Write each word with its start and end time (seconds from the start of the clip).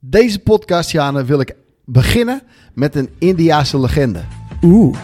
Deze 0.00 0.38
podcast, 0.38 0.90
Jana, 0.90 1.24
wil 1.24 1.40
ik 1.40 1.54
beginnen 1.84 2.42
met 2.74 2.94
een 2.94 3.10
Indiaanse 3.18 3.80
legende. 3.80 4.24
Oeh. 4.62 4.98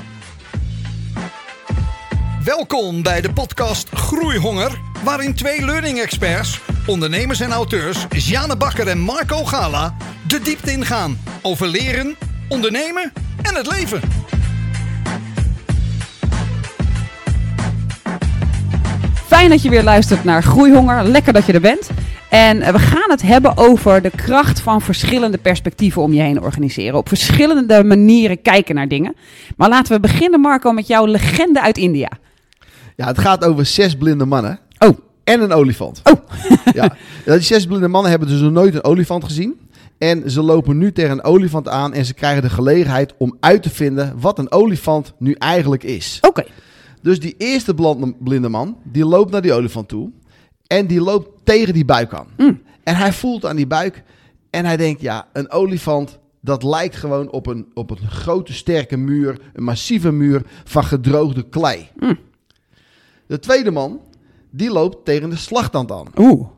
Welkom 2.44 3.02
bij 3.02 3.20
de 3.20 3.32
podcast 3.32 3.88
Groeihonger, 3.88 4.80
waarin 5.04 5.34
twee 5.34 5.64
learning 5.64 5.98
experts, 5.98 6.60
ondernemers 6.86 7.40
en 7.40 7.50
auteurs, 7.50 8.06
Jane 8.08 8.56
Bakker 8.56 8.88
en 8.88 8.98
Marco 8.98 9.44
Gala, 9.44 9.96
de 10.28 10.40
diepte 10.40 10.72
ingaan 10.72 11.18
over 11.42 11.66
leren, 11.66 12.16
ondernemen 12.48 13.12
en 13.42 13.54
het 13.54 13.70
leven. 13.70 14.00
Fijn 19.26 19.50
dat 19.50 19.62
je 19.62 19.70
weer 19.70 19.82
luistert 19.82 20.24
naar 20.24 20.42
Groeihonger. 20.42 21.04
Lekker 21.04 21.32
dat 21.32 21.46
je 21.46 21.52
er 21.52 21.60
bent. 21.60 21.90
En 22.32 22.60
eh, 22.62 22.72
we 22.72 22.78
gaan 22.78 23.10
het 23.10 23.22
hebben 23.22 23.56
over 23.56 24.02
de 24.02 24.10
kracht 24.10 24.60
van 24.60 24.80
verschillende 24.80 25.38
perspectieven 25.38 26.02
om 26.02 26.12
je 26.12 26.20
heen 26.20 26.40
organiseren. 26.42 26.98
Op 26.98 27.08
verschillende 27.08 27.84
manieren 27.84 28.42
kijken 28.42 28.74
naar 28.74 28.88
dingen. 28.88 29.14
Maar 29.56 29.68
laten 29.68 29.92
we 29.94 30.00
beginnen, 30.00 30.40
Marco, 30.40 30.72
met 30.72 30.86
jouw 30.86 31.04
legende 31.06 31.60
uit 31.62 31.78
India. 31.78 32.08
Ja, 32.96 33.06
het 33.06 33.18
gaat 33.18 33.44
over 33.44 33.66
zes 33.66 33.96
blinde 33.96 34.24
mannen 34.24 34.58
Oh, 34.78 34.98
en 35.24 35.40
een 35.42 35.52
olifant. 35.52 36.00
oh. 36.04 36.12
Ja, 36.74 36.96
die 37.24 37.40
zes 37.40 37.66
blinde 37.66 37.88
mannen 37.88 38.10
hebben 38.10 38.28
dus 38.28 38.40
nog 38.40 38.52
nooit 38.52 38.74
een 38.74 38.84
olifant 38.84 39.24
gezien. 39.24 39.54
En 39.98 40.30
ze 40.30 40.42
lopen 40.42 40.78
nu 40.78 40.92
tegen 40.92 41.10
een 41.10 41.24
olifant 41.24 41.68
aan 41.68 41.92
en 41.94 42.04
ze 42.04 42.14
krijgen 42.14 42.42
de 42.42 42.50
gelegenheid 42.50 43.14
om 43.18 43.36
uit 43.40 43.62
te 43.62 43.70
vinden 43.70 44.14
wat 44.20 44.38
een 44.38 44.52
olifant 44.52 45.12
nu 45.18 45.32
eigenlijk 45.38 45.82
is. 45.84 46.18
Oké. 46.20 46.44
Dus 47.02 47.20
die 47.20 47.34
eerste 47.38 47.74
blinde- 47.74 48.14
blinde 48.18 48.48
man, 48.48 48.76
die 48.84 49.04
loopt 49.06 49.30
naar 49.32 49.42
die 49.42 49.52
olifant 49.52 49.88
toe. 49.88 50.10
En 50.72 50.86
die 50.86 51.00
loopt 51.00 51.28
tegen 51.44 51.74
die 51.74 51.84
buik 51.84 52.12
aan. 52.14 52.26
Mm. 52.36 52.62
En 52.82 52.96
hij 52.96 53.12
voelt 53.12 53.44
aan 53.44 53.56
die 53.56 53.66
buik. 53.66 54.02
En 54.50 54.64
hij 54.64 54.76
denkt, 54.76 55.00
ja, 55.00 55.28
een 55.32 55.50
olifant, 55.50 56.18
dat 56.40 56.62
lijkt 56.62 56.96
gewoon 56.96 57.30
op 57.30 57.46
een, 57.46 57.70
op 57.74 57.90
een 57.90 58.10
grote 58.10 58.52
sterke 58.52 58.96
muur. 58.96 59.38
Een 59.52 59.62
massieve 59.62 60.12
muur 60.12 60.42
van 60.64 60.84
gedroogde 60.84 61.48
klei. 61.48 61.88
Mm. 61.96 62.18
De 63.26 63.38
tweede 63.38 63.70
man, 63.70 64.00
die 64.50 64.70
loopt 64.70 65.04
tegen 65.04 65.30
de 65.30 65.36
slagtand 65.36 65.92
aan. 65.92 66.06
Oeh. 66.16 66.48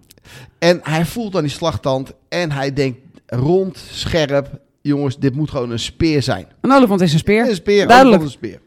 En 0.58 0.80
hij 0.82 1.04
voelt 1.04 1.36
aan 1.36 1.42
die 1.42 1.50
slagtand. 1.50 2.12
En 2.28 2.52
hij 2.52 2.72
denkt 2.72 2.98
rond, 3.26 3.76
scherp. 3.90 4.60
Jongens, 4.80 5.18
dit 5.18 5.34
moet 5.34 5.50
gewoon 5.50 5.70
een 5.70 5.78
speer 5.78 6.22
zijn. 6.22 6.46
Een 6.60 6.72
olifant 6.72 7.00
is 7.00 7.12
een 7.12 7.18
speer. 7.18 7.48
Een 7.48 7.54
speer, 7.54 7.86
Duidelijk. 7.86 8.22
een 8.22 8.30
speer. 8.30 8.60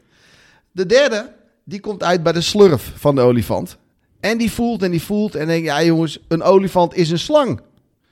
De 0.72 0.86
derde, 0.86 1.32
die 1.64 1.80
komt 1.80 2.02
uit 2.02 2.22
bij 2.22 2.32
de 2.32 2.40
slurf 2.40 2.92
van 2.96 3.14
de 3.14 3.20
olifant. 3.20 3.78
En 4.20 4.38
die 4.38 4.50
voelt 4.52 4.82
en 4.82 4.90
die 4.90 5.02
voelt 5.02 5.34
en 5.34 5.46
denkt, 5.46 5.64
ja 5.66 5.82
jongens, 5.82 6.18
een 6.28 6.42
olifant 6.42 6.94
is 6.94 7.10
een 7.10 7.18
slang. 7.18 7.60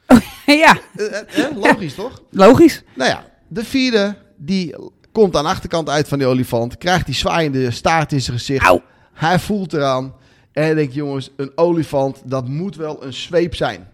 ja, 0.47 0.79
Eh, 0.97 1.07
eh, 1.21 1.45
eh, 1.45 1.57
logisch 1.57 1.95
toch? 1.95 2.23
logisch. 2.31 2.83
Nou 2.95 3.11
ja, 3.11 3.25
de 3.49 3.65
vierde, 3.65 4.17
die 4.37 4.75
komt 5.13 5.37
aan 5.37 5.45
de 5.45 5.51
achterkant 5.51 5.89
uit 5.89 6.09
van 6.09 6.19
die 6.19 6.27
olifant. 6.27 6.79
Krijgt 6.79 7.07
die 7.07 7.15
zwaaiende 7.15 7.71
staart 7.71 8.13
in 8.13 8.21
zijn 8.21 8.39
gezicht. 8.39 8.73
Hij 9.13 9.39
voelt 9.39 9.73
eraan. 9.73 10.15
En 10.53 10.75
denkt, 10.77 10.95
jongens, 10.95 11.31
een 11.37 11.51
olifant, 11.55 12.23
dat 12.25 12.49
moet 12.49 12.77
wel 12.77 13.05
een 13.05 13.13
zweep 13.13 13.55
zijn. 13.55 13.89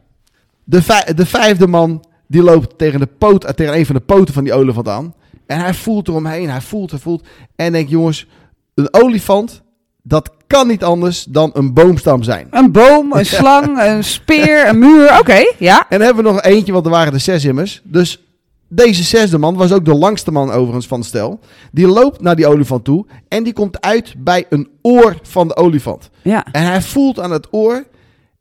De, 0.64 0.82
vij- 0.82 1.14
de 1.14 1.26
vijfde 1.26 1.66
man, 1.66 2.04
die 2.26 2.42
loopt 2.42 2.78
tegen, 2.78 3.00
de 3.00 3.06
poot, 3.06 3.56
tegen 3.56 3.74
een 3.76 3.86
van 3.86 3.94
de 3.94 4.00
poten 4.00 4.34
van 4.34 4.44
die 4.44 4.52
olifant 4.52 4.88
aan. 4.88 5.14
En 5.46 5.58
hij 5.60 5.74
voelt 5.74 6.08
eromheen, 6.08 6.50
hij 6.50 6.60
voelt, 6.60 6.90
hij 6.90 7.00
voelt. 7.00 7.26
En 7.56 7.72
denkt, 7.72 7.90
jongens, 7.90 8.26
een 8.74 8.88
olifant, 8.94 9.62
dat 10.02 10.30
kan 10.52 10.66
niet 10.66 10.84
anders 10.84 11.24
dan 11.24 11.50
een 11.54 11.72
boomstam 11.72 12.22
zijn. 12.22 12.46
Een 12.50 12.72
boom, 12.72 13.12
een 13.12 13.26
slang, 13.40 13.82
een 13.82 14.04
speer, 14.04 14.68
een 14.68 14.78
muur. 14.78 15.18
Oké, 15.18 15.52
ja. 15.58 15.78
En 15.88 15.98
dan 15.98 16.00
hebben 16.00 16.24
we 16.24 16.30
nog 16.30 16.42
eentje, 16.42 16.72
want 16.72 16.84
er 16.84 16.90
waren 16.90 17.12
er 17.12 17.20
zes 17.20 17.44
immers. 17.44 17.80
Dus 17.84 18.20
deze 18.68 19.02
zesde 19.02 19.38
man 19.38 19.56
was 19.56 19.72
ook 19.72 19.84
de 19.84 19.94
langste 19.94 20.30
man 20.30 20.50
overigens 20.50 20.86
van 20.86 20.98
het 20.98 21.08
stel. 21.08 21.40
Die 21.70 21.86
loopt 21.86 22.20
naar 22.20 22.36
die 22.36 22.46
olifant 22.46 22.84
toe 22.84 23.06
en 23.28 23.42
die 23.42 23.52
komt 23.52 23.80
uit 23.80 24.14
bij 24.18 24.46
een 24.48 24.68
oor 24.82 25.16
van 25.22 25.48
de 25.48 25.56
olifant. 25.56 26.10
Ja. 26.22 26.46
En 26.52 26.64
hij 26.64 26.82
voelt 26.82 27.20
aan 27.20 27.30
het 27.30 27.48
oor 27.50 27.84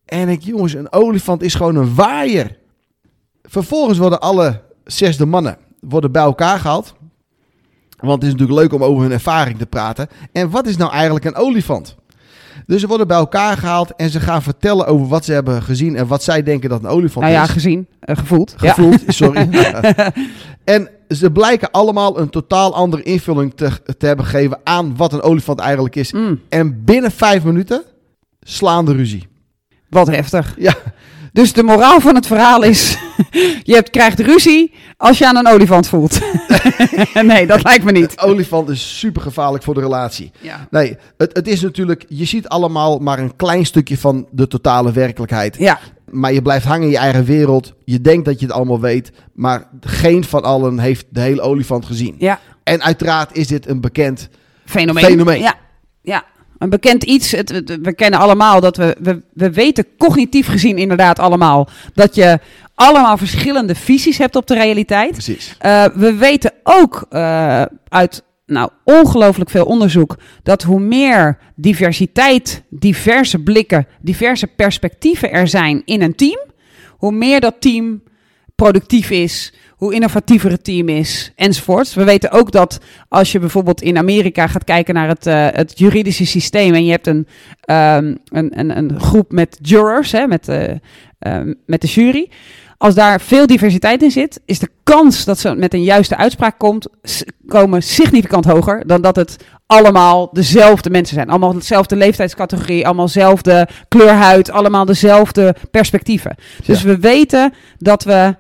en 0.06 0.30
ik, 0.30 0.42
jongens, 0.42 0.74
een 0.74 0.92
olifant 0.92 1.42
is 1.42 1.56
gewoon 1.56 1.76
een 1.76 1.96
waaier. 1.96 2.58
Vervolgens 3.44 3.98
worden 3.98 4.20
alle 4.20 4.62
zesde 4.84 5.26
mannen 5.26 5.58
worden 5.80 6.12
bij 6.12 6.22
elkaar 6.22 6.60
gehaald. 6.60 6.94
Want 7.98 8.22
het 8.22 8.24
is 8.24 8.32
natuurlijk 8.32 8.60
leuk 8.60 8.74
om 8.74 8.84
over 8.84 9.02
hun 9.02 9.12
ervaring 9.12 9.58
te 9.58 9.66
praten. 9.66 10.08
En 10.32 10.50
wat 10.50 10.68
is 10.68 10.78
nou 10.78 10.92
eigenlijk 10.92 11.26
een 11.26 11.36
olifant? 11.36 11.96
Dus 12.66 12.82
ze 12.82 12.88
worden 12.88 13.08
bij 13.08 13.18
elkaar 13.18 13.58
gehaald 13.58 13.96
en 13.96 14.10
ze 14.10 14.20
gaan 14.20 14.42
vertellen 14.42 14.86
over 14.88 15.08
wat 15.08 15.26
ze 15.26 15.34
hebben 15.34 15.62
gezien 15.64 15.96
en 15.96 16.08
wat 16.08 16.24
zij 16.24 16.44
denken 16.44 16.70
dat 16.70 16.84
een 16.84 16.90
olifant 16.90 17.26
Nou 17.26 17.38
ja, 17.38 17.44
is. 17.44 17.50
gezien, 17.50 17.88
eh, 18.00 18.18
gevoeld. 18.18 18.56
Ja. 18.58 18.74
Gevoeld, 18.74 19.02
sorry. 19.08 19.50
en 20.64 20.90
ze 21.08 21.32
blijken 21.32 21.72
allemaal 21.72 22.20
een 22.20 22.30
totaal 22.30 22.76
andere 22.76 23.04
invulling 23.04 23.54
te, 23.56 23.70
te 23.98 24.06
hebben 24.06 24.26
gegeven 24.26 24.60
aan 24.64 24.96
wat 24.98 25.14
een 25.14 25.22
olifant 25.22 25.60
eigenlijk 25.60 25.96
is. 25.96 26.12
Mm, 26.12 26.40
En 26.50 26.84
binnen 26.84 27.12
vijf 27.12 27.44
minuten 27.44 27.84
slaan 28.42 28.86
de 28.86 28.94
ruzie. 28.94 29.28
wat 29.90 30.08
heftig. 30.08 30.56
Ja, 30.58 30.74
Dus 31.34 31.54
de 31.54 31.64
moraal 31.64 32.00
van 32.00 32.16
het 32.16 32.28
verhaal 32.28 32.64
is: 32.64 32.98
je 33.64 33.74
hebt, 33.74 33.90
krijgt 33.90 34.20
ruzie 34.20 34.74
als 34.98 35.18
je 35.18 35.28
aan 35.28 35.36
een 35.36 35.48
olifant 35.48 35.88
voelt. 35.88 36.20
nee, 37.24 37.48
dat 37.48 37.64
lijkt 37.64 37.84
me 37.84 37.92
niet. 37.92 38.12
een 38.12 38.30
olifant 38.30 38.70
is 38.70 39.00
super 39.00 39.22
gevaarlijk 39.22 39.64
voor 39.64 39.74
de 39.74 39.80
relatie. 39.80 40.32
Ja. 40.40 40.68
Nee, 40.70 40.98
het, 41.18 41.36
het 41.36 41.48
is 41.48 41.62
natuurlijk, 41.62 42.06
je 42.08 42.26
ziet 42.26 42.48
allemaal 42.48 42.98
maar 42.98 43.20
een 43.20 43.36
klein 43.36 43.66
stukje 43.66 43.98
van 43.98 44.28
de 44.32 44.48
totale 44.48 44.92
werkelijkheid. 44.92 45.56
Ja, 45.58 45.80
Maar 46.10 46.34
je 46.34 46.42
blijft 46.42 46.66
hangen 46.66 46.86
in 46.86 46.92
je 46.92 46.98
eigen 46.98 47.26
wereld. 47.26 47.74
Je 47.86 48.02
denkt 48.02 48.26
dat 48.26 48.40
je 48.40 48.46
het 48.46 48.56
allemaal 48.56 48.80
weet. 48.80 49.12
Maar 49.34 49.68
geen 49.82 50.24
van 50.24 50.44
allen 50.44 50.80
heeft 50.80 51.06
de 51.10 51.22
hele 51.22 51.42
olifant 51.42 51.86
gezien. 51.86 52.16
ja. 52.18 52.40
En 52.64 52.84
uiteraard 52.84 53.38
is 53.38 53.48
dit 53.48 53.68
een 53.68 53.82
bekend 53.82 54.30
Fenomeen. 54.66 55.04
Fenomeen. 55.04 55.42
Ja, 55.42 55.54
ja. 56.02 56.24
Een 56.62 56.70
bekend 56.70 57.04
iets. 57.04 57.32
Het, 57.32 57.50
het- 57.50 57.78
we 57.82 57.94
kennen 57.96 58.20
allemaal 58.20 58.60
dat 58.60 58.78
we, 58.78 58.96
we. 59.00 59.22
We 59.34 59.52
weten 59.52 59.86
cognitief 59.98 60.48
gezien 60.48 60.78
inderdaad 60.78 61.20
allemaal. 61.20 61.70
dat 61.94 62.16
je 62.16 62.40
allemaal 62.76 63.18
verschillende 63.18 63.76
visies 63.76 64.18
hebt 64.18 64.36
op 64.36 64.48
de 64.48 64.54
realiteit. 64.54 65.12
Precies. 65.12 65.56
Eh, 65.60 65.86
we 65.94 66.14
weten 66.14 66.52
ook 66.64 67.06
eh, 67.10 67.62
uit 67.88 68.24
nou, 68.46 68.70
ongelooflijk 68.84 69.50
veel 69.50 69.66
onderzoek 69.66 70.18
dat 70.44 70.64
hoe 70.64 70.80
meer 70.80 71.38
diversiteit, 71.56 72.64
diverse 72.70 73.40
blikken, 73.40 73.88
diverse 74.02 74.48
perspectieven 74.48 75.32
er 75.32 75.48
zijn 75.48 75.82
in 75.86 76.02
een 76.02 76.16
team, 76.16 76.40
hoe 76.90 77.12
meer 77.12 77.40
dat 77.40 77.56
team 77.60 78.04
productief 78.56 79.10
is, 79.10 79.54
hoe 79.82 79.94
innovatiever 79.94 80.52
het 80.52 80.64
team 80.64 80.90
is, 80.90 81.32
enzovoorts. 81.36 81.94
We 81.94 82.04
weten 82.04 82.32
ook 82.32 82.52
dat 82.52 82.80
als 83.10 83.32
je 83.32 83.40
bijvoorbeeld 83.40 83.82
in 83.82 83.98
Amerika 83.98 84.48
gaat 84.48 84.64
kijken 84.64 84.94
naar 84.94 85.08
het, 85.08 85.28
eh, 85.28 85.48
het 85.52 85.80
juridische 85.80 86.26
systeem 86.26 86.74
en 86.74 86.86
je 86.86 86.92
hebt 86.92 87.08
een, 87.08 87.28
ehm, 87.62 88.16
een, 88.26 88.60
een, 88.60 88.78
een 88.78 89.00
groep 89.00 89.32
met 89.32 89.58
jurors, 89.62 90.12
hè, 90.12 90.28
met, 90.28 90.48
eh, 90.48 90.70
ehm, 91.20 91.54
met 91.66 91.82
de 91.82 91.88
jury. 91.88 92.30
Als 92.78 92.96
daar 92.96 93.22
veel 93.22 93.48
diversiteit 93.48 94.04
in 94.04 94.12
zit, 94.12 94.42
is 94.46 94.60
de 94.60 94.70
kans 94.84 95.26
dat 95.26 95.40
ze 95.40 95.56
met 95.56 95.74
een 95.74 95.84
juiste 95.84 96.18
uitspraak 96.18 96.58
komt, 96.58 96.88
komen 97.48 97.84
significant 97.84 98.46
hoger 98.46 98.88
dan 98.88 99.02
dat 99.02 99.16
het 99.16 99.44
allemaal 99.66 100.30
dezelfde 100.34 100.90
mensen 100.90 101.16
zijn. 101.16 101.30
Allemaal 101.30 101.54
dezelfde 101.54 101.96
leeftijdscategorie, 101.96 102.86
allemaal 102.86 103.06
dezelfde 103.06 103.68
kleurhuid, 103.88 104.52
allemaal 104.52 104.86
dezelfde 104.86 105.56
perspectieven. 105.72 106.36
Dus 106.66 106.82
Ja. 106.82 106.88
we 106.88 107.00
weten 107.00 107.54
dat 107.78 108.04
we 108.04 108.36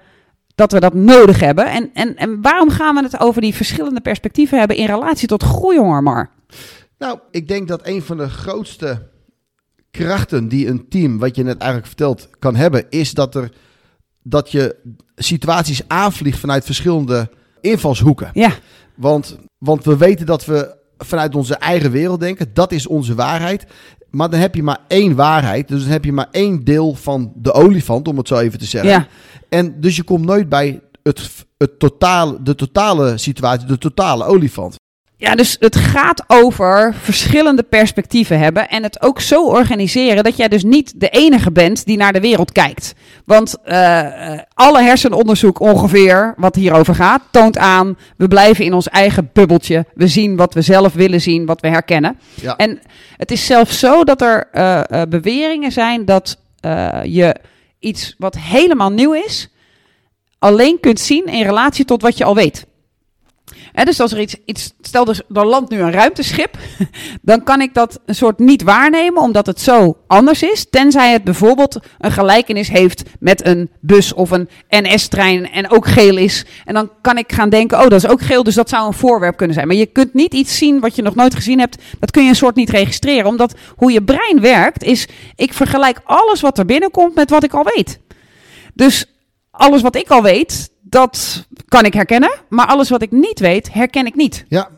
dat 0.62 0.72
we 0.72 0.80
dat 0.80 0.94
nodig 0.94 1.40
hebben. 1.40 1.72
En, 1.72 1.90
en, 1.94 2.16
en 2.16 2.42
waarom 2.42 2.70
gaan 2.70 2.96
we 2.96 3.04
het 3.04 3.20
over 3.20 3.42
die 3.42 3.56
verschillende 3.56 4.02
perspectieven 4.02 4.60
hebben 4.60 4.78
in 4.78 4.86
relatie 4.86 5.28
tot 5.28 5.44
groeihonger, 5.44 6.04
Mar? 6.04 6.30
Nou, 6.98 7.20
ik 7.32 7.48
denk 7.48 7.68
dat 7.68 7.88
een 7.88 8.02
van 8.02 8.18
de 8.18 8.30
grootste 8.30 9.10
krachten 9.92 10.48
die 10.48 10.68
een 10.68 10.90
team, 10.90 11.20
wat 11.20 11.36
je 11.36 11.44
net 11.44 11.58
eigenlijk 11.58 11.88
vertelt, 11.88 12.30
kan 12.40 12.56
hebben, 12.56 12.86
is 12.90 13.14
dat, 13.14 13.36
er, 13.36 13.52
dat 14.24 14.52
je 14.52 14.76
situaties 15.16 15.82
aanvliegt 15.88 16.40
vanuit 16.40 16.66
verschillende 16.66 17.30
invalshoeken. 17.62 18.30
Ja, 18.34 18.52
Want, 18.96 19.38
want 19.58 19.84
we 19.84 19.98
weten 19.98 20.26
dat 20.26 20.46
we 20.46 20.76
vanuit 20.98 21.36
onze 21.36 21.56
eigen 21.56 21.92
wereld 21.92 22.20
denken, 22.20 22.54
dat 22.54 22.72
is 22.72 22.88
onze 22.88 23.16
waarheid. 23.16 23.66
Maar 24.12 24.30
dan 24.30 24.40
heb 24.40 24.56
je 24.56 24.64
maar 24.64 24.80
één 24.88 25.16
waarheid, 25.16 25.68
dus 25.68 25.82
dan 25.82 25.92
heb 25.92 26.06
je 26.06 26.12
maar 26.12 26.28
één 26.32 26.64
deel 26.64 26.96
van 26.96 27.32
de 27.36 27.52
olifant, 27.52 28.08
om 28.08 28.18
het 28.18 28.28
zo 28.28 28.38
even 28.38 28.60
te 28.60 28.66
zeggen. 28.66 28.92
ja, 28.92 29.08
En 29.50 29.82
dus 29.82 29.96
je 29.96 30.04
komt 30.04 30.26
nooit 30.26 30.50
bij 30.50 30.82
het, 31.04 31.46
het 31.58 31.80
totale, 31.80 32.42
de 32.42 32.56
totale 32.56 33.18
situatie, 33.18 33.68
de 33.68 33.78
totale 33.78 34.26
olifant. 34.26 34.76
Ja, 35.22 35.36
dus 35.36 35.56
het 35.60 35.76
gaat 35.76 36.24
over 36.28 36.94
verschillende 37.02 37.64
perspectieven 37.64 38.40
hebben 38.40 38.70
en 38.70 38.84
het 38.84 39.02
ook 39.02 39.20
zo 39.20 39.46
organiseren 39.46 40.24
dat 40.24 40.38
jij 40.38 40.48
dus 40.48 40.64
niet 40.64 41.00
de 41.00 41.10
enige 41.10 41.52
bent 41.52 41.86
die 41.86 41.98
naar 41.98 42.14
de 42.14 42.20
wereld 42.20 42.52
kijkt. 42.52 42.94
Want 43.26 43.56
eh, 43.64 44.34
eh, 44.34 44.40
alle 44.54 44.82
hersenonderzoek 44.82 45.60
ongeveer, 45.60 46.34
wat 46.38 46.56
hierover 46.56 46.96
gaat, 46.96 47.22
toont 47.32 47.58
aan, 47.58 47.98
we 48.18 48.28
blijven 48.28 48.66
in 48.66 48.74
ons 48.74 48.90
eigen 48.90 49.30
bubbeltje. 49.34 49.86
We 49.94 50.08
zien 50.08 50.36
wat 50.36 50.54
we 50.54 50.62
zelf 50.62 50.94
willen 50.94 51.22
zien, 51.22 51.46
wat 51.46 51.62
we 51.62 51.68
herkennen. 51.68 52.20
Ja. 52.34 52.56
En 52.56 52.80
het 53.18 53.32
is 53.32 53.46
zelfs 53.46 53.80
zo 53.80 54.04
dat 54.04 54.22
er 54.22 54.48
eh, 54.52 55.02
beweringen 55.10 55.72
zijn 55.72 56.06
dat 56.06 56.40
je 57.04 57.36
iets 57.80 58.16
wat 58.18 58.38
helemaal 58.38 58.92
nieuw 58.92 59.14
is, 59.14 59.50
alleen 60.40 60.80
kunt 60.80 61.00
zien 61.00 61.26
in 61.26 61.44
relatie 61.44 61.86
tot 61.86 62.02
wat 62.02 62.18
je 62.18 62.24
al 62.24 62.36
weet. 62.36 62.70
Dus 63.84 64.00
als 64.00 64.12
er 64.12 64.20
iets, 64.20 64.36
iets 64.46 64.74
stel 64.82 65.08
er, 65.08 65.22
er 65.34 65.46
landt 65.46 65.70
nu 65.70 65.80
een 65.80 65.92
ruimteschip, 65.92 66.58
dan 67.22 67.44
kan 67.44 67.62
ik 67.62 67.74
dat 67.74 68.00
een 68.06 68.16
soort 68.16 68.40
niet 68.40 68.64
waarnemen, 68.64 69.22
omdat 69.22 69.46
het 69.46 69.62
zo 69.62 69.98
anders 70.08 70.44
is. 70.44 70.70
Tenzij 70.70 71.12
het 71.12 71.24
bijvoorbeeld 71.24 71.80
een 72.00 72.12
gelijkenis 72.12 72.70
heeft 72.70 73.04
met 73.20 73.46
een 73.46 73.70
bus 73.80 74.14
of 74.14 74.32
een 74.32 74.50
NS-trein 74.70 75.52
en 75.52 75.70
ook 75.70 75.88
geel 75.88 76.18
is. 76.18 76.46
En 76.66 76.74
dan 76.74 76.92
kan 77.02 77.18
ik 77.18 77.32
gaan 77.32 77.50
denken, 77.50 77.78
oh 77.78 77.84
dat 77.84 78.04
is 78.04 78.08
ook 78.08 78.22
geel, 78.22 78.44
dus 78.44 78.56
dat 78.56 78.70
zou 78.70 78.88
een 78.88 78.94
voorwerp 78.94 79.38
kunnen 79.38 79.56
zijn. 79.56 79.68
Maar 79.68 79.76
je 79.76 79.86
kunt 79.86 80.14
niet 80.14 80.34
iets 80.34 80.58
zien 80.58 80.80
wat 80.80 80.96
je 80.96 81.02
nog 81.02 81.16
nooit 81.16 81.36
gezien 81.36 81.60
hebt, 81.60 81.78
dat 82.00 82.12
kun 82.12 82.24
je 82.24 82.30
een 82.30 82.36
soort 82.36 82.56
niet 82.56 82.70
registreren. 82.70 83.26
Omdat 83.26 83.54
hoe 83.76 83.92
je 83.92 84.04
brein 84.04 84.42
werkt 84.42 84.84
is, 84.84 85.08
ik 85.36 85.54
vergelijk 85.54 86.02
alles 86.04 86.42
wat 86.42 86.58
er 86.58 86.66
binnenkomt 86.66 87.16
met 87.16 87.30
wat 87.30 87.44
ik 87.44 87.54
al 87.54 87.70
weet. 87.76 88.00
Dus 88.74 89.06
alles 89.52 89.82
wat 89.82 89.96
ik 89.96 90.10
al 90.10 90.22
weet, 90.22 90.70
dat 90.82 91.46
kan 91.72 91.86
ik 91.86 91.94
herkennen. 91.94 92.32
Maar 92.50 92.66
alles 92.66 92.90
wat 92.90 93.02
ik 93.02 93.12
niet 93.12 93.40
weet, 93.40 93.74
herken 93.74 94.06
ik 94.06 94.16
niet. 94.16 94.46
Ja, 94.48 94.70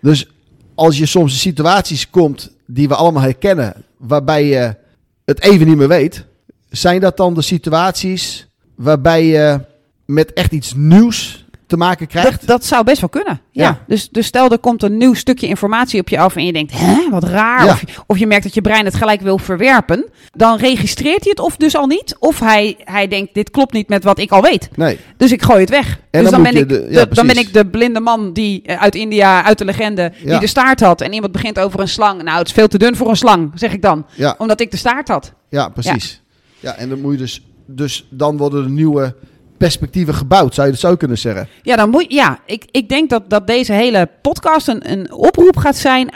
dus 0.00 0.30
als 0.74 0.98
je 0.98 1.06
soms 1.06 1.32
in 1.32 1.38
situaties 1.38 2.10
komt 2.10 2.50
die 2.66 2.88
we 2.88 2.94
allemaal 2.94 3.22
herkennen, 3.22 3.84
waarbij 3.96 4.46
je 4.46 4.76
het 5.24 5.42
even 5.42 5.66
niet 5.66 5.76
meer 5.76 5.88
weet, 5.88 6.24
zijn 6.70 7.00
dat 7.00 7.16
dan 7.16 7.34
de 7.34 7.42
situaties 7.42 8.46
waarbij 8.74 9.26
je 9.26 9.60
met 10.04 10.32
echt 10.32 10.52
iets 10.52 10.74
nieuws 10.74 11.41
te 11.72 11.78
maken 11.78 12.06
krijgt? 12.06 12.30
Dat, 12.30 12.46
dat 12.48 12.64
zou 12.64 12.84
best 12.84 13.00
wel 13.00 13.08
kunnen. 13.08 13.40
Ja. 13.50 13.62
Ja. 13.64 13.78
Dus, 13.86 14.08
dus 14.08 14.26
stel 14.26 14.50
er 14.50 14.58
komt 14.58 14.82
een 14.82 14.96
nieuw 14.96 15.14
stukje 15.14 15.46
informatie 15.46 16.00
op 16.00 16.08
je 16.08 16.18
af 16.18 16.36
en 16.36 16.44
je 16.46 16.52
denkt, 16.52 16.72
hè, 16.78 17.08
wat 17.10 17.24
raar. 17.24 17.64
Ja. 17.64 17.72
Of, 17.72 17.80
je, 17.80 17.86
of 18.06 18.18
je 18.18 18.26
merkt 18.26 18.42
dat 18.44 18.54
je 18.54 18.60
brein 18.60 18.84
het 18.84 18.94
gelijk 18.94 19.20
wil 19.20 19.38
verwerpen. 19.38 20.04
Dan 20.32 20.56
registreert 20.58 21.20
hij 21.20 21.30
het 21.30 21.40
of 21.40 21.56
dus 21.56 21.76
al 21.76 21.86
niet. 21.86 22.16
Of 22.18 22.38
hij, 22.40 22.76
hij 22.84 23.08
denkt, 23.08 23.34
dit 23.34 23.50
klopt 23.50 23.72
niet 23.72 23.88
met 23.88 24.04
wat 24.04 24.18
ik 24.18 24.30
al 24.30 24.42
weet. 24.42 24.68
Nee. 24.76 24.98
Dus 25.16 25.32
ik 25.32 25.42
gooi 25.42 25.60
het 25.60 25.70
weg. 25.70 25.98
En 26.10 26.22
dus 26.22 26.30
dan 26.30 26.42
ben, 26.42 26.56
ik 26.56 26.68
de- 26.68 26.86
ja, 26.90 27.04
de, 27.04 27.14
dan 27.14 27.26
ben 27.26 27.36
ik 27.38 27.52
de 27.52 27.66
blinde 27.66 28.00
man 28.00 28.32
die 28.32 28.62
eh, 28.62 28.82
uit 28.82 28.94
India, 28.94 29.44
uit 29.44 29.58
de 29.58 29.64
legende, 29.64 30.12
die 30.24 30.38
de 30.38 30.46
staart 30.46 30.80
had. 30.80 31.00
En 31.00 31.12
iemand 31.12 31.32
begint 31.32 31.58
over 31.58 31.80
een 31.80 31.88
slang. 31.88 32.22
Nou, 32.22 32.38
het 32.38 32.46
is 32.46 32.52
veel 32.52 32.68
te 32.68 32.78
dun 32.78 32.96
voor 32.96 33.08
een 33.08 33.16
slang, 33.16 33.50
zeg 33.54 33.72
ik 33.72 33.82
dan. 33.82 34.06
Ja, 34.14 34.34
Omdat 34.38 34.60
ik 34.60 34.70
de 34.70 34.76
staart 34.76 35.08
had. 35.08 35.32
ja 35.48 35.68
precies. 35.68 36.20
Ja. 36.60 36.74
en 36.76 36.88
dan 36.88 37.00
moet 37.00 37.12
je 37.12 37.18
dus, 37.18 37.42
dus 37.66 38.06
dan 38.10 38.36
worden 38.36 38.64
er 38.64 38.70
nieuwe 38.70 39.14
perspectieven 39.62 40.14
gebouwd, 40.14 40.54
zou 40.54 40.66
je 40.66 40.72
dat 40.72 40.82
zo 40.82 40.96
kunnen 40.96 41.18
zeggen. 41.18 41.48
Ja, 41.62 41.76
dan 41.76 41.90
moet, 41.90 42.04
ja 42.08 42.38
ik, 42.46 42.64
ik 42.70 42.88
denk 42.88 43.10
dat, 43.10 43.30
dat 43.30 43.46
deze 43.46 43.72
hele 43.72 44.08
podcast 44.22 44.68
een, 44.68 44.90
een 44.92 45.12
oproep 45.12 45.56
gaat 45.56 45.76
zijn 45.76 46.14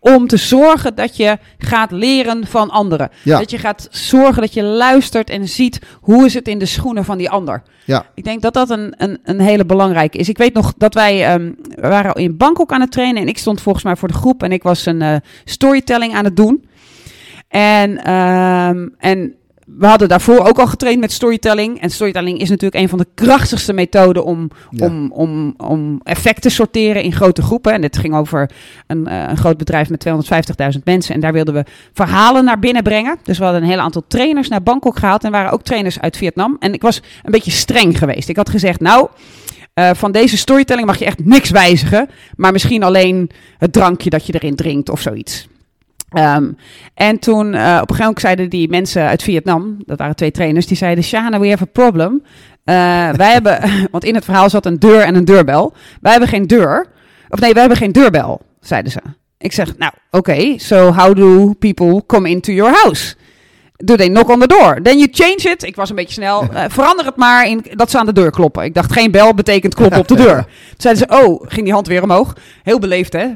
om 0.00 0.26
te 0.26 0.36
zorgen 0.36 0.94
dat 0.94 1.16
je 1.16 1.38
gaat 1.58 1.90
leren 1.90 2.46
van 2.46 2.70
anderen. 2.70 3.10
Ja. 3.22 3.38
Dat 3.38 3.50
je 3.50 3.58
gaat 3.58 3.88
zorgen 3.90 4.42
dat 4.42 4.54
je 4.54 4.62
luistert 4.62 5.30
en 5.30 5.48
ziet 5.48 5.80
hoe 6.00 6.24
is 6.24 6.34
het 6.34 6.48
in 6.48 6.58
de 6.58 6.66
schoenen 6.66 7.04
van 7.04 7.18
die 7.18 7.30
ander. 7.30 7.62
Ja, 7.84 8.06
Ik 8.14 8.24
denk 8.24 8.42
dat 8.42 8.54
dat 8.54 8.70
een, 8.70 8.94
een, 8.96 9.18
een 9.24 9.40
hele 9.40 9.64
belangrijke 9.64 10.18
is. 10.18 10.28
Ik 10.28 10.38
weet 10.38 10.54
nog 10.54 10.74
dat 10.76 10.94
wij 10.94 11.24
ehm, 11.24 11.52
waren 11.80 12.14
in 12.14 12.36
Bangkok 12.36 12.72
aan 12.72 12.80
het 12.80 12.92
trainen 12.92 13.22
en 13.22 13.28
ik 13.28 13.38
stond 13.38 13.60
volgens 13.60 13.84
mij 13.84 13.96
voor 13.96 14.08
de 14.08 14.14
groep 14.14 14.42
en 14.42 14.52
ik 14.52 14.62
was 14.62 14.86
een 14.86 15.02
eh, 15.02 15.16
storytelling 15.44 16.14
aan 16.14 16.24
het 16.24 16.36
doen. 16.36 16.64
En, 17.48 18.04
ehm, 18.04 18.88
en 18.98 19.37
we 19.76 19.86
hadden 19.86 20.08
daarvoor 20.08 20.46
ook 20.46 20.58
al 20.58 20.66
getraind 20.66 21.00
met 21.00 21.12
storytelling. 21.12 21.80
En 21.80 21.90
storytelling 21.90 22.38
is 22.40 22.48
natuurlijk 22.48 22.82
een 22.82 22.88
van 22.88 22.98
de 22.98 23.06
krachtigste 23.14 23.72
methoden 23.72 24.24
om, 24.24 24.50
Ja. 24.70 24.86
om, 24.86 25.12
om, 25.12 25.54
om 25.56 26.00
effect 26.02 26.42
te 26.42 26.48
sorteren 26.48 27.02
in 27.02 27.12
grote 27.12 27.42
groepen. 27.42 27.72
En 27.72 27.80
dit 27.80 27.98
ging 27.98 28.14
over 28.14 28.50
een, 28.86 29.06
eh, 29.06 29.28
een 29.28 29.36
groot 29.36 29.56
bedrijf 29.56 29.88
met 29.90 30.00
250.000 30.00 30.84
mensen. 30.84 31.14
En 31.14 31.20
daar 31.20 31.32
wilden 31.32 31.54
we 31.54 31.64
verhalen 31.92 32.44
naar 32.44 32.58
binnen 32.58 32.82
brengen. 32.82 33.18
Dus 33.22 33.38
we 33.38 33.44
hadden 33.44 33.62
een 33.62 33.68
heel 33.68 33.78
aantal 33.78 34.04
trainers 34.08 34.48
naar 34.48 34.62
Bangkok 34.62 34.98
gehaald. 34.98 35.24
En 35.24 35.30
waren 35.30 35.52
ook 35.52 35.62
trainers 35.62 36.00
uit 36.00 36.16
Vietnam. 36.16 36.56
En 36.58 36.72
ik 36.72 36.82
was 36.82 37.02
een 37.22 37.32
beetje 37.32 37.50
streng 37.50 37.98
geweest. 37.98 38.28
Ik 38.28 38.36
had 38.36 38.50
gezegd, 38.50 38.80
nou, 38.80 39.08
eh, 39.74 39.90
van 39.94 40.12
deze 40.12 40.36
storytelling 40.36 40.86
mag 40.86 40.98
je 40.98 41.04
echt 41.04 41.24
niks 41.24 41.50
wijzigen. 41.50 42.08
Maar 42.36 42.52
misschien 42.52 42.82
alleen 42.82 43.30
het 43.58 43.72
drankje 43.72 44.10
dat 44.10 44.26
je 44.26 44.32
erin 44.34 44.56
drinkt 44.56 44.88
of 44.88 45.00
zoiets. 45.00 45.48
Ehm, 46.08 46.50
en 46.94 47.18
toen 47.18 47.54
eh, 47.54 47.60
op 47.60 47.90
een 47.90 47.96
gegeven 47.96 47.98
moment 47.98 48.20
zeiden 48.20 48.50
die 48.50 48.68
mensen 48.68 49.02
uit 49.02 49.22
Vietnam, 49.22 49.76
dat 49.86 49.98
waren 49.98 50.16
twee 50.16 50.30
trainers, 50.30 50.66
die 50.66 50.76
zeiden: 50.76 51.04
Shana, 51.04 51.40
we 51.40 51.48
have 51.48 51.62
a 51.62 51.66
problem. 51.72 52.22
Eh, 52.64 52.74
wij 53.10 53.32
hebben, 53.38 53.60
want 53.90 54.04
in 54.04 54.14
het 54.14 54.24
verhaal 54.24 54.50
zat 54.50 54.66
een 54.66 54.78
deur 54.78 55.00
en 55.00 55.14
een 55.14 55.24
deurbel. 55.24 55.72
Wij 56.00 56.10
hebben 56.10 56.28
geen 56.28 56.46
deur. 56.46 56.86
Of 57.28 57.40
nee, 57.40 57.52
wij 57.52 57.60
hebben 57.60 57.78
geen 57.78 57.92
deurbel, 57.92 58.40
zeiden 58.60 58.92
ze. 58.92 58.98
Ik 59.38 59.52
zeg: 59.52 59.76
Nou, 59.76 59.92
oké, 60.10 60.58
so 60.58 60.92
how 60.92 61.16
do 61.16 61.54
people 61.58 62.02
come 62.06 62.28
into 62.28 62.52
your 62.52 62.72
house? 62.82 63.14
Do 63.84 63.96
they 63.96 64.08
knock 64.08 64.28
on 64.28 64.40
the 64.40 64.46
door? 64.46 64.78
Then 64.82 64.98
you 64.98 65.08
change 65.10 65.54
it. 65.54 65.62
Ik 65.62 65.76
was 65.76 65.90
een 65.90 65.96
beetje 65.96 66.12
snel. 66.12 66.42
eh, 66.52 66.64
verander 66.68 67.04
het 67.04 67.16
maar 67.16 67.46
in 67.46 67.64
dat 67.70 67.90
ze 67.90 67.98
aan 67.98 68.06
de 68.06 68.12
deur 68.12 68.30
kloppen. 68.30 68.64
Ik 68.64 68.74
dacht, 68.74 68.92
geen 68.92 69.10
bel 69.10 69.34
betekent 69.34 69.74
kloppen 69.74 69.98
op 69.98 70.08
de 70.08 70.16
deur. 70.16 70.44
Toen 70.68 70.76
zeiden 70.76 71.06
ze, 71.08 71.24
oh, 71.24 71.42
ging 71.48 71.64
die 71.64 71.72
hand 71.72 71.86
weer 71.86 72.02
omhoog. 72.02 72.36
Heel 72.62 72.78
beleefd, 72.78 73.12
hè? 73.12 73.26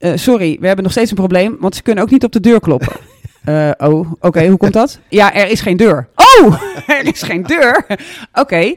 Eh, 0.00 0.12
sorry, 0.14 0.56
we 0.60 0.66
hebben 0.66 0.84
nog 0.84 0.92
steeds 0.92 1.10
een 1.10 1.16
probleem, 1.16 1.56
want 1.60 1.74
ze 1.74 1.82
kunnen 1.82 2.04
ook 2.04 2.10
niet 2.10 2.24
op 2.24 2.32
de 2.32 2.40
deur 2.40 2.60
kloppen. 2.60 2.88
Eh, 3.44 3.70
oh, 3.78 4.12
oké, 4.20 4.46
hoe 4.46 4.56
komt 4.56 4.72
dat? 4.72 4.98
Ja, 5.08 5.34
er 5.34 5.48
is 5.48 5.60
geen 5.60 5.76
deur. 5.76 6.08
Oh, 6.14 6.62
er 6.98 7.06
is 7.06 7.22
geen 7.22 7.42
deur. 7.42 7.86
Oké. 8.42 8.74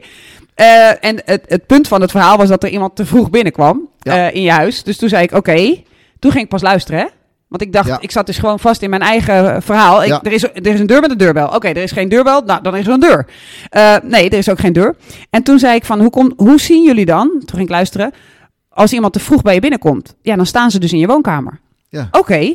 Eh, 0.54 1.04
en 1.04 1.22
het, 1.24 1.42
het 1.48 1.66
punt 1.66 1.88
van 1.88 2.00
het 2.00 2.10
verhaal 2.10 2.36
was 2.36 2.48
dat 2.48 2.62
er 2.62 2.68
iemand 2.68 2.96
te 2.96 3.06
vroeg 3.06 3.30
binnenkwam 3.30 3.88
Ja. 3.98 4.30
in 4.30 4.42
je 4.42 4.50
huis. 4.50 4.82
Dus 4.82 4.96
toen 4.96 5.08
zei 5.08 5.22
ik, 5.22 5.32
oké. 5.32 5.76
Toen 6.18 6.30
ging 6.30 6.44
ik 6.44 6.48
pas 6.50 6.62
luisteren, 6.62 7.00
hè? 7.00 7.06
Want 7.48 7.62
ik 7.62 7.72
dacht, 7.72 7.88
Ja. 7.88 7.98
ik 8.00 8.10
zat 8.10 8.26
dus 8.26 8.38
gewoon 8.38 8.58
vast 8.60 8.82
in 8.82 8.90
mijn 8.90 9.02
eigen 9.02 9.62
verhaal. 9.62 10.02
Ik, 10.02 10.08
Ja. 10.08 10.20
er, 10.22 10.32
is, 10.32 10.42
er 10.42 10.66
is 10.66 10.80
een 10.80 10.86
deur 10.86 11.00
met 11.00 11.10
een 11.10 11.16
deurbel. 11.18 11.46
Oké, 11.48 11.68
er 11.68 11.76
is 11.76 11.92
geen 11.92 12.08
deurbel. 12.08 12.40
Nou, 12.40 12.62
dan 12.62 12.76
is 12.76 12.86
er 12.86 12.92
een 12.92 13.00
deur. 13.00 13.26
Nee, 14.02 14.30
er 14.30 14.38
is 14.38 14.48
ook 14.50 14.60
geen 14.60 14.72
deur. 14.72 14.96
En 15.30 15.42
toen 15.42 15.58
zei 15.58 15.74
ik 15.74 15.84
van, 15.84 16.00
hoe, 16.00 16.10
kom, 16.10 16.32
hoe 16.36 16.60
zien 16.60 16.84
jullie 16.84 17.06
dan? 17.06 17.28
Toen 17.28 17.48
ging 17.48 17.62
ik 17.62 17.68
luisteren. 17.68 18.12
Als 18.74 18.92
iemand 18.92 19.12
te 19.12 19.20
vroeg 19.20 19.42
bij 19.42 19.54
je 19.54 19.60
binnenkomt, 19.60 20.14
ja, 20.22 20.36
dan 20.36 20.46
staan 20.46 20.70
ze 20.70 20.78
dus 20.78 20.92
in 20.92 20.98
je 20.98 21.06
woonkamer. 21.06 21.60
ja. 21.88 22.08
Oké, 22.10 22.54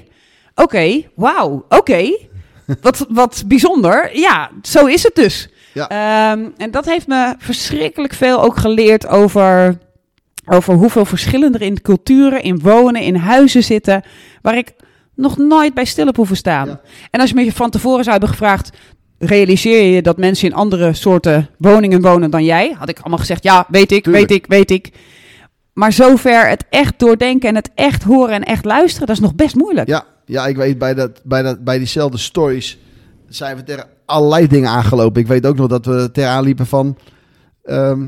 oké, 0.56 1.02
wauw, 1.16 1.66
oké. 1.70 2.18
Wat, 2.82 3.06
wat 3.10 3.44
bijzonder. 3.48 4.10
Ja, 4.18 4.50
zo 4.62 4.86
is 4.86 5.04
het 5.04 5.16
dus. 5.16 5.50
Ja. 5.74 5.88
Ehm, 5.90 6.46
en 6.58 6.72
dat 6.72 6.86
heeft 6.86 7.08
me 7.08 7.36
verschrikkelijk 7.38 8.14
veel 8.14 8.42
ook 8.42 8.58
geleerd 8.58 9.08
over, 9.08 9.78
over 10.46 10.74
hoeveel 10.74 11.06
verschillen 11.06 11.54
er 11.54 11.62
in 11.62 11.82
culturen, 11.82 12.44
in 12.44 12.60
wonen, 12.60 13.02
in 13.02 13.16
huizen 13.16 13.64
zitten, 13.64 14.04
waar 14.42 14.58
ik 14.58 14.74
nog 15.16 15.38
nooit 15.38 15.74
bij 15.74 15.86
stil 15.86 16.06
heb 16.06 16.16
hoeven 16.16 16.38
staan. 16.38 16.68
Ja. 16.68 16.82
En 17.12 17.20
als 17.20 17.30
je 17.30 17.36
me 17.36 17.52
van 17.52 17.70
tevoren 17.70 18.00
zou 18.04 18.12
hebben 18.12 18.30
gevraagd, 18.30 18.70
realiseer 19.20 19.96
je 19.96 20.02
dat 20.02 20.18
mensen 20.18 20.48
in 20.50 20.56
andere 20.56 20.94
soorten 20.94 21.50
woningen 21.58 22.02
wonen 22.02 22.32
dan 22.32 22.44
jij? 22.44 22.76
Had 22.78 22.90
ik 22.90 23.00
allemaal 23.00 23.18
gezegd, 23.18 23.44
ja, 23.44 23.66
weet 23.70 23.92
ik, 23.92 24.04
Tuurlijk. 24.04 24.28
weet 24.28 24.38
ik, 24.38 24.46
weet 24.48 24.72
ik. 24.72 24.92
Maar 25.80 25.94
zover 25.94 26.50
het 26.50 26.64
echt 26.70 27.00
doordenken 27.00 27.50
en 27.50 27.56
het 27.56 27.70
echt 27.76 28.04
horen 28.04 28.36
en 28.36 28.44
echt 28.44 28.66
luisteren, 28.66 29.08
dat 29.08 29.16
is 29.16 29.22
nog 29.22 29.36
best 29.36 29.56
moeilijk. 29.56 29.88
Ja, 29.88 30.06
ja, 30.26 30.48
ik 30.48 30.56
weet 30.56 30.78
bij, 30.78 30.94
dat, 30.94 31.22
bij, 31.24 31.42
dat, 31.42 31.64
bij 31.64 31.78
diezelfde 31.78 32.18
stories 32.18 32.78
zijn 33.28 33.56
we 33.56 33.64
tegen 33.64 33.86
allerlei 34.06 34.48
dingen 34.48 34.70
aangelopen. 34.70 35.22
Ik 35.22 35.28
weet 35.28 35.46
ook 35.46 35.56
nog 35.58 35.68
dat 35.68 35.86
we 35.86 36.10
ter 36.12 36.26
aanliepen 36.26 36.66
van 36.68 36.98
ehm, 37.64 38.06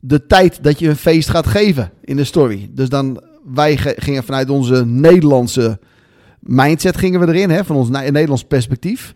de 0.00 0.26
tijd 0.26 0.62
dat 0.62 0.78
je 0.78 0.88
een 0.88 0.96
feest 0.96 1.28
gaat 1.28 1.46
geven 1.46 1.90
in 2.04 2.16
de 2.16 2.24
story. 2.24 2.70
Dus 2.72 2.88
dan, 2.88 3.22
wij 3.54 3.76
ge- 3.76 3.94
gingen 3.96 4.24
vanuit 4.24 4.50
onze 4.50 4.84
Nederlandse 4.86 5.78
mindset 6.40 6.96
gingen 6.96 7.20
we 7.20 7.26
erin, 7.26 7.50
hè, 7.50 7.64
van 7.64 7.76
ons 7.76 7.88
Ne- 7.88 7.98
Nederlands 8.10 8.44
perspectief. 8.44 9.14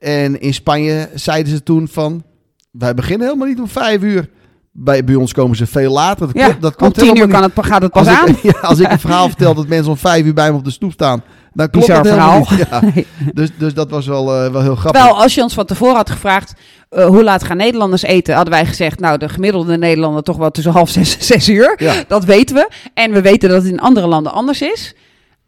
En 0.00 0.40
in 0.40 0.54
Spanje 0.54 1.08
zeiden 1.14 1.52
ze 1.52 1.62
toen 1.62 1.88
van, 1.88 2.24
wij 2.70 2.94
beginnen 2.94 3.26
helemaal 3.26 3.48
niet 3.48 3.60
om 3.60 3.68
vijf 3.68 4.02
uur. 4.02 4.28
Bij, 4.76 5.04
bij 5.04 5.14
ons 5.14 5.32
komen 5.32 5.56
ze 5.56 5.66
veel 5.66 5.92
later. 5.92 6.26
Dat 6.26 6.36
Ja, 6.36 6.44
klopt, 6.46 6.62
dat 6.62 6.70
om 6.70 6.76
klopt 6.76 6.98
tien 6.98 7.16
uur 7.16 7.28
kan 7.28 7.42
het, 7.42 7.52
gaat 7.54 7.82
het 7.82 7.92
pas 7.92 8.06
als 8.06 8.16
aan. 8.18 8.28
Ik, 8.28 8.42
ja, 8.52 8.58
als 8.60 8.78
ik 8.78 8.90
een 8.90 8.98
verhaal 9.08 9.26
vertel 9.28 9.54
dat 9.54 9.66
mensen 9.66 9.90
om 9.90 9.96
vijf 9.98 10.24
uur 10.24 10.34
bij 10.34 10.50
me 10.50 10.56
op 10.56 10.64
de 10.64 10.70
stoep 10.70 10.92
staan, 10.92 11.22
dan 11.52 11.70
klopt 11.70 11.86
Bizar 11.86 12.02
dat 12.02 12.12
helemaal 12.12 12.44
verhaal. 12.44 12.80
niet. 12.82 12.94
Ja. 13.24 13.32
Dus, 13.34 13.50
dus 13.58 13.74
dat 13.74 13.90
was 13.90 14.06
wel, 14.06 14.34
eh, 14.44 14.52
wel 14.52 14.62
heel 14.62 14.76
grappig. 14.76 15.00
Terwijl 15.00 15.22
als 15.22 15.34
je 15.34 15.42
ons 15.42 15.54
van 15.54 15.64
tevoren 15.66 15.96
had 15.96 16.10
gevraagd, 16.10 16.52
eh, 16.88 17.06
hoe 17.06 17.22
laat 17.24 17.44
gaan 17.44 17.56
Nederlanders 17.56 18.02
eten? 18.02 18.34
Hadden 18.34 18.52
wij 18.54 18.66
gezegd, 18.66 19.00
nou 19.00 19.18
de 19.18 19.28
gemiddelde 19.28 19.76
Nederlander 19.78 20.22
toch 20.22 20.36
wel 20.36 20.50
tussen 20.50 20.72
half 20.72 20.88
zes 20.88 21.16
en 21.16 21.24
zes 21.24 21.48
uur. 21.48 21.74
Ja. 21.76 21.94
Dat 22.08 22.24
weten 22.24 22.56
we. 22.56 22.68
En 22.94 23.12
we 23.12 23.20
weten 23.20 23.48
dat 23.48 23.62
het 23.62 23.72
in 23.72 23.80
andere 23.80 24.06
landen 24.06 24.32
anders 24.32 24.62
is. 24.62 24.94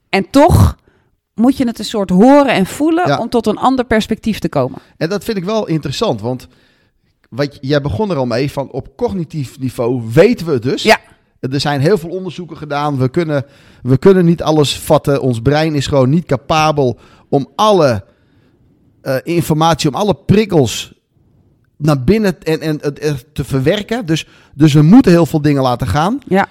En 0.09 0.27
toch 0.31 0.77
moet 1.35 1.57
je 1.57 1.67
het 1.67 1.79
een 1.79 1.85
soort 1.85 2.11
horen 2.11 2.49
en 2.53 2.67
voelen 2.67 3.09
Ja. 3.09 3.19
om 3.19 3.29
tot 3.29 3.47
een 3.47 3.59
ander 3.59 3.85
perspectief 3.85 4.39
te 4.39 4.49
komen. 4.49 4.79
En 4.97 5.09
dat 5.09 5.25
vind 5.25 5.37
ik 5.37 5.45
wel 5.45 5.67
interessant, 5.67 6.21
want 6.21 6.47
wat, 7.31 7.59
jij 7.61 7.81
begon 7.81 8.11
er 8.11 8.17
al 8.17 8.27
mee 8.27 8.51
van 8.51 8.71
op 8.71 8.97
cognitief 8.97 9.59
niveau 9.59 10.03
weten 10.13 10.47
we 10.47 10.53
het 10.53 10.63
dus. 10.63 10.83
Ja. 10.83 11.01
Er 11.41 11.61
zijn 11.61 11.81
heel 11.81 11.99
veel 11.99 12.11
onderzoeken 12.11 12.57
gedaan. 12.57 12.99
We 12.99 13.09
kunnen, 13.09 13.45
we 13.83 13.99
kunnen 13.99 14.25
niet 14.25 14.43
alles 14.43 14.79
vatten. 14.79 15.21
Ons 15.21 15.41
brein 15.41 15.75
is 15.75 15.87
gewoon 15.87 16.11
niet 16.11 16.25
capabel 16.25 16.99
om 17.29 17.49
alle 17.55 18.05
eh, 19.03 19.17
informatie, 19.23 19.89
om 19.89 19.95
alle 19.95 20.15
prikkels 20.15 20.95
naar 21.77 22.05
binnen 22.05 22.43
en, 22.43 22.61
en 22.61 22.79
het 22.81 23.05
er 23.05 23.33
te 23.33 23.45
verwerken. 23.45 24.07
Dus, 24.07 24.27
dus 24.55 24.73
we 24.73 24.83
moeten 24.83 25.13
heel 25.13 25.27
veel 25.27 25.43
dingen 25.43 25.63
laten 25.63 25.87
gaan. 25.87 26.19
Ja, 26.27 26.49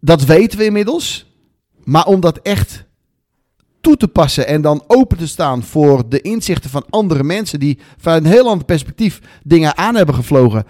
Dat 0.00 0.24
weten 0.24 0.58
we 0.58 0.64
inmiddels. 0.64 1.26
Maar 1.84 2.06
om 2.06 2.20
dat 2.20 2.38
echt 2.38 2.84
toe 3.80 3.96
te 3.96 4.08
passen 4.08 4.46
en 4.46 4.62
dan 4.62 4.82
open 4.86 5.18
te 5.18 5.26
staan 5.26 5.62
voor 5.62 6.08
de 6.08 6.20
inzichten 6.20 6.70
van 6.70 6.84
andere 6.90 7.24
mensen 7.24 7.60
die 7.60 7.78
vanuit 7.98 8.24
een 8.24 8.30
heel 8.30 8.48
ander 8.48 8.64
perspectief 8.66 9.20
dingen 9.42 9.76
aan 9.76 9.94
hebben 9.94 10.14
gevlogen. 10.14 10.64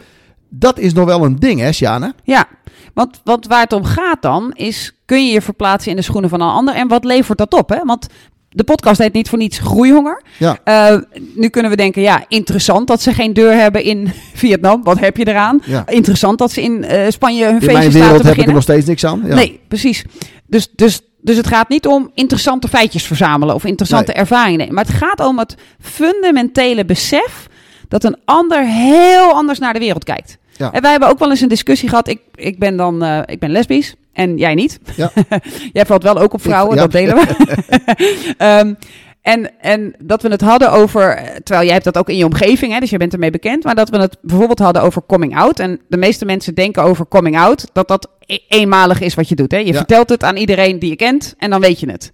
Dat 0.48 0.78
is 0.78 0.92
nog 0.92 1.04
wel 1.04 1.24
een 1.24 1.36
ding, 1.38 1.60
hè, 1.60 1.72
Sjane? 1.72 2.14
Ja, 2.24 2.48
want, 2.94 3.20
want 3.24 3.46
waar 3.46 3.60
het 3.62 3.72
om 3.72 3.84
gaat 3.84 4.22
dan 4.22 4.52
is, 4.54 4.92
kun 5.04 5.26
je 5.26 5.32
je 5.32 5.42
verplaatsen 5.42 5.90
in 5.90 5.96
de 5.96 6.02
schoenen 6.02 6.30
van 6.30 6.40
een 6.40 6.48
ander 6.48 6.74
en 6.74 6.88
wat 6.88 7.04
levert 7.04 7.38
dat 7.38 7.52
op? 7.52 7.68
Hè? 7.68 7.78
Want 7.84 8.06
de 8.48 8.64
podcast 8.64 8.98
heet 8.98 9.12
niet 9.12 9.28
voor 9.28 9.38
niets 9.38 9.58
groeihonger. 9.58 10.22
Ja. 10.38 10.58
Eh, 10.64 10.96
nu 11.34 11.48
kunnen 11.48 11.70
we 11.70 11.76
denken, 11.76 12.02
ja, 12.02 12.24
interessant 12.28 12.86
dat 12.86 13.02
ze 13.02 13.12
geen 13.14 13.32
deur 13.32 13.52
hebben 13.52 13.82
in 13.82 14.12
Vietnam. 14.34 14.82
Wat 14.82 14.98
heb 15.00 15.16
je 15.16 15.28
eraan? 15.28 15.60
Ja. 15.64 15.88
Interessant 15.88 16.38
dat 16.38 16.50
ze 16.52 16.62
in 16.62 16.84
eh, 16.84 17.10
Spanje 17.10 17.44
hun 17.44 17.54
In 17.54 17.60
feestjes 17.60 17.74
mijn 17.74 17.84
laten 17.84 18.00
wereld 18.00 18.12
heb 18.12 18.20
ik 18.20 18.26
er 18.26 18.30
beginnen. 18.30 18.54
nog 18.54 18.62
steeds 18.62 18.86
niks 18.86 19.04
aan. 19.04 19.22
Ja. 19.26 19.34
Nee, 19.34 19.60
precies. 19.68 20.04
Dus, 20.46 20.68
dus, 20.74 21.00
dus 21.22 21.36
het 21.36 21.46
gaat 21.46 21.68
niet 21.68 21.86
om 21.86 22.10
interessante 22.14 22.68
feitjes 22.68 23.06
verzamelen 23.06 23.54
of 23.54 23.64
interessante 23.64 24.12
Nee. 24.12 24.20
ervaringen. 24.20 24.74
Maar 24.74 24.84
het 24.84 24.94
gaat 24.94 25.20
om 25.20 25.38
het 25.38 25.56
fundamentele 25.80 26.84
besef 26.84 27.46
dat 27.88 28.04
een 28.04 28.16
ander 28.24 28.66
heel 28.66 29.32
anders 29.32 29.58
naar 29.58 29.72
de 29.72 29.78
wereld 29.78 30.04
kijkt. 30.04 30.38
Ja. 30.56 30.72
En 30.72 30.82
wij 30.82 30.90
hebben 30.90 31.08
ook 31.08 31.18
wel 31.18 31.30
eens 31.30 31.40
een 31.40 31.48
discussie 31.48 31.88
gehad. 31.88 32.08
Ik, 32.08 32.20
ik 32.34 32.58
ben 32.58 32.76
dan 32.76 33.02
eh, 33.02 33.20
ik 33.26 33.38
ben 33.38 33.50
lesbisch 33.50 33.94
en 34.12 34.36
jij 34.36 34.54
niet. 34.54 34.78
Ja. 34.96 35.12
jij 35.72 35.86
valt 35.86 36.02
wel 36.02 36.18
ook 36.18 36.32
op 36.32 36.42
vrouwen, 36.42 36.74
ja. 36.74 36.80
dat 36.80 36.92
delen 36.92 37.16
we. 37.16 37.26
Ehm, 38.36 38.74
en, 39.22 39.50
en 39.60 39.94
dat 39.98 40.22
we 40.22 40.28
het 40.28 40.40
hadden 40.40 40.72
over, 40.72 41.16
terwijl 41.42 41.64
jij 41.64 41.72
hebt 41.72 41.84
dat 41.84 41.98
ook 41.98 42.08
in 42.08 42.16
je 42.16 42.24
omgeving, 42.24 42.72
hè, 42.72 42.80
dus 42.80 42.90
je 42.90 42.96
bent 42.96 43.12
ermee 43.12 43.30
bekend, 43.30 43.64
maar 43.64 43.74
dat 43.74 43.88
we 43.88 43.98
het 43.98 44.16
bijvoorbeeld 44.22 44.58
hadden 44.58 44.82
over 44.82 45.02
coming 45.06 45.36
out. 45.36 45.58
En 45.58 45.80
de 45.88 45.96
meeste 45.96 46.24
mensen 46.24 46.54
denken 46.54 46.82
over 46.82 47.08
coming 47.08 47.38
out 47.38 47.66
dat 47.72 47.88
dat 47.88 48.08
eenmalig 48.48 49.00
is 49.00 49.14
wat 49.14 49.28
je 49.28 49.34
doet. 49.34 49.50
Hè? 49.52 49.58
Je 49.58 49.66
Ja. 49.66 49.72
vertelt 49.72 50.08
het 50.08 50.24
aan 50.24 50.36
iedereen 50.36 50.78
die 50.78 50.90
je 50.90 50.96
kent 50.96 51.34
en 51.38 51.50
dan 51.50 51.60
weet 51.60 51.80
je 51.80 51.90
het. 51.90 52.12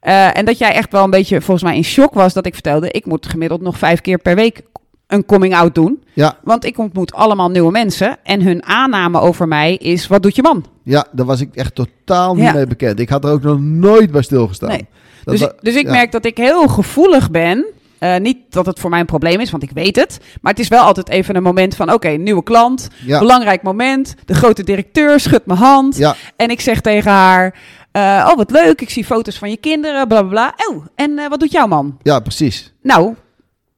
Eh, 0.00 0.36
en 0.38 0.44
dat 0.44 0.58
jij 0.58 0.72
echt 0.72 0.92
wel 0.92 1.04
een 1.04 1.10
beetje 1.10 1.40
volgens 1.40 1.62
mij 1.66 1.76
in 1.76 1.84
shock 1.84 2.14
was 2.14 2.32
dat 2.32 2.46
ik 2.46 2.54
vertelde, 2.54 2.90
ik 2.90 3.06
moet 3.06 3.26
gemiddeld 3.26 3.60
nog 3.60 3.78
vijf 3.78 4.00
keer 4.00 4.18
per 4.18 4.34
week 4.34 4.62
een 5.06 5.24
coming 5.26 5.54
out 5.54 5.74
doen. 5.74 6.02
Ja, 6.12 6.36
Want 6.42 6.64
ik 6.64 6.78
ontmoet 6.78 7.12
allemaal 7.14 7.50
nieuwe 7.50 7.70
mensen 7.70 8.16
en 8.22 8.42
hun 8.42 8.64
aanname 8.64 9.20
over 9.20 9.48
mij 9.48 9.74
is, 9.76 10.06
wat 10.06 10.22
doet 10.22 10.36
je 10.36 10.42
man? 10.42 10.64
ja, 10.84 11.06
daar 11.12 11.26
was 11.26 11.40
ik 11.40 11.54
echt 11.54 11.74
totaal 11.74 12.34
niet 12.34 12.44
Ja. 12.44 12.52
mee 12.52 12.66
bekend. 12.66 13.00
Ik 13.00 13.08
had 13.08 13.24
er 13.24 13.30
ook 13.30 13.42
nog 13.42 13.60
nooit 13.60 14.10
bij 14.10 14.22
stilgestaan. 14.22 14.68
Nee. 14.68 14.86
Dus, 15.24 15.40
dus 15.60 15.74
ik 15.74 15.84
ja. 15.86 15.90
merk 15.90 16.12
dat 16.12 16.24
ik 16.24 16.36
heel 16.36 16.68
gevoelig 16.68 17.30
ben. 17.30 17.64
Eh, 18.02 18.16
niet 18.16 18.38
dat 18.48 18.66
het 18.66 18.78
voor 18.78 18.90
mij 18.90 19.00
een 19.00 19.06
probleem 19.06 19.40
is, 19.40 19.50
want 19.50 19.62
ik 19.62 19.70
weet 19.70 19.96
het. 19.96 20.18
Maar 20.40 20.52
het 20.52 20.60
is 20.60 20.68
wel 20.68 20.82
altijd 20.82 21.08
even 21.08 21.36
een 21.36 21.42
moment 21.42 21.74
van: 21.74 21.92
oké, 21.92 22.08
nieuwe 22.08 22.42
klant. 22.42 22.88
Ja. 23.06 23.18
Belangrijk 23.18 23.62
moment. 23.62 24.14
De 24.24 24.34
grote 24.34 24.62
directeur 24.62 25.20
schudt 25.20 25.46
mijn 25.46 25.58
hand. 25.58 25.96
Ja, 25.96 26.16
En 26.36 26.50
ik 26.50 26.60
zeg 26.60 26.80
tegen 26.80 27.10
haar: 27.10 27.58
eh, 27.92 28.28
Oh, 28.30 28.36
wat 28.36 28.50
leuk. 28.50 28.80
Ik 28.80 28.90
zie 28.90 29.04
foto's 29.04 29.38
van 29.38 29.50
je 29.50 29.56
kinderen. 29.56 30.08
Bla 30.08 30.22
bla 30.22 30.28
bla. 30.28 30.54
Oh, 30.70 30.86
en 30.94 31.18
eh, 31.18 31.28
wat 31.28 31.40
doet 31.40 31.52
jouw 31.52 31.66
man? 31.66 31.98
ja, 32.02 32.20
precies. 32.20 32.72
Nou, 32.82 33.14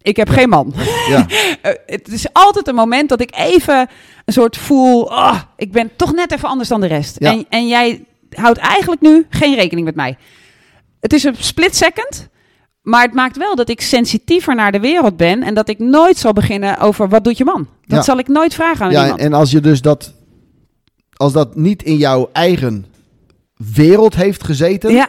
ik 0.02 0.16
heb 0.16 0.28
geen 0.28 0.48
man. 0.48 0.74
Ja, 1.08 1.26
het 1.86 2.08
is 2.08 2.26
altijd 2.32 2.68
een 2.68 2.74
moment 2.74 3.08
dat 3.08 3.20
ik 3.20 3.34
even 3.36 3.88
een 4.24 4.32
soort 4.32 4.56
voel: 4.56 5.12
ah, 5.12 5.40
ik 5.56 5.72
ben 5.72 5.90
toch 5.96 6.12
net 6.14 6.32
even 6.32 6.48
anders 6.48 6.68
dan 6.68 6.80
de 6.80 6.86
rest. 6.86 7.16
Ja. 7.18 7.30
En, 7.30 7.46
en 7.48 7.68
jij 7.68 8.04
houdt 8.30 8.58
eigenlijk 8.58 9.00
nu 9.00 9.26
geen 9.30 9.54
rekening 9.54 9.86
met 9.86 9.96
mij. 9.96 10.16
Het 11.00 11.12
is 11.12 11.24
een 11.24 11.36
split 11.38 11.76
second. 11.76 12.32
Maar 12.84 13.02
het 13.02 13.14
maakt 13.14 13.36
wel 13.36 13.56
dat 13.56 13.68
ik 13.68 13.80
sensitiever 13.80 14.54
naar 14.54 14.72
de 14.72 14.80
wereld 14.80 15.16
ben. 15.16 15.42
En 15.42 15.54
dat 15.54 15.68
ik 15.68 15.78
nooit 15.78 16.16
zal 16.16 16.32
beginnen 16.32 16.78
over 16.78 17.08
wat 17.08 17.24
doet 17.24 17.38
je 17.38 17.44
man. 17.44 17.68
Dat 17.86 17.98
Ja. 17.98 18.02
zal 18.04 18.18
ik 18.18 18.28
nooit 18.28 18.54
vragen 18.54 18.84
aan 18.84 18.90
ja 18.90 18.96
en, 18.98 19.02
iemand. 19.04 19.20
en 19.22 19.32
als 19.32 19.50
je 19.50 19.60
dus 19.60 19.80
dat, 19.82 20.12
als 21.12 21.32
dat 21.32 21.56
niet 21.56 21.82
in 21.82 21.96
jouw 21.96 22.28
eigen 22.32 22.86
wereld 23.74 24.14
heeft 24.14 24.44
gezeten, 24.44 24.92
ja, 24.92 25.08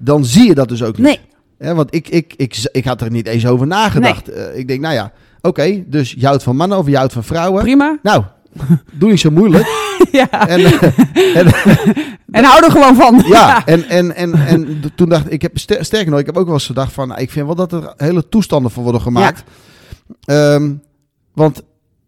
dan 0.00 0.24
zie 0.24 0.46
je 0.46 0.54
dat 0.54 0.68
dus 0.68 0.82
ook 0.82 0.96
niet. 0.98 1.20
nee. 1.58 1.74
Want 1.74 1.94
ik, 1.94 2.08
ik, 2.08 2.34
ik, 2.36 2.68
ik 2.72 2.84
had 2.84 3.00
er 3.00 3.10
niet 3.10 3.26
eens 3.26 3.46
over 3.46 3.66
nagedacht. 3.66 4.28
Eh, 4.28 4.58
ik 4.58 4.68
denk, 4.68 4.80
nou 4.80 4.94
ja, 4.94 5.12
oké, 5.40 5.84
dus 5.86 6.14
je 6.18 6.26
houdt 6.26 6.42
van 6.42 6.56
mannen 6.56 6.78
of 6.78 6.86
je 6.88 6.96
houdt 6.96 7.12
van 7.12 7.24
vrouwen. 7.24 7.62
Prima. 7.62 7.98
Nou, 8.02 8.24
doe 8.98 9.10
niet 9.10 9.20
zo 9.20 9.30
moeilijk. 9.30 9.66
ja. 10.12 10.48
En, 10.48 10.60
eh, 10.64 11.36
en, 11.36 11.46
En 12.30 12.44
hou 12.44 12.64
er 12.64 12.70
gewoon 12.70 12.96
van. 12.96 13.22
ja, 13.26 13.66
en, 13.66 13.88
en, 13.88 14.14
en, 14.14 14.34
en 14.46 14.82
toen 14.94 15.08
dacht 15.08 15.32
ik, 15.32 15.42
heb 15.42 15.58
ster- 15.58 15.84
sterker 15.84 16.10
nog, 16.10 16.20
ik 16.20 16.26
heb 16.26 16.36
ook 16.36 16.44
wel 16.44 16.54
eens 16.54 16.66
gedacht 16.66 16.92
van, 16.92 17.08
nou, 17.08 17.20
ik 17.20 17.30
vind 17.30 17.46
wel 17.46 17.54
dat 17.54 17.72
er 17.72 17.92
hele 17.96 18.28
toestanden 18.28 18.70
voor 18.70 18.82
worden 18.82 19.00
gemaakt. 19.00 19.42
Ehm, 20.24 20.72
want 21.34 21.62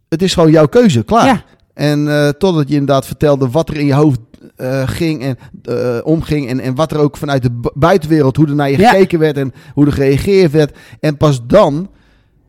het 0.09 0.23
is 0.23 0.35
gewoon 0.35 0.51
jouw 0.51 0.67
keuze, 0.67 1.03
klaar. 1.05 1.27
Ja. 1.27 1.43
En 1.75 2.09
eh, 2.09 2.29
totdat 2.29 2.69
je 2.69 2.73
inderdaad 2.75 3.07
vertelde 3.07 3.49
wat 3.51 3.69
er 3.69 3.77
in 3.77 3.87
je 3.87 3.95
hoofd 3.95 4.19
eh, 4.57 4.83
ging 4.89 5.23
en 5.23 6.05
omging. 6.05 6.49
En, 6.49 6.61
en 6.61 6.75
wat 6.75 6.93
er 6.93 6.99
ook 6.99 7.17
vanuit 7.17 7.43
de 7.43 7.51
bu- 7.51 7.71
buitenwereld, 7.75 8.37
hoe 8.37 8.47
er 8.47 8.55
naar 8.55 8.71
je 8.71 8.79
Ja. 8.79 8.91
gekeken 8.91 9.19
werd 9.19 9.37
en 9.37 9.53
hoe 9.75 9.87
er 9.87 9.93
gereageerd 9.93 10.53
werd. 10.53 10.77
En 11.01 11.17
pas 11.17 11.41
dan 11.47 11.91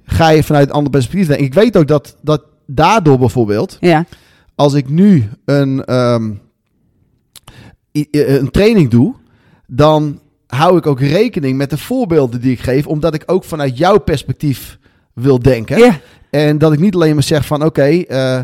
ga 0.04 0.30
je 0.30 0.44
vanuit 0.44 0.68
een 0.68 0.74
ander 0.76 0.92
perspectief 0.92 1.28
denken. 1.28 1.46
Ik 1.46 1.54
weet 1.54 1.78
ook 1.78 1.88
dat, 1.88 2.16
dat 2.22 2.44
daardoor 2.68 3.18
bijvoorbeeld, 3.20 3.78
Ja. 3.80 4.06
als 4.56 4.74
ik 4.74 4.90
nu 4.90 5.30
een, 5.46 5.86
ehm, 5.86 6.32
eh, 7.92 8.04
een 8.12 8.52
training 8.52 8.90
doe, 8.90 9.14
dan 9.68 10.20
hou 10.48 10.78
ik 10.78 10.86
ook 10.86 11.00
rekening 11.00 11.58
met 11.58 11.70
de 11.70 11.78
voorbeelden 11.78 12.42
die 12.42 12.52
ik 12.52 12.60
geef, 12.60 12.88
omdat 12.88 13.14
ik 13.14 13.24
ook 13.26 13.44
vanuit 13.44 13.78
jouw 13.78 13.98
perspectief 13.98 14.78
wil 15.14 15.40
denken. 15.40 15.78
Ja. 15.78 16.00
En 16.30 16.58
dat 16.58 16.74
ik 16.74 16.80
niet 16.80 16.96
alleen 16.96 17.14
maar 17.14 17.24
zeg 17.24 17.46
van 17.46 17.66
oké, 17.66 17.84
eh, 17.84 18.40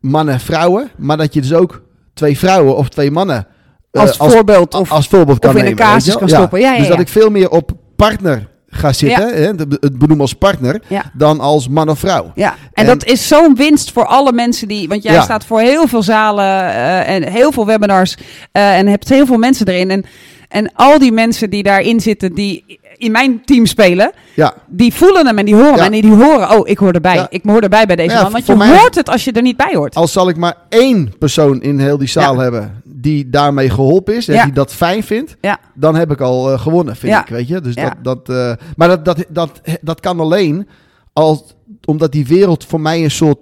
mannen, 0.00 0.40
vrouwen, 0.40 0.90
maar 0.96 1.16
dat 1.16 1.34
je 1.34 1.40
dus 1.40 1.52
ook 1.52 1.82
twee 2.14 2.38
vrouwen 2.38 2.76
of 2.76 2.88
twee 2.88 3.10
mannen 3.10 3.46
eh, 3.90 4.02
Als, 4.02 4.16
voorbeeld. 4.16 4.74
Of, 4.74 4.92
als 4.92 5.08
voorbeeld 5.08 5.38
kan 5.38 5.50
of 5.50 5.56
in 5.56 5.62
nemen. 5.64 5.78
weet 5.78 5.86
casus 5.86 6.16
kan 6.16 6.28
stoppen. 6.28 6.60
Ja, 6.60 6.72
ja, 6.72 6.78
dus 6.78 6.88
dat 6.88 7.00
ik 7.00 7.08
veel 7.08 7.30
meer 7.30 7.50
op 7.50 7.72
partner 7.96 8.48
ga 8.74 8.92
zitten, 8.92 9.28
hè, 9.34 9.46
het 9.80 9.98
benoemen 9.98 10.20
als 10.20 10.32
partner, 10.34 10.80
Ja. 10.88 11.02
dan 11.12 11.40
als 11.40 11.68
man 11.68 11.88
of 11.88 11.98
vrouw. 11.98 12.32
Ja, 12.34 12.50
en, 12.50 12.56
En- 12.72 12.86
dat 12.86 13.04
is 13.04 13.28
zo'n 13.28 13.54
winst 13.54 13.92
voor 13.92 14.06
alle 14.06 14.32
mensen 14.32 14.68
die. 14.68 14.88
Want 14.88 15.02
jij 15.02 15.12
Ja. 15.12 15.22
staat 15.22 15.44
voor 15.44 15.60
heel 15.60 15.86
veel 15.88 16.02
zalen 16.02 16.44
eh, 16.44 17.08
en 17.14 17.22
heel 17.22 17.52
veel 17.52 17.66
webinars. 17.66 18.16
eh, 18.52 18.78
en 18.78 18.86
hebt 18.86 19.08
heel 19.08 19.26
veel 19.26 19.38
mensen 19.38 19.66
erin. 19.68 19.90
En, 19.90 20.04
en 20.48 20.70
al 20.74 20.98
die 20.98 21.12
mensen 21.12 21.50
die 21.50 21.62
daarin 21.62 22.00
zitten, 22.00 22.34
die 22.34 22.80
in 22.96 23.12
mijn 23.12 23.44
team 23.44 23.66
spelen, 23.66 24.12
Ja, 24.34 24.54
die 24.66 24.94
voelen 24.94 25.26
hem 25.26 25.38
en 25.38 25.44
die 25.44 25.54
horen 25.54 25.76
Ja. 25.76 25.82
hem. 25.84 25.92
En 25.92 26.00
die 26.00 26.10
horen, 26.14 26.50
oh, 26.50 26.68
ik 26.68 26.78
hoor 26.78 26.92
erbij. 26.92 27.14
Ja. 27.14 27.26
Ik 27.30 27.42
hoor 27.46 27.60
erbij 27.60 27.86
bij 27.86 27.96
deze 27.96 28.14
man. 28.14 28.32
Want 28.32 28.46
je 28.46 28.54
mij- 28.56 28.78
hoort 28.78 28.94
het 28.94 29.08
als 29.08 29.24
je 29.24 29.32
er 29.32 29.42
niet 29.42 29.56
bij 29.56 29.74
hoort. 29.74 29.94
als 29.94 30.12
zal 30.12 30.28
ik 30.28 30.36
maar 30.36 30.54
één 30.68 31.12
persoon 31.18 31.62
in 31.62 31.78
heel 31.78 31.98
die 31.98 32.08
zaal 32.08 32.38
hebben 32.38 32.81
die 33.02 33.30
daarmee 33.30 33.70
geholpen 33.70 34.16
is 34.16 34.28
en 34.28 34.34
Ja. 34.34 34.44
die 34.44 34.52
dat 34.52 34.72
fijn 34.74 35.02
vindt, 35.02 35.36
Ja. 35.40 35.58
dan 35.74 35.94
heb 35.94 36.10
ik 36.10 36.20
al 36.20 36.52
eh, 36.52 36.60
gewonnen, 36.60 36.96
vind 36.96 37.12
Ja. 37.12 37.20
ik, 37.20 37.28
weet 37.28 37.48
je. 37.48 37.60
Dus 37.60 37.74
dat, 37.74 37.94
dat, 38.02 38.28
eh, 38.28 38.52
maar 38.76 38.88
dat, 38.88 39.04
dat, 39.04 39.24
dat, 39.28 39.60
dat 39.80 40.00
kan 40.00 40.20
alleen 40.20 40.68
als, 41.12 41.42
omdat 41.84 42.12
die 42.12 42.26
wereld 42.26 42.64
voor 42.64 42.80
mij 42.80 43.04
een 43.04 43.10
soort 43.10 43.38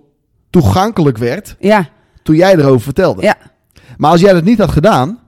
toegankelijk 0.50 1.18
werd 1.18 1.56
Ja, 1.58 1.88
toen 2.22 2.36
jij 2.36 2.54
erover 2.56 2.80
vertelde. 2.80 3.22
ja, 3.22 3.36
Maar 3.96 4.10
als 4.10 4.20
jij 4.20 4.32
dat 4.32 4.44
niet 4.44 4.58
had 4.58 4.70
gedaan, 4.70 5.18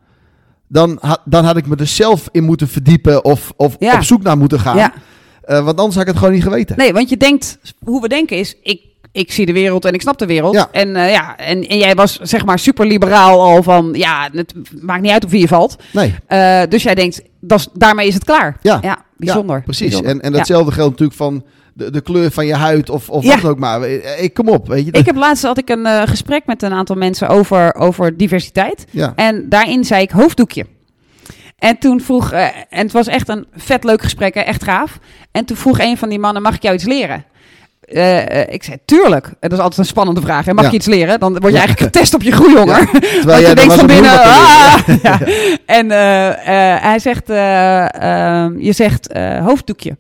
dan, 0.69 0.99
had 1.01 1.21
dan 1.25 1.45
had 1.45 1.57
ik 1.57 1.67
me 1.67 1.77
er 1.77 1.87
zelf 1.87 2.29
in 2.31 2.45
moeten 2.45 2.69
verdiepen 2.69 3.25
of, 3.25 3.53
of 3.57 3.77
Ja. 3.79 3.95
op 3.95 4.03
zoek 4.03 4.23
naar 4.23 4.39
moeten 4.39 4.61
gaan. 4.61 4.77
ja. 4.77 4.93
Eh, 5.43 5.65
want 5.65 5.79
anders 5.79 5.95
had 5.95 6.03
ik 6.03 6.09
het 6.09 6.19
gewoon 6.19 6.33
niet 6.35 6.43
geweten. 6.43 6.77
Nee, 6.77 6.93
want 6.93 7.09
je 7.09 7.17
denkt, 7.17 7.59
hoe 7.85 8.01
we 8.01 8.09
denken 8.09 8.37
is, 8.37 8.57
ik, 8.63 8.81
ik 9.13 9.33
zie 9.33 9.47
de 9.47 9.53
wereld 9.53 9.85
en 9.85 9.93
ik 9.95 10.01
snap 10.01 10.19
de 10.19 10.27
wereld. 10.27 10.55
Ja. 10.55 10.69
En, 10.73 10.97
eh, 10.97 11.11
ja, 11.11 11.37
en, 11.37 11.69
en 11.69 11.79
jij 11.79 11.95
was 11.95 12.19
zeg 12.23 12.45
maar 12.45 12.59
super 12.59 12.87
liberaal 12.87 13.41
al 13.41 13.63
van, 13.63 13.89
ja, 13.93 14.29
het 14.33 14.55
maakt 14.81 15.03
niet 15.03 15.11
uit 15.11 15.25
op 15.25 15.31
wie 15.31 15.41
je 15.41 15.49
valt. 15.49 15.77
Nee. 15.93 16.15
Eh, 16.27 16.63
dus 16.69 16.83
jij 16.83 16.95
denkt, 16.95 17.23
dat 17.41 17.69
daarmee 17.73 18.07
is 18.07 18.15
het 18.15 18.25
klaar. 18.25 18.57
Ja. 18.63 19.05
bijzonder. 19.17 19.57
Ja, 19.57 19.63
precies. 19.63 19.87
Bijzonder. 19.87 20.11
En, 20.11 20.21
en 20.21 20.33
datzelfde 20.33 20.73
geldt 20.73 20.91
natuurlijk 20.91 21.19
van 21.19 21.45
de, 21.75 21.91
de 21.91 22.01
kleur 22.01 22.31
van 22.31 22.47
je 22.47 22.55
huid 22.55 22.91
of, 22.91 23.09
of 23.11 23.25
Ja. 23.25 23.41
wat 23.41 23.51
ook 23.51 23.59
maar. 23.59 23.83
Eh, 23.83 24.23
Ik 24.23 24.35
kom 24.35 24.49
op, 24.49 24.69
weet 24.69 24.85
je. 24.87 24.93
Ik 24.93 25.07
heb 25.07 25.17
laatst 25.17 25.43
had 25.43 25.59
ik 25.59 25.69
een 25.69 25.87
gesprek 26.09 26.43
met 26.47 26.63
een 26.63 26.73
aantal 26.73 26.97
mensen 26.97 27.29
over, 27.29 27.75
over 27.75 28.17
diversiteit. 28.17 28.85
ja. 28.91 29.13
En 29.17 29.49
daarin 29.49 29.85
zei 29.85 30.03
ik 30.03 30.11
hoofddoekje. 30.11 30.67
En 31.59 31.79
toen 31.79 32.01
vroeg, 32.01 32.33
en 32.33 32.53
het 32.69 32.93
was 32.93 33.07
echt 33.07 33.29
een 33.29 33.47
vet 33.57 33.85
leuk 33.85 34.03
gesprek, 34.03 34.35
hè, 34.35 34.41
echt 34.41 34.65
gaaf. 34.65 34.99
En 35.31 35.45
toen 35.45 35.57
vroeg 35.57 35.79
een 35.81 35.97
van 35.97 36.09
die 36.09 36.19
mannen, 36.19 36.43
mag 36.43 36.55
ik 36.55 36.63
jou 36.63 36.75
iets 36.75 36.85
leren? 36.85 37.25
Eh, 37.93 38.41
eh, 38.41 38.55
ik 38.55 38.63
zei, 38.63 38.77
tuurlijk. 38.85 39.31
Dat 39.41 39.53
is 39.53 39.59
altijd 39.59 39.79
een 39.79 39.85
spannende 39.85 40.21
vraag. 40.21 40.45
Hè? 40.45 40.53
Mag 40.55 40.65
Ja. 40.65 40.71
je 40.71 40.77
iets 40.77 40.87
leren? 40.87 41.21
Dan 41.21 41.31
word 41.33 41.43
je 41.45 41.51
Ja. 41.53 41.59
eigenlijk 41.59 41.95
getest 41.95 42.15
op 42.15 42.23
je 42.23 42.33
groeihonger. 42.33 42.89
Terwijl 42.91 43.25
Want 43.27 43.41
jij 43.41 43.49
je 43.49 43.55
denkt 43.55 43.75
van 43.75 43.87
binnen, 43.87 44.23
ah! 44.23 44.79
Ja. 45.03 45.21
En 45.67 45.91
eh, 45.91 46.29
eh, 46.75 46.83
hij 46.83 46.99
zegt, 46.99 47.31
eh, 47.31 48.45
eh, 48.45 48.51
je 48.59 48.73
zegt 48.73 49.09
eh, 49.13 49.45
hoofddoekje. 49.45 49.97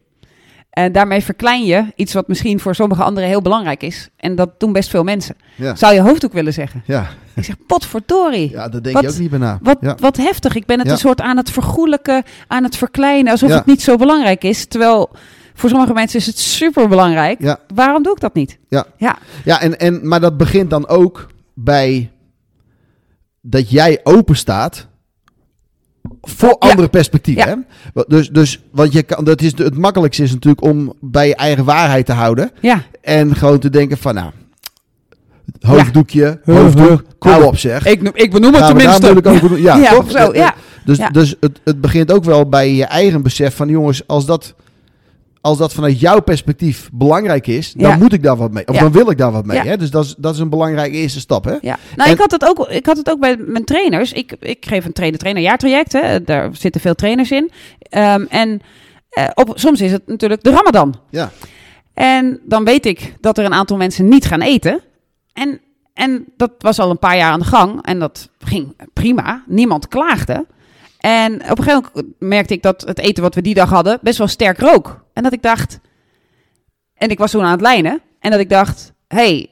En 0.71 0.93
daarmee 0.93 1.23
verklein 1.23 1.65
je 1.65 1.85
iets 1.97 2.13
wat 2.13 2.29
misschien 2.29 2.61
voor 2.61 2.75
sommige 2.75 3.03
anderen 3.03 3.29
heel 3.29 3.43
belangrijk 3.43 3.83
is. 3.83 4.09
En 4.17 4.35
dat 4.35 4.49
doen 4.61 4.73
best 4.73 4.91
veel 4.91 5.03
mensen. 5.05 5.37
Ja. 5.55 5.75
Zou 5.75 5.95
je 5.95 6.01
hoofddoek 6.01 6.33
willen 6.33 6.53
zeggen? 6.53 6.83
Ja. 6.87 7.09
Ik 7.35 7.45
zeg, 7.45 7.55
potverdorie. 7.67 8.51
ja, 8.51 8.69
daar 8.69 8.83
denk 8.83 8.95
Wat- 8.95 9.05
je 9.05 9.11
ook 9.11 9.19
niet 9.19 9.31
bij 9.31 9.39
na. 9.39 9.59
Wat, 9.63 9.77
ja. 9.81 9.97
wat 10.01 10.17
heftig. 10.17 10.55
Ik 10.55 10.67
ben 10.67 10.79
het 10.79 10.87
Ja. 10.87 10.93
een 10.93 10.99
soort 10.99 11.21
aan 11.21 11.37
het 11.37 11.51
vergoelijken, 11.51 12.23
aan 12.47 12.63
het 12.63 12.77
verkleinen, 12.77 13.33
alsof 13.33 13.49
Ja. 13.49 13.57
het 13.57 13.67
niet 13.67 13.83
zo 13.83 13.97
belangrijk 13.97 14.45
is. 14.45 14.67
Terwijl 14.67 15.11
voor 15.63 15.71
sommige 15.71 15.93
mensen 15.93 16.19
is 16.19 16.27
het 16.27 16.39
super 16.39 16.89
belangrijk. 16.89 17.41
Ja. 17.43 17.59
Waarom 17.75 18.03
doe 18.03 18.13
ik 18.13 18.21
dat 18.21 18.35
niet? 18.35 18.59
Ja. 18.69 18.87
Ja, 18.97 19.19
Ja, 19.45 19.61
en, 19.61 19.79
en, 19.79 20.09
maar 20.09 20.21
dat 20.21 20.37
begint 20.37 20.71
dan 20.71 20.89
ook 20.89 21.27
bij 21.55 22.11
dat 23.41 23.71
jij 23.71 24.01
open 24.03 24.37
staat 24.37 24.87
voor 26.21 26.49
Ja. 26.61 26.69
andere 26.69 26.89
perspectieven. 26.89 27.45
Ja. 27.49 27.49
Hè? 27.49 27.57
Wa- 27.95 28.05
Dus, 28.09 28.29
dus, 28.29 28.63
want 28.73 28.93
je 28.93 29.03
kan, 29.03 29.25
dat 29.25 29.41
is, 29.43 29.59
het 29.59 29.77
makkelijkste 29.79 30.23
is 30.23 30.33
natuurlijk 30.33 30.63
om 30.63 30.93
bij 31.01 31.29
je 31.29 31.35
eigen 31.37 31.65
waarheid 31.65 32.07
te 32.07 32.13
houden. 32.13 32.51
ja, 32.61 32.83
En 33.01 33.35
gewoon 33.37 33.59
te 33.59 33.71
denken 33.71 33.99
van, 33.99 34.15
nou, 34.15 34.31
hoofddoekje, 35.61 36.41
Ja. 36.45 36.53
hoofddoek, 36.55 37.03
kom 37.19 37.31
Nou, 37.31 37.45
op 37.45 37.59
zeg. 37.59 37.87
Ik, 37.87 38.03
noem- 38.03 38.13
ik 38.17 38.31
benoem 38.33 38.51
het 38.55 38.61
daar 38.61 38.69
tenminste. 38.69 39.61
Ja, 39.63 39.77
Ja, 39.77 39.91
toch? 39.91 40.05
of 40.05 40.11
zo, 40.11 40.35
ja. 40.35 40.55
Dus, 40.85 40.97
Ja. 40.97 41.09
dus 41.09 41.37
het, 41.41 41.61
het 41.65 41.81
begint 41.81 42.13
ook 42.13 42.25
wel 42.25 42.49
bij 42.49 42.75
je 42.75 42.85
eigen 42.85 43.23
besef 43.23 43.57
van 43.57 43.69
jongens, 43.69 44.07
als 44.07 44.27
dat, 44.27 44.55
als 45.43 45.59
dat 45.59 45.73
vanuit 45.73 46.01
jouw 46.01 46.21
perspectief 46.21 46.89
belangrijk 46.93 47.47
is, 47.47 47.73
dan 47.73 47.91
Ja. 47.91 47.97
moet 47.97 48.13
ik 48.13 48.23
daar 48.23 48.37
wat 48.37 48.53
mee. 48.53 48.69
Of 48.69 48.75
Ja. 48.75 48.81
dan 48.81 48.93
wil 48.93 49.11
ik 49.11 49.19
daar 49.19 49.33
wat 49.33 49.47
mee. 49.47 49.57
Ja. 49.57 49.65
Hè? 49.65 49.77
Dus 49.77 49.91
dat 49.91 50.05
is, 50.05 50.15
dat 50.19 50.35
is 50.35 50.41
een 50.41 50.49
belangrijke 50.49 50.97
eerste 50.97 51.21
stap. 51.21 51.45
Hè? 51.45 51.53
Ja. 51.61 51.79
Nou, 51.97 52.09
En- 52.09 52.15
ik, 52.15 52.21
had 52.21 52.31
het 52.31 52.45
ook, 52.49 52.69
ik 52.69 52.87
had 52.87 52.97
het 52.97 53.11
ook 53.11 53.21
bij 53.21 53.37
mijn 53.37 53.65
trainers. 53.65 54.13
Ik, 54.13 54.37
ik 54.41 54.67
geef 54.67 54.85
een 54.85 54.93
trainer-trainer 54.93 55.43
jaartraject. 55.43 55.93
Hè. 55.93 56.23
Daar 56.25 56.57
zitten 56.57 56.81
veel 56.81 56.95
trainers 56.95 57.31
in. 57.31 57.51
Ehm, 57.79 58.25
en 58.29 58.61
eh, 59.11 59.29
op, 59.35 59.53
soms 59.55 59.81
is 59.81 59.93
het 59.93 60.07
natuurlijk 60.07 60.43
de 60.43 60.51
Ramadan. 60.51 60.95
Ja. 61.11 61.31
En 61.95 62.41
dan 62.45 62.65
weet 62.65 62.87
ik 62.87 63.15
dat 63.21 63.39
er 63.39 63.45
een 63.45 63.55
aantal 63.55 63.77
mensen 63.77 64.09
niet 64.09 64.27
gaan 64.27 64.41
eten. 64.41 64.81
En, 65.33 65.61
en 65.95 66.25
dat 66.37 66.51
was 66.59 66.79
al 66.79 66.91
een 66.91 66.99
paar 66.99 67.17
jaar 67.17 67.33
aan 67.33 67.39
de 67.41 67.45
gang. 67.47 67.85
En 67.87 67.99
dat 67.99 68.29
ging 68.39 68.77
prima. 68.93 69.43
Niemand 69.47 69.89
klaagde. 69.89 70.47
En 70.99 71.35
op 71.51 71.59
een 71.59 71.65
gegeven 71.65 71.85
moment 71.95 72.15
merkte 72.19 72.55
ik 72.55 72.63
dat 72.63 72.83
het 72.87 72.99
eten 72.99 73.23
wat 73.23 73.35
we 73.35 73.43
die 73.43 73.55
dag 73.55 73.71
hadden 73.71 73.99
best 74.03 74.19
wel 74.19 74.27
sterk 74.29 74.59
rook. 74.59 75.02
En 75.13 75.23
dat 75.23 75.33
ik 75.33 75.43
dacht. 75.43 75.79
En 76.95 77.09
ik 77.11 77.19
was 77.19 77.31
toen 77.31 77.43
aan 77.45 77.51
het 77.51 77.61
lijnen. 77.61 78.01
En 78.21 78.31
dat 78.31 78.41
ik 78.41 78.49
dacht: 78.49 78.93
hey, 79.09 79.51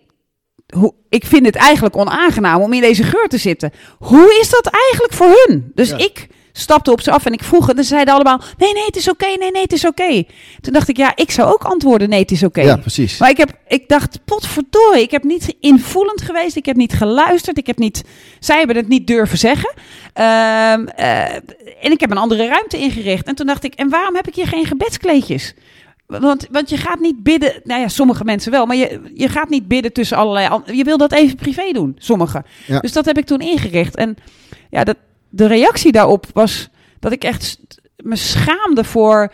hoe, 0.74 0.94
ik 1.08 1.24
vind 1.24 1.46
het 1.46 1.56
eigenlijk 1.56 1.96
onaangenaam 1.96 2.60
om 2.62 2.72
in 2.72 2.80
deze 2.80 3.02
geur 3.02 3.28
te 3.28 3.38
zitten. 3.38 3.72
Hoe 3.98 4.38
is 4.40 4.50
dat 4.50 4.66
eigenlijk 4.66 5.12
voor 5.12 5.44
hun? 5.46 5.70
Dus 5.74 5.88
Ja. 5.88 5.96
ik 5.98 6.28
stapte 6.52 6.92
op 6.92 7.00
ze 7.00 7.10
af 7.10 7.26
en 7.26 7.32
ik 7.32 7.44
vroeg. 7.44 7.70
En 7.70 7.76
ze 7.76 7.82
zeiden 7.82 8.14
allemaal: 8.14 8.40
nee, 8.58 8.72
nee, 8.72 8.84
het 8.84 8.96
is 8.96 9.08
oké. 9.08 9.26
nee, 9.26 9.50
nee, 9.50 9.62
het 9.62 9.72
is 9.72 9.86
oké. 9.86 10.24
Toen 10.60 10.72
dacht 10.72 10.88
ik: 10.88 10.96
ja, 10.96 11.12
ik 11.16 11.30
zou 11.30 11.52
ook 11.52 11.64
antwoorden: 11.64 12.08
nee, 12.08 12.20
het 12.20 12.30
is 12.30 12.42
oké. 12.42 12.60
ja, 12.60 12.76
precies. 12.76 13.18
Maar 13.18 13.30
ik, 13.30 13.36
heb, 13.36 13.52
ik 13.66 13.88
dacht, 13.88 14.24
potverdorie, 14.24 15.02
ik 15.02 15.10
heb 15.10 15.24
niet 15.24 15.56
invoelend 15.60 16.22
geweest. 16.22 16.56
Ik 16.56 16.66
heb 16.66 16.76
niet 16.76 16.92
geluisterd. 16.92 17.58
Ik 17.58 17.66
heb 17.66 17.78
niet, 17.78 18.04
zij 18.40 18.58
hebben 18.58 18.76
het 18.76 18.88
niet 18.88 19.06
durven 19.06 19.38
zeggen. 19.38 19.74
Ehm, 20.12 20.86
eh, 20.86 21.34
en 21.80 21.90
ik 21.90 22.00
heb 22.00 22.10
een 22.10 22.16
andere 22.18 22.46
ruimte 22.46 22.78
ingericht. 22.78 23.26
En 23.26 23.34
toen 23.34 23.46
dacht 23.46 23.64
ik, 23.64 23.74
en 23.74 23.88
waarom 23.88 24.14
heb 24.14 24.28
ik 24.28 24.34
hier 24.34 24.46
geen 24.46 24.66
gebedskleedjes? 24.66 25.54
Want, 26.06 26.46
want 26.50 26.70
je 26.70 26.76
gaat 26.76 27.00
niet 27.00 27.22
bidden, 27.22 27.60
nou 27.64 27.80
ja, 27.80 27.88
sommige 27.88 28.24
mensen 28.24 28.50
wel, 28.50 28.66
maar 28.66 28.76
je, 28.76 29.00
je 29.14 29.28
gaat 29.28 29.48
niet 29.48 29.68
bidden 29.68 29.92
tussen 29.92 30.16
allerlei. 30.16 30.60
Je 30.64 30.84
wil 30.84 30.96
dat 30.96 31.12
even 31.12 31.36
privé 31.36 31.72
doen, 31.72 31.96
sommigen. 31.98 32.44
Ja. 32.66 32.80
Dus 32.80 32.92
dat 32.92 33.04
heb 33.04 33.18
ik 33.18 33.26
toen 33.26 33.40
ingericht. 33.40 33.96
En 33.96 34.16
ja, 34.70 34.84
dat, 34.84 34.96
de 35.30 35.46
reactie 35.46 35.92
daarop 35.92 36.26
was 36.32 36.68
dat 36.98 37.12
ik 37.12 37.24
echt 37.24 37.58
me 37.96 38.16
schaamde 38.16 38.84
voor 38.84 39.32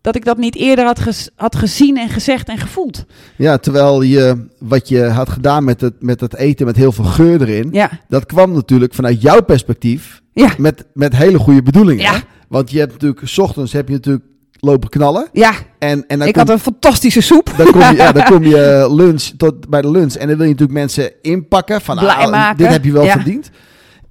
dat 0.00 0.16
ik 0.16 0.24
dat 0.24 0.38
niet 0.38 0.56
eerder 0.56 0.84
had, 0.84 1.30
had 1.36 1.56
gezien 1.56 1.96
en 1.96 2.08
gezegd 2.08 2.48
en 2.48 2.58
gevoeld. 2.58 3.04
Ja, 3.36 3.58
terwijl 3.58 4.02
je 4.02 4.46
wat 4.58 4.88
je 4.88 5.04
had 5.04 5.28
gedaan 5.28 5.64
met 5.64 5.80
het, 5.80 5.94
met 6.00 6.20
het 6.20 6.36
eten 6.36 6.66
met 6.66 6.76
heel 6.76 6.92
veel 6.92 7.04
geur 7.04 7.40
erin, 7.40 7.68
Ja, 7.72 7.90
dat 8.08 8.26
kwam 8.26 8.52
natuurlijk 8.52 8.94
vanuit 8.94 9.22
jouw 9.22 9.42
perspectief 9.42 10.22
ja, 10.32 10.50
met, 10.58 10.84
met 10.94 11.16
hele 11.16 11.38
goede 11.38 11.62
bedoelingen. 11.62 12.02
Ja. 12.04 12.22
Want 12.48 12.70
je 12.70 12.78
hebt 12.78 12.92
natuurlijk, 12.92 13.20
s 13.24 13.38
ochtends 13.38 13.72
heb 13.72 13.88
je 13.88 13.94
natuurlijk 13.94 14.24
lopen 14.60 14.88
knallen. 14.88 15.28
ja. 15.32 15.52
En, 15.78 16.04
en 16.06 16.18
dan 16.18 16.28
ik 16.28 16.34
kom, 16.34 16.42
had 16.42 16.52
een 16.52 16.58
fantastische 16.58 17.20
soep. 17.20 17.54
dan 17.56 17.70
kom 17.70 17.80
je, 17.80 17.96
ja, 17.96 18.12
dan 18.12 18.24
kom 18.24 18.44
je 18.44 18.86
lunch 19.02 19.22
tot 19.22 19.68
bij 19.68 19.82
de 19.82 19.90
lunch. 19.90 20.14
En 20.14 20.28
dan 20.28 20.36
wil 20.36 20.46
je 20.46 20.52
natuurlijk 20.52 20.78
mensen 20.78 21.12
inpakken 21.22 21.80
van 21.80 21.98
ah, 21.98 22.30
maken. 22.30 22.56
dit 22.56 22.66
heb 22.68 22.84
je 22.84 22.92
wel 22.92 23.04
Ja. 23.04 23.12
verdiend. 23.12 23.50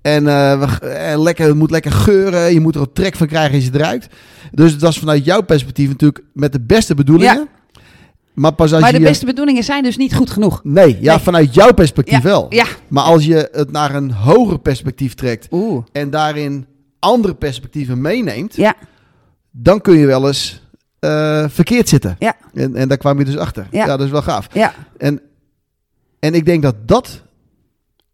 En, 0.01 0.27
eh, 0.27 0.59
we, 0.79 0.87
en 0.87 1.21
lekker, 1.21 1.47
het 1.47 1.55
moet 1.55 1.71
lekker 1.71 1.91
geuren. 1.91 2.53
Je 2.53 2.59
moet 2.59 2.75
er 2.75 2.81
een 2.81 2.93
trek 2.93 3.15
van 3.15 3.27
krijgen 3.27 3.53
als 3.55 3.63
je 3.63 3.71
het 3.71 3.81
ruikt. 3.81 4.07
Dus 4.51 4.77
dat 4.77 4.91
is 4.91 4.99
vanuit 4.99 5.25
jouw 5.25 5.41
perspectief 5.41 5.87
natuurlijk 5.87 6.23
met 6.33 6.51
de 6.51 6.61
beste 6.61 6.95
bedoelingen. 6.95 7.47
Maar 8.33 8.53
pas 8.53 8.73
als 8.73 8.81
Maar 8.81 8.91
de 8.91 8.99
je... 8.99 9.03
beste 9.05 9.25
bedoelingen 9.25 9.63
zijn 9.63 9.83
dus 9.83 9.97
niet 9.97 10.15
goed 10.15 10.29
genoeg. 10.29 10.59
Nee, 10.63 10.97
ja, 11.01 11.13
Nee. 11.15 11.23
vanuit 11.23 11.53
jouw 11.53 11.73
perspectief 11.73 12.21
wel. 12.21 12.45
Ja. 12.49 12.65
Maar 12.87 13.03
als 13.03 13.25
je 13.25 13.49
het 13.51 13.71
naar 13.71 13.95
een 13.95 14.11
hoger 14.11 14.59
perspectief 14.59 15.13
trekt 15.13 15.47
Oeh. 15.51 15.83
en 15.91 16.09
daarin 16.09 16.65
andere 16.99 17.35
perspectieven 17.35 18.01
meeneemt, 18.01 18.55
Ja, 18.55 18.75
dan 19.51 19.81
kun 19.81 19.97
je 19.97 20.05
wel 20.05 20.27
eens 20.27 20.61
eh, 20.99 21.45
verkeerd 21.49 21.89
zitten. 21.89 22.15
Ja. 22.19 22.35
En, 22.53 22.75
en 22.75 22.87
daar 22.87 22.97
kwam 22.97 23.19
je 23.19 23.25
dus 23.25 23.37
achter. 23.37 23.67
Ja. 23.71 23.79
Ja, 23.85 23.97
dat 23.97 24.05
is 24.05 24.11
wel 24.11 24.21
gaaf. 24.21 24.47
ja, 24.53 24.73
En, 24.97 25.21
en 26.19 26.33
ik 26.33 26.45
denk 26.45 26.61
dat 26.63 26.75
dat, 26.85 27.21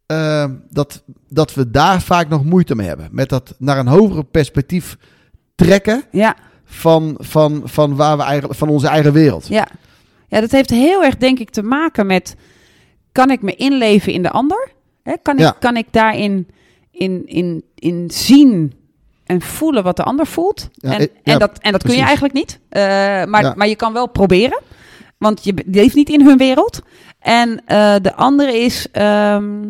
eh, 0.05 0.45
dat 0.69 1.03
dat 1.29 1.53
we 1.53 1.71
daar 1.71 2.01
vaak 2.01 2.29
nog 2.29 2.43
moeite 2.45 2.75
mee 2.75 2.87
hebben. 2.87 3.09
Met 3.11 3.29
dat 3.29 3.55
naar 3.57 3.77
een 3.77 3.87
hoger 3.87 4.23
perspectief 4.23 4.97
trekken 5.55 6.03
ja, 6.11 6.35
van, 6.65 7.15
van, 7.19 7.61
van, 7.65 7.95
waar 7.95 8.17
we 8.17 8.23
eigenlijk, 8.23 8.59
van 8.59 8.69
onze 8.69 8.87
eigen 8.87 9.13
wereld. 9.13 9.47
ja. 9.47 9.67
Ja, 10.27 10.41
dat 10.41 10.51
heeft 10.51 10.69
heel 10.69 11.03
erg 11.03 11.17
denk 11.17 11.39
ik 11.39 11.49
te 11.49 11.63
maken 11.63 12.05
met... 12.05 12.35
Kan 13.11 13.29
ik 13.31 13.41
me 13.41 13.55
inleven 13.55 14.13
in 14.13 14.21
de 14.21 14.29
ander? 14.29 14.71
Hè, 15.03 15.13
kan, 15.21 15.33
ik, 15.33 15.39
Ja. 15.39 15.55
kan 15.59 15.77
ik 15.77 15.87
daarin 15.91 16.47
in, 16.91 17.21
in, 17.25 17.63
in 17.75 18.11
zien 18.11 18.73
en 19.23 19.41
voelen 19.41 19.83
wat 19.83 19.95
de 19.95 20.03
ander 20.03 20.27
voelt? 20.27 20.69
Ja, 20.73 20.97
en, 20.99 21.09
en, 21.23 21.39
dat, 21.39 21.59
en 21.59 21.71
dat 21.71 21.83
kun 21.83 21.95
je 21.95 22.01
eigenlijk 22.01 22.33
niet. 22.33 22.59
Eh, 22.69 22.81
maar, 23.25 23.53
maar 23.55 23.67
je 23.67 23.75
kan 23.75 23.93
wel 23.93 24.07
proberen. 24.07 24.61
Want 25.17 25.43
je 25.43 25.53
leeft 25.65 25.95
niet 25.95 26.09
in 26.09 26.25
hun 26.25 26.37
wereld. 26.37 26.81
En 27.23 27.61
eh, 27.65 27.95
de 28.01 28.13
andere 28.15 28.57
is... 28.57 28.87
ehm, 28.91 29.63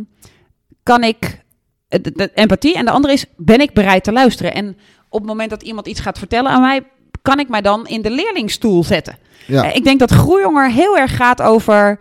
kan 0.84 1.04
ik... 1.04 1.42
eh, 1.88 2.00
De, 2.02 2.12
de 2.12 2.32
empathie. 2.34 2.76
En 2.76 2.86
de 2.86 2.92
andere 2.92 3.13
is... 3.13 3.26
Ben 3.38 3.60
ik 3.62 3.74
bereid 3.74 4.04
te 4.04 4.12
luisteren? 4.12 4.54
En 4.54 4.78
op 5.10 5.20
het 5.20 5.28
moment 5.30 5.50
dat 5.50 5.63
iemand 5.63 5.88
iets 5.88 6.00
gaat 6.00 6.18
vertellen 6.18 6.52
aan 6.52 6.62
mij... 6.62 6.82
Kan 7.22 7.39
ik 7.39 7.50
mij 7.50 7.62
dan 7.62 7.88
in 7.88 8.02
de 8.02 8.10
leerlingstoel 8.12 8.84
zetten? 8.84 9.18
Ja. 9.48 9.63
Eh, 9.63 9.76
Ik 9.76 9.84
denk 9.84 10.00
dat 10.00 10.12
groeijonger 10.12 10.72
heel 10.72 10.98
erg 10.98 11.16
gaat 11.16 11.42
over 11.42 12.00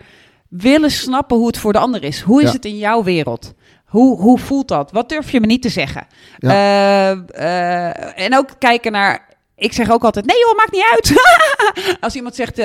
willen 0.49 0.91
snappen 0.91 1.37
hoe 1.37 1.47
het 1.47 1.59
voor 1.59 1.73
de 1.73 1.79
ander 1.79 2.03
is. 2.05 2.21
Hoe 2.21 2.41
is 2.43 2.49
Ja. 2.49 2.53
het 2.55 2.65
in 2.65 2.79
jouw 2.79 3.03
wereld? 3.03 3.55
Hoe, 3.87 4.21
hoe 4.21 4.39
voelt 4.39 4.69
dat? 4.69 4.91
Wat 4.93 5.09
durf 5.09 5.31
je 5.31 5.41
me 5.41 5.47
niet 5.47 5.63
te 5.63 5.69
zeggen? 5.69 6.07
En 8.15 8.37
ook 8.37 8.49
kijken 8.59 8.93
naar. 8.93 9.29
Ik 9.57 9.73
zeg 9.73 9.91
ook 9.91 10.05
altijd: 10.05 10.27
nee, 10.27 10.37
joh, 10.39 10.57
maakt 10.57 10.73
niet 10.73 10.85
uit. 10.93 11.13
Als 12.05 12.15
iemand 12.15 12.35
zegt: 12.35 12.57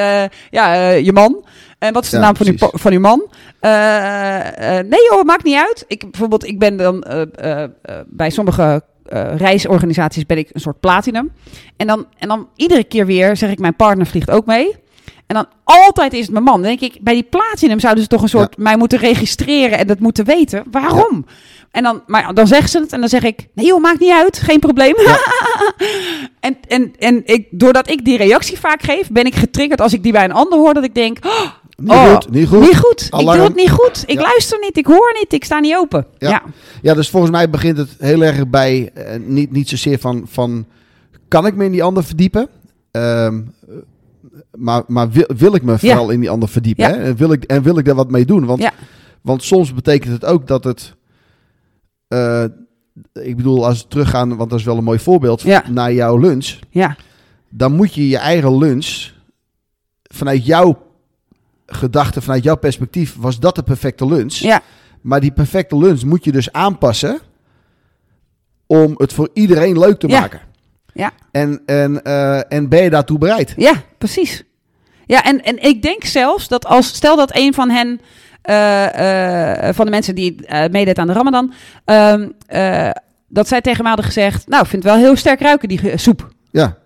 ja, 0.50 0.90
je 0.90 1.14
man. 1.14 1.46
En 1.80 1.94
wat 1.94 2.04
is 2.04 2.10
de 2.10 2.18
Ja, 2.18 2.24
naam 2.24 2.36
van 2.36 2.48
uw, 2.48 2.70
van 2.72 2.92
uw 2.92 3.00
man? 3.00 3.32
Eh, 3.60 4.78
eh, 4.78 4.86
nee, 4.86 5.00
joh, 5.10 5.24
maakt 5.24 5.44
niet 5.44 5.56
uit. 5.56 5.86
Ik, 5.88 6.12
bijvoorbeeld, 6.12 6.46
ik 6.46 6.60
ben 6.60 6.78
dan 6.78 7.04
eh, 7.04 7.64
bij 8.08 8.30
sommige 8.30 8.84
reisorganisaties 9.36 10.26
ben 10.26 10.38
ik 10.38 10.50
een 10.52 10.62
soort 10.62 10.80
platinum. 10.80 11.32
En 11.78 11.88
dan, 11.88 12.06
en 12.18 12.28
dan 12.28 12.48
iedere 12.56 12.84
keer 12.84 13.06
weer 13.06 13.38
zeg 13.38 13.52
ik: 13.52 13.60
mijn 13.60 13.76
partner 13.76 14.08
vliegt 14.08 14.30
ook 14.30 14.46
mee. 14.46 14.76
En 15.28 15.36
dan 15.36 15.46
altijd 15.64 16.14
is 16.14 16.22
het 16.22 16.32
mijn 16.32 16.44
man. 16.44 16.62
Dan 16.62 16.78
denk 16.78 16.94
ik, 16.94 16.98
bij 17.02 17.14
die 17.14 17.24
platinum 17.24 17.80
zouden 17.80 18.04
ze 18.04 18.10
toch 18.10 18.22
een 18.22 18.30
soort 18.30 18.58
mij 18.58 18.78
moeten 18.78 19.00
registreren 19.00 19.78
en 19.78 19.88
dat 19.88 20.00
moeten 20.00 20.26
weten. 20.26 20.64
Waarom? 20.72 21.26
En 21.72 21.84
dan, 21.84 22.04
maar 22.06 22.34
dan 22.34 22.48
zeggen 22.48 22.70
ze 22.70 22.80
het 22.80 22.94
en 22.94 23.00
dan 23.00 23.10
zeg 23.10 23.24
ik, 23.24 23.48
nee 23.54 23.66
joh, 23.66 23.82
maakt 23.82 24.00
niet 24.00 24.12
uit, 24.12 24.40
geen 24.40 24.60
probleem. 24.60 24.96
en 26.40 26.58
en, 26.68 26.94
en 27.00 27.22
ik, 27.26 27.48
doordat 27.52 27.90
ik 27.90 28.06
die 28.06 28.18
reactie 28.18 28.60
vaak 28.60 28.82
geef, 28.82 29.10
ben 29.12 29.26
ik 29.26 29.36
getriggerd 29.36 29.82
als 29.82 29.94
ik 29.94 30.04
die 30.04 30.12
bij 30.12 30.24
een 30.24 30.32
ander 30.32 30.60
hoor, 30.60 30.74
dat 30.74 30.84
ik 30.84 30.96
denk, 30.96 31.18
oh, 31.26 31.42
Niet 31.78 31.92
oh, 31.92 32.14
goed, 32.14 32.30
niet 32.30 32.48
goed. 32.48 32.60
Niet 32.60 32.76
goed. 32.78 33.02
Ik 33.02 33.20
doe 33.26 33.30
het 33.30 33.56
niet 33.56 33.70
goed. 33.70 34.04
Ik 34.06 34.20
Ja. 34.20 34.22
luister 34.22 34.60
niet, 34.60 34.78
ik 34.78 34.86
hoor 34.86 35.16
niet, 35.20 35.34
ik 35.34 35.44
sta 35.44 35.60
niet 35.60 35.76
open. 35.76 36.06
Ja. 36.18 36.30
Ja. 36.30 36.44
Ja, 36.82 36.94
dus 36.94 37.10
volgens 37.10 37.32
mij 37.32 37.50
begint 37.50 37.78
het 37.78 37.90
heel 38.00 38.24
erg 38.24 38.48
bij, 38.50 38.92
eh, 38.94 39.20
niet, 39.20 39.52
niet 39.52 39.70
zozeer 39.70 40.00
van, 40.00 40.26
van, 40.30 40.66
kan 41.28 41.46
ik 41.46 41.56
me 41.56 41.66
in 41.66 41.72
die 41.72 41.84
ander 41.84 42.04
verdiepen? 42.04 42.50
Ehm, 42.92 43.42
maar 44.52 44.84
maar 44.88 45.10
wil, 45.10 45.30
wil 45.38 45.56
ik 45.56 45.64
me 45.64 45.80
vooral 45.80 46.10
in 46.10 46.20
die 46.20 46.30
ander 46.30 46.50
verdiepen? 46.50 46.86
Hè? 46.86 46.92
En, 46.92 47.16
wil 47.16 47.32
ik, 47.32 47.44
en 47.44 47.64
wil 47.64 47.78
ik 47.78 47.86
daar 47.86 47.96
wat 47.96 48.12
mee 48.12 48.26
doen? 48.26 48.46
Want, 48.46 48.70
want 49.22 49.44
soms 49.44 49.74
betekent 49.74 50.14
het 50.14 50.26
ook 50.26 50.48
dat 50.48 50.64
het, 50.64 50.96
eh, 52.08 52.44
ik 53.14 53.36
bedoel, 53.36 53.66
als 53.66 53.82
we 53.82 53.88
teruggaan, 53.88 54.36
want 54.38 54.50
dat 54.50 54.60
is 54.60 54.66
wel 54.66 54.78
een 54.78 54.84
mooi 54.84 55.00
voorbeeld, 55.00 55.44
naar 55.70 55.94
jouw 55.94 56.18
lunch. 56.18 56.56
Ja. 56.70 56.96
Dan 57.50 57.72
moet 57.74 57.94
je 57.94 58.10
je 58.10 58.18
eigen 58.18 58.58
lunch, 58.58 59.10
vanuit 60.04 60.46
jouw 60.46 60.86
gedachte, 61.68 62.22
vanuit 62.22 62.44
jouw 62.44 62.56
perspectief, 62.56 63.16
was 63.18 63.40
dat 63.40 63.56
de 63.56 63.64
perfecte 63.64 64.06
lunch. 64.08 64.34
Ja. 64.34 64.62
Maar 65.02 65.20
die 65.20 65.32
perfecte 65.32 65.78
lunch 65.78 66.04
moet 66.04 66.24
je 66.24 66.32
dus 66.32 66.52
aanpassen 66.52 67.20
om 68.66 68.94
het 68.98 69.14
voor 69.14 69.30
iedereen 69.34 69.80
leuk 69.80 70.00
te 70.00 70.08
Ja. 70.08 70.20
maken. 70.20 70.40
Ja. 70.94 71.12
En, 71.32 71.62
en, 71.66 72.04
eh, 72.04 72.52
en 72.54 72.70
ben 72.70 72.84
je 72.84 72.90
daartoe 72.90 73.18
bereid? 73.18 73.54
Ja, 73.58 73.74
precies. 73.98 74.44
Ja, 75.06 75.24
en, 75.24 75.44
en 75.44 75.64
ik 75.64 75.82
denk 75.82 76.04
zelfs 76.04 76.48
dat 76.48 76.66
als, 76.66 76.88
stel 76.88 77.16
dat 77.16 77.36
een 77.36 77.54
van 77.54 77.70
hen, 77.70 78.02
eh, 78.42 79.68
eh, 79.70 79.76
van 79.76 79.86
de 79.86 79.92
mensen 79.92 80.16
die 80.16 80.36
meedeed 80.72 80.98
aan 81.00 81.08
de 81.08 81.14
Ramadan, 81.14 81.54
ehm, 81.86 82.30
eh, 82.48 82.90
dat 83.28 83.48
zij 83.48 83.62
tegen 83.62 83.80
mij 83.80 83.88
hadden 83.92 84.06
gezegd, 84.06 84.48
nou, 84.48 84.64
ik 84.64 84.70
vind 84.70 84.84
het 84.84 84.92
wel 84.92 85.02
heel 85.02 85.16
sterk 85.16 85.40
ruiken, 85.40 85.68
die 85.70 85.98
soep. 85.98 86.30
Ja, 86.52 86.78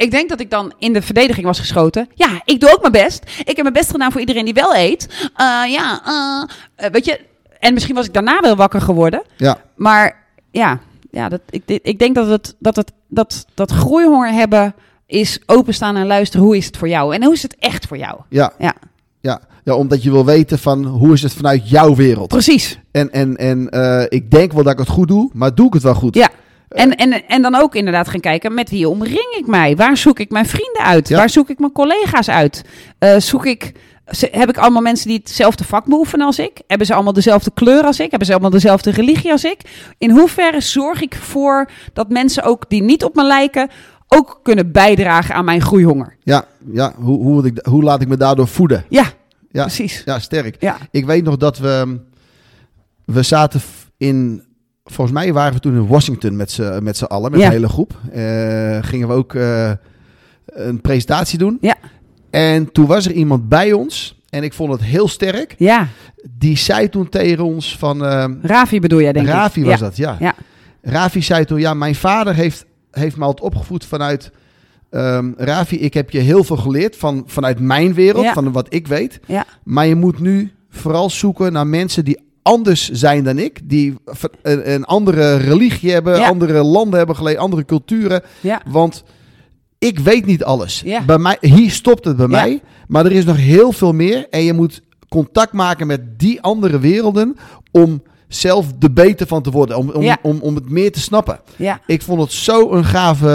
Ik 0.00 0.10
denk 0.10 0.28
dat 0.28 0.40
ik 0.40 0.50
dan 0.50 0.72
in 0.78 0.92
de 0.92 1.02
verdediging 1.02 1.46
was 1.46 1.58
geschoten. 1.58 2.08
Ja, 2.14 2.40
ik 2.44 2.60
doe 2.60 2.72
ook 2.72 2.80
mijn 2.80 3.04
best. 3.04 3.22
Ik 3.38 3.46
heb 3.46 3.62
mijn 3.62 3.72
best 3.72 3.90
gedaan 3.90 4.12
voor 4.12 4.20
iedereen 4.20 4.44
die 4.44 4.54
wel 4.54 4.74
eet. 4.74 5.08
Eh, 5.34 5.62
ja, 5.66 6.00
eh, 6.04 6.86
eh, 6.86 6.92
weet 6.92 7.04
je. 7.04 7.20
En 7.58 7.74
misschien 7.74 7.94
was 7.94 8.06
ik 8.06 8.14
daarna 8.14 8.40
wel 8.40 8.56
wakker 8.56 8.80
geworden. 8.80 9.22
ja, 9.36 9.60
Maar 9.76 10.16
ja, 10.50 10.80
ja 11.10 11.28
dat, 11.28 11.40
ik, 11.50 11.62
ik 11.66 11.98
denk 11.98 12.14
dat 12.14 12.28
het, 12.28 12.54
dat, 12.58 12.76
het, 12.76 12.92
dat, 13.08 13.46
dat 13.54 13.70
groeihonger 13.70 14.32
hebben 14.32 14.74
is 15.06 15.40
openstaan 15.46 15.96
en 15.96 16.06
luisteren. 16.06 16.46
Hoe 16.46 16.56
is 16.56 16.66
het 16.66 16.76
voor 16.76 16.88
jou? 16.88 17.14
En 17.14 17.24
hoe 17.24 17.34
is 17.34 17.42
het 17.42 17.56
echt 17.58 17.86
voor 17.86 17.98
jou? 17.98 18.20
ja. 18.28 18.52
Ja. 18.58 18.74
ja. 19.20 19.40
ja, 19.64 19.74
omdat 19.74 20.02
je 20.02 20.10
wil 20.10 20.24
weten 20.24 20.58
van 20.58 20.84
hoe 20.84 21.12
is 21.12 21.22
het 21.22 21.32
vanuit 21.32 21.68
jouw 21.68 21.94
wereld. 21.94 22.28
Precies. 22.28 22.78
En, 22.90 23.10
en, 23.12 23.36
en 23.36 23.68
ik 24.08 24.30
denk 24.30 24.52
wel 24.52 24.62
dat 24.62 24.72
ik 24.72 24.78
het 24.78 24.88
goed 24.88 25.08
doe, 25.08 25.30
maar 25.32 25.54
doe 25.54 25.66
ik 25.66 25.72
het 25.72 25.82
wel 25.82 25.94
goed? 25.94 26.14
Ja. 26.14 26.30
En, 26.70 26.96
en, 26.96 27.28
en 27.28 27.42
dan 27.42 27.54
ook 27.54 27.74
inderdaad 27.74 28.08
gaan 28.08 28.20
kijken 28.20 28.54
met 28.54 28.70
wie 28.70 28.88
omring 28.88 29.34
ik 29.38 29.46
mij? 29.46 29.76
Waar 29.76 29.96
zoek 29.96 30.18
ik 30.18 30.30
mijn 30.30 30.46
vrienden 30.46 30.82
uit? 30.82 31.08
Ja. 31.08 31.16
Waar 31.16 31.30
zoek 31.30 31.48
ik 31.50 31.58
mijn 31.58 31.72
collega's 31.72 32.28
uit? 32.28 32.64
Eh, 32.98 33.16
zoek 33.18 33.46
ik, 33.46 33.72
heb 34.30 34.48
ik 34.48 34.58
allemaal 34.58 34.82
mensen 34.82 35.08
die 35.08 35.18
hetzelfde 35.18 35.64
vak 35.64 35.84
beoefenen 35.84 36.26
als 36.26 36.38
ik? 36.38 36.60
Hebben 36.66 36.86
ze 36.86 36.94
allemaal 36.94 37.12
dezelfde 37.12 37.50
kleur 37.54 37.82
als 37.82 38.00
ik? 38.00 38.08
Hebben 38.10 38.26
ze 38.26 38.32
allemaal 38.32 38.50
dezelfde 38.50 38.90
religie 38.90 39.30
als 39.32 39.44
ik? 39.44 39.60
In 39.98 40.10
hoeverre 40.10 40.60
zorg 40.60 41.00
ik 41.02 41.14
ervoor 41.14 41.70
dat 41.92 42.08
mensen 42.08 42.42
ook 42.42 42.64
die 42.68 42.82
niet 42.82 43.04
op 43.04 43.14
me 43.14 43.24
lijken 43.24 43.68
ook 44.08 44.40
kunnen 44.42 44.72
bijdragen 44.72 45.34
aan 45.34 45.44
mijn 45.44 45.60
groeihonger? 45.62 46.16
Ja, 46.22 46.44
ja. 46.72 46.92
Hoe, 46.96 47.22
hoe, 47.22 47.46
ik, 47.46 47.66
hoe 47.66 47.82
laat 47.82 48.00
ik 48.00 48.08
me 48.08 48.16
daardoor 48.16 48.48
voeden? 48.48 48.84
Ja, 48.88 49.04
Ja, 49.50 49.62
precies. 49.62 50.02
ja 50.04 50.18
sterk. 50.18 50.56
Ja, 50.58 50.76
Ik 50.90 51.06
weet 51.06 51.24
nog 51.24 51.36
dat 51.36 51.58
we. 51.58 52.00
We 53.04 53.22
zaten 53.22 53.60
in. 53.96 54.44
Volgens 54.90 55.16
mij 55.18 55.32
waren 55.32 55.52
we 55.52 55.60
toen 55.60 55.74
in 55.74 55.86
Washington 55.86 56.36
met 56.36 56.50
z'n 56.50 56.78
met 56.82 56.96
z'n 56.96 57.04
allen, 57.04 57.30
met 57.30 57.40
Ja. 57.40 57.46
de 57.48 57.54
hele 57.54 57.68
groep. 57.68 57.92
Eh, 58.12 58.78
gingen 58.80 59.08
we 59.08 59.14
ook 59.14 59.34
eh, 59.34 59.70
een 60.46 60.80
presentatie 60.80 61.38
doen. 61.38 61.58
Ja. 61.60 61.76
En 62.30 62.72
toen 62.72 62.86
was 62.86 63.06
er 63.06 63.12
iemand 63.12 63.48
bij 63.48 63.72
ons. 63.72 64.18
En 64.30 64.42
ik 64.42 64.52
vond 64.52 64.72
het 64.72 64.82
heel 64.82 65.08
sterk. 65.08 65.54
ja. 65.58 65.86
Die 66.38 66.56
zei 66.56 66.88
toen 66.88 67.08
tegen 67.08 67.44
ons 67.44 67.78
van. 67.78 68.04
eh, 68.04 68.24
Ravi 68.42 68.80
bedoel 68.80 69.00
jij 69.00 69.12
denk 69.12 69.26
ik. 69.26 69.32
Ravi 69.32 69.64
was 69.64 69.72
ja. 69.78 69.84
dat, 69.84 69.96
ja. 69.96 70.16
Ja. 70.20 70.34
Ravi 70.82 71.22
zei 71.22 71.44
toen, 71.44 71.60
ja, 71.60 71.74
mijn 71.74 71.94
vader 71.94 72.34
heeft, 72.34 72.64
heeft 72.90 73.16
me 73.16 73.24
altijd 73.24 73.46
opgevoed 73.46 73.84
vanuit... 73.84 74.30
ehm 74.90 75.30
Ravi, 75.36 75.76
ik 75.76 75.94
heb 75.94 76.10
je 76.10 76.18
heel 76.18 76.44
veel 76.44 76.56
geleerd 76.56 76.96
van, 76.96 77.22
vanuit 77.26 77.60
mijn 77.60 77.94
wereld, 77.94 78.24
Ja. 78.24 78.32
van 78.32 78.52
wat 78.52 78.66
ik 78.74 78.86
weet. 78.86 79.20
Ja. 79.26 79.44
Maar 79.62 79.86
je 79.86 79.94
moet 79.94 80.18
nu 80.20 80.52
vooral 80.70 81.10
zoeken 81.10 81.52
naar 81.52 81.66
mensen 81.66 82.04
die 82.04 82.18
anders 82.42 82.88
zijn 82.90 83.24
dan 83.24 83.38
ik. 83.38 83.60
Die 83.64 83.94
een, 84.42 84.72
een 84.72 84.84
andere 84.84 85.36
religie 85.36 85.90
hebben, 85.92 86.16
Ja. 86.18 86.28
andere 86.28 86.62
landen 86.62 86.98
hebben 86.98 87.16
geleerd, 87.16 87.38
andere 87.38 87.64
culturen. 87.64 88.22
Ja. 88.40 88.62
Want 88.68 89.04
ik 89.78 89.98
weet 89.98 90.26
niet 90.26 90.44
alles. 90.44 90.82
Ja. 90.84 91.02
Bij 91.04 91.18
mij, 91.18 91.36
hier 91.40 91.70
stopt 91.70 92.04
het 92.04 92.16
bij 92.16 92.28
mij. 92.28 92.60
Maar 92.88 93.04
er 93.06 93.12
is 93.12 93.24
nog 93.24 93.36
heel 93.36 93.72
veel 93.72 93.92
meer. 93.92 94.26
En 94.30 94.42
je 94.44 94.52
moet 94.52 94.82
contact 95.08 95.52
maken 95.52 95.86
met 95.86 96.18
die 96.18 96.40
andere 96.42 96.78
werelden 96.78 97.36
om 97.70 98.02
zelf 98.28 98.72
de 98.78 98.90
beter 98.90 99.26
van 99.26 99.42
te 99.42 99.50
worden. 99.50 99.76
Om, 99.76 99.90
om, 99.90 100.16
om, 100.22 100.38
om 100.40 100.54
het 100.54 100.70
meer 100.70 100.92
te 100.92 101.00
snappen. 101.00 101.40
Ik 101.86 102.02
vond 102.02 102.20
het 102.20 102.32
zo 102.32 102.72
een 102.72 102.84
gave 102.84 103.28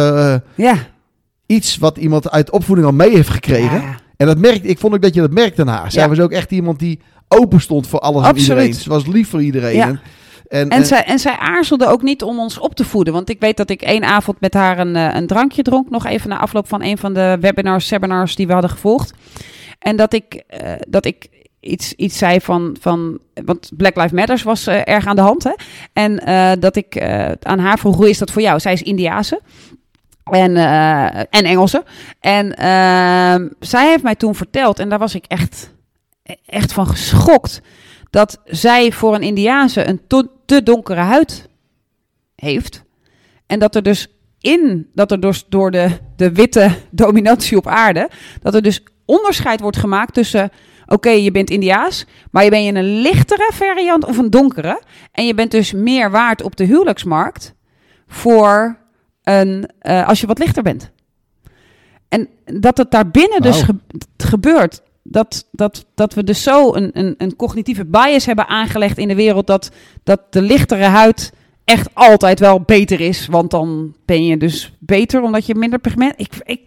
eh, 0.55 0.65
Ja. 0.65 0.75
iets 1.45 1.77
wat 1.77 1.97
iemand 1.97 2.31
uit 2.31 2.49
opvoeding 2.51 2.87
al 2.87 2.93
mee 2.93 3.11
heeft 3.15 3.29
gekregen. 3.29 3.83
En 4.17 4.27
dat 4.27 4.37
merkte, 4.37 4.67
ik 4.67 4.79
vond 4.79 4.93
ook 4.93 5.01
dat 5.01 5.13
je 5.13 5.21
dat 5.21 5.31
merkte 5.31 5.61
aan 5.61 5.67
haar. 5.67 5.91
Zij 5.91 6.09
was 6.09 6.19
ook 6.19 6.31
echt 6.31 6.51
iemand 6.51 6.79
die 6.79 6.99
open 7.27 7.61
stond 7.61 7.87
voor 7.87 7.99
alles 7.99 8.23
Absoluut. 8.23 8.49
en 8.49 8.55
iedereen. 8.55 8.73
Ze 8.73 8.89
was 8.89 9.05
lief 9.05 9.29
voor 9.29 9.43
iedereen. 9.43 9.75
Ja. 9.75 9.99
En, 10.47 10.69
en, 10.69 10.69
En, 10.69 10.85
zij, 10.85 11.03
en 11.03 11.19
zij 11.19 11.37
aarzelde 11.37 11.87
ook 11.87 12.01
niet 12.01 12.23
om 12.23 12.39
ons 12.39 12.57
op 12.59 12.75
te 12.75 12.85
voeden. 12.85 13.13
Want 13.13 13.29
ik 13.29 13.39
weet 13.39 13.57
dat 13.57 13.69
ik 13.69 13.81
één 13.81 14.03
avond 14.03 14.39
met 14.39 14.53
haar 14.53 14.79
een, 14.79 14.95
eh, 14.95 15.15
een 15.15 15.27
drankje 15.27 15.61
dronk. 15.61 15.89
Nog 15.89 16.05
even 16.05 16.29
na 16.29 16.39
afloop 16.39 16.67
van 16.67 16.83
een 16.83 16.97
van 16.97 17.13
de 17.13 17.37
webinars, 17.39 17.87
seminars 17.87 18.35
die 18.35 18.47
we 18.47 18.53
hadden 18.53 18.71
gevolgd. 18.71 19.13
En 19.79 19.95
dat 19.95 20.13
ik, 20.13 20.43
eh, 20.47 20.71
dat 20.87 21.05
ik 21.05 21.27
iets, 21.59 21.93
iets 21.93 22.17
zei 22.17 22.41
van, 22.41 22.75
van. 22.79 23.19
Want 23.45 23.71
Black 23.77 23.95
Lives 23.95 24.11
Matters 24.11 24.43
was 24.43 24.67
eh, 24.67 24.87
erg 24.87 25.05
aan 25.07 25.15
de 25.15 25.21
hand. 25.21 25.43
Hè? 25.43 25.53
En 25.93 26.59
dat 26.59 26.75
ik 26.75 27.01
aan 27.41 27.59
haar 27.59 27.79
vroeg: 27.79 27.95
hoe 27.95 28.09
is 28.09 28.17
dat 28.17 28.31
voor 28.31 28.41
jou? 28.41 28.59
Zij 28.59 28.73
is 28.73 28.81
Indiase. 28.81 29.41
En, 30.23 30.55
en 31.29 31.43
Engelse. 31.43 31.83
En 32.19 32.55
ehm, 32.55 33.47
zij 33.59 33.87
heeft 33.89 34.03
mij 34.03 34.15
toen 34.15 34.35
verteld, 34.35 34.79
en 34.79 34.89
daar 34.89 34.99
was 34.99 35.15
ik 35.15 35.25
echt, 35.27 35.73
echt 36.45 36.73
van 36.73 36.87
geschokt. 36.87 37.61
Dat 38.09 38.41
zij 38.45 38.91
voor 38.91 39.15
een 39.15 39.21
Indiase 39.21 39.87
een 39.87 40.01
to- 40.07 40.31
te 40.45 40.63
donkere 40.63 40.99
huid 41.01 41.49
heeft. 42.35 42.83
En 43.45 43.59
dat 43.59 43.75
er 43.75 43.83
dus 43.83 44.07
in, 44.39 44.89
dat 44.93 45.11
er 45.11 45.19
dus 45.19 45.45
door 45.49 45.71
de, 45.71 45.89
de 46.15 46.31
witte 46.31 46.71
dominantie 46.91 47.57
op 47.57 47.67
aarde, 47.67 48.09
dat 48.41 48.53
er 48.53 48.61
dus 48.61 48.83
onderscheid 49.05 49.59
wordt 49.59 49.77
gemaakt 49.77 50.13
tussen, 50.13 50.49
oké, 50.85 51.09
je 51.09 51.31
bent 51.31 51.49
Indiaas, 51.49 52.05
maar 52.31 52.43
je 52.43 52.49
bent 52.49 52.75
een 52.75 53.01
lichtere 53.01 53.51
variant 53.53 54.05
of 54.05 54.17
een 54.17 54.29
donkere. 54.29 54.81
En 55.11 55.25
je 55.27 55.33
bent 55.33 55.51
dus 55.51 55.71
meer 55.73 56.11
waard 56.11 56.41
op 56.41 56.55
de 56.55 56.63
huwelijksmarkt 56.63 57.53
voor 58.07 58.77
een, 59.23 59.69
eh, 59.79 60.07
als 60.07 60.21
je 60.21 60.27
wat 60.27 60.39
lichter 60.39 60.63
bent. 60.63 60.91
En 62.09 62.29
dat 62.45 62.77
het 62.77 62.91
daarbinnen 62.91 63.41
dus 63.41 63.65
Wauw. 63.65 63.79
ge- 64.17 64.27
gebeurt. 64.27 64.81
Dat, 65.07 65.47
dat, 65.51 65.85
dat 65.95 66.13
we 66.13 66.23
dus 66.23 66.43
zo 66.43 66.73
een, 66.73 66.89
een, 66.93 67.15
een 67.17 67.35
cognitieve 67.35 67.85
bias 67.85 68.25
hebben 68.25 68.47
aangelegd 68.47 68.97
in 68.97 69.07
de 69.07 69.15
wereld. 69.15 69.47
Dat, 69.47 69.71
dat 70.03 70.21
de 70.29 70.41
lichtere 70.41 70.83
huid 70.83 71.33
echt 71.63 71.89
altijd 71.93 72.39
wel 72.39 72.61
beter 72.61 72.99
is. 73.01 73.27
Want 73.27 73.51
dan 73.51 73.95
ben 74.05 74.25
je 74.25 74.37
dus 74.37 74.73
beter 74.79 75.21
omdat 75.21 75.45
je 75.45 75.55
minder 75.55 75.79
pigment. 75.79 76.13
Ik, 76.17 76.33
ik, 76.43 76.61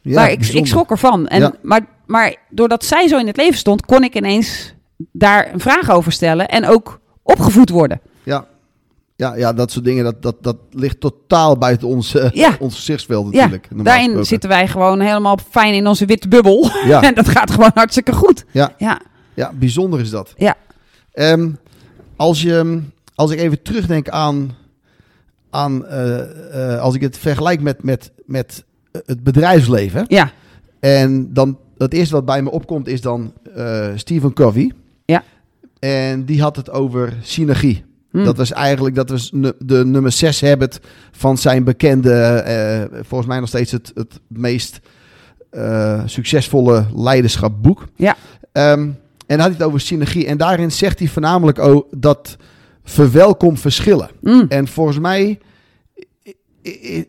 ja, 0.00 0.14
maar 0.14 0.30
ik, 0.30 0.46
ik 0.46 0.66
schrok 0.66 0.90
ervan. 0.90 1.28
En, 1.28 1.40
Ja. 1.40 1.52
maar, 1.62 1.86
maar 2.06 2.34
doordat 2.50 2.84
zij 2.84 3.08
zo 3.08 3.18
in 3.18 3.26
het 3.26 3.36
leven 3.36 3.58
stond, 3.58 3.84
kon 3.86 4.04
ik 4.04 4.14
ineens 4.16 4.74
daar 5.12 5.52
een 5.52 5.60
vraag 5.60 5.90
over 5.90 6.12
stellen. 6.12 6.48
En 6.48 6.66
ook 6.66 7.00
opgevoed 7.22 7.70
worden. 7.70 8.00
Ja. 8.22 8.46
Ja, 9.22 9.34
ja, 9.34 9.52
dat 9.52 9.70
soort 9.70 9.84
dingen, 9.84 10.04
dat, 10.04 10.22
dat, 10.22 10.36
dat 10.40 10.56
ligt 10.70 11.00
totaal 11.00 11.58
buiten 11.58 11.88
ons, 11.88 12.14
eh, 12.16 12.30
Ja. 12.30 12.56
ons 12.60 12.74
gezichtsveld 12.74 13.24
Ja, 13.24 13.30
natuurlijk. 13.30 13.66
normaal 13.68 13.84
daarin 13.84 14.04
gesproken. 14.04 14.26
zitten 14.28 14.48
wij 14.48 14.68
gewoon 14.68 15.00
helemaal 15.00 15.38
fijn 15.50 15.74
in 15.74 15.86
onze 15.86 16.04
witte 16.06 16.28
bubbel. 16.28 16.70
Ja. 16.84 17.02
en 17.08 17.14
dat 17.14 17.28
gaat 17.28 17.50
gewoon 17.50 17.70
hartstikke 17.74 18.12
goed. 18.12 18.44
Ja. 18.50 18.74
Ja. 18.78 19.00
Ja, 19.34 19.52
bijzonder 19.54 20.00
is 20.00 20.10
dat. 20.10 20.34
Ja. 20.36 20.56
Ehm, 21.12 21.50
als, 22.16 22.42
je, 22.42 22.80
als 23.14 23.30
ik 23.30 23.38
even 23.38 23.62
terugdenk 23.62 24.08
aan, 24.08 24.56
aan 25.50 25.86
eh, 25.86 26.74
eh, 26.74 26.80
als 26.80 26.94
ik 26.94 27.00
het 27.00 27.18
vergelijk 27.18 27.60
met, 27.60 27.82
met, 27.82 28.10
met 28.26 28.64
het 29.06 29.22
bedrijfsleven. 29.22 30.04
Ja. 30.08 30.30
En 30.80 31.32
dan 31.32 31.58
het 31.78 31.92
eerste 31.92 32.14
wat 32.14 32.24
bij 32.24 32.42
me 32.42 32.50
opkomt 32.50 32.88
is 32.88 33.00
dan 33.00 33.32
eh, 33.54 33.88
Stephen 33.94 34.32
Covey. 34.32 34.72
Ja. 35.04 35.22
En 35.78 36.24
die 36.24 36.42
had 36.42 36.56
het 36.56 36.70
over 36.70 37.16
synergie. 37.22 37.84
Hm. 38.12 38.24
Dat 38.24 38.36
was 38.36 38.52
eigenlijk 38.52 38.94
dat 38.94 39.10
was 39.10 39.30
de 39.58 39.84
nummer 39.84 40.12
6 40.12 40.40
habit 40.40 40.80
van 41.12 41.38
zijn 41.38 41.64
bekende, 41.64 42.12
eh, 42.12 43.00
volgens 43.02 43.28
mij 43.28 43.38
nog 43.40 43.48
steeds 43.48 43.72
het, 43.72 43.92
het 43.94 44.20
meest 44.26 44.80
eh, 45.50 46.02
succesvolle 46.06 46.86
leiderschapboek. 46.94 47.86
Ja. 47.96 48.16
Ehm, 48.52 48.88
en 49.26 49.38
had 49.38 49.48
hij 49.48 49.56
het 49.58 49.62
over 49.62 49.80
synergie. 49.80 50.26
En 50.26 50.36
daarin 50.36 50.72
zegt 50.72 50.98
hij 50.98 51.08
voornamelijk 51.08 51.58
ook 51.58 51.86
dat 51.96 52.36
verwelkom 52.84 53.56
verschillen. 53.56 54.10
Mm. 54.20 54.46
En 54.48 54.68
volgens 54.68 54.98
mij 54.98 55.38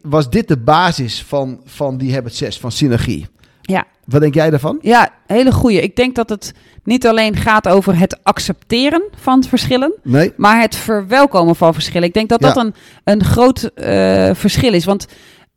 was 0.02 0.30
dit 0.30 0.48
de 0.48 0.58
basis 0.58 1.24
van, 1.24 1.62
van 1.66 1.98
die 1.98 2.14
habit 2.14 2.36
6, 2.36 2.60
van 2.60 2.72
synergie. 2.72 3.28
Ja. 3.66 3.84
Wat 4.06 4.22
denk 4.22 4.34
jij 4.34 4.50
daarvan? 4.50 4.78
Ja, 4.82 5.10
hele 5.28 5.52
goeie. 5.52 5.82
Ik 5.82 5.96
denk 5.96 6.16
dat 6.16 6.30
het 6.30 6.54
niet 6.84 7.08
alleen 7.08 7.36
gaat 7.36 7.68
over 7.68 7.98
het 8.00 8.24
accepteren 8.24 9.04
van 9.16 9.44
verschillen, 9.44 9.94
Nee? 10.04 10.34
maar 10.38 10.62
het 10.62 10.76
verwelkomen 10.76 11.56
van 11.56 11.74
verschillen. 11.74 12.08
Ik 12.08 12.14
denk 12.14 12.30
dat 12.30 12.42
Ja. 12.42 12.48
dat 12.48 12.58
een, 12.64 12.74
een 13.04 13.24
groot 13.24 13.64
eh, 13.64 14.30
verschil 14.34 14.74
is. 14.74 14.86
Want 14.86 15.08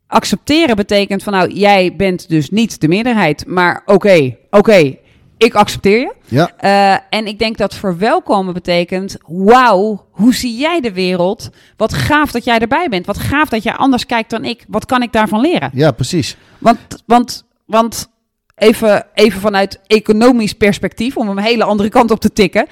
accepteren 0.07 0.75
betekent 0.75 1.23
van 1.23 1.33
nou, 1.33 1.51
jij 1.51 1.95
bent 1.95 2.29
dus 2.29 2.49
niet 2.49 2.81
de 2.81 2.87
meerderheid, 2.87 3.45
maar 3.47 3.81
oké, 3.85 4.35
oké, 4.49 4.95
ik 5.37 5.53
accepteer 5.55 5.99
je. 5.99 6.13
Ja. 6.25 6.51
Eh, 6.57 6.99
en 7.09 7.27
ik 7.27 7.39
denk 7.39 7.57
dat 7.57 7.75
verwelkomen 7.75 8.53
betekent: 8.53 9.17
wauw, 9.27 10.05
hoe 10.11 10.33
zie 10.35 10.57
jij 10.57 10.79
de 10.81 10.93
wereld? 10.93 11.49
Wat 11.77 11.93
gaaf 11.93 12.31
dat 12.31 12.43
jij 12.43 12.59
erbij 12.59 12.87
bent. 12.89 13.05
Wat 13.05 13.17
gaaf 13.19 13.49
dat 13.49 13.63
jij 13.63 13.73
anders 13.73 14.05
kijkt 14.05 14.29
dan 14.29 14.45
ik. 14.45 14.65
Wat 14.67 14.85
kan 14.85 15.01
ik 15.01 15.11
daarvan 15.11 15.41
leren? 15.41 15.69
Ja, 15.73 15.91
precies. 15.91 16.37
Want, 16.57 16.77
want, 17.05 17.45
want 17.67 18.09
even, 18.55 19.05
even 19.13 19.41
vanuit 19.41 19.79
economisch 19.87 20.53
perspectief, 20.53 21.17
om 21.17 21.29
een 21.29 21.37
hele 21.37 21.63
andere 21.63 21.89
kant 21.89 22.11
op 22.11 22.19
te 22.19 22.33
tikken. 22.33 22.67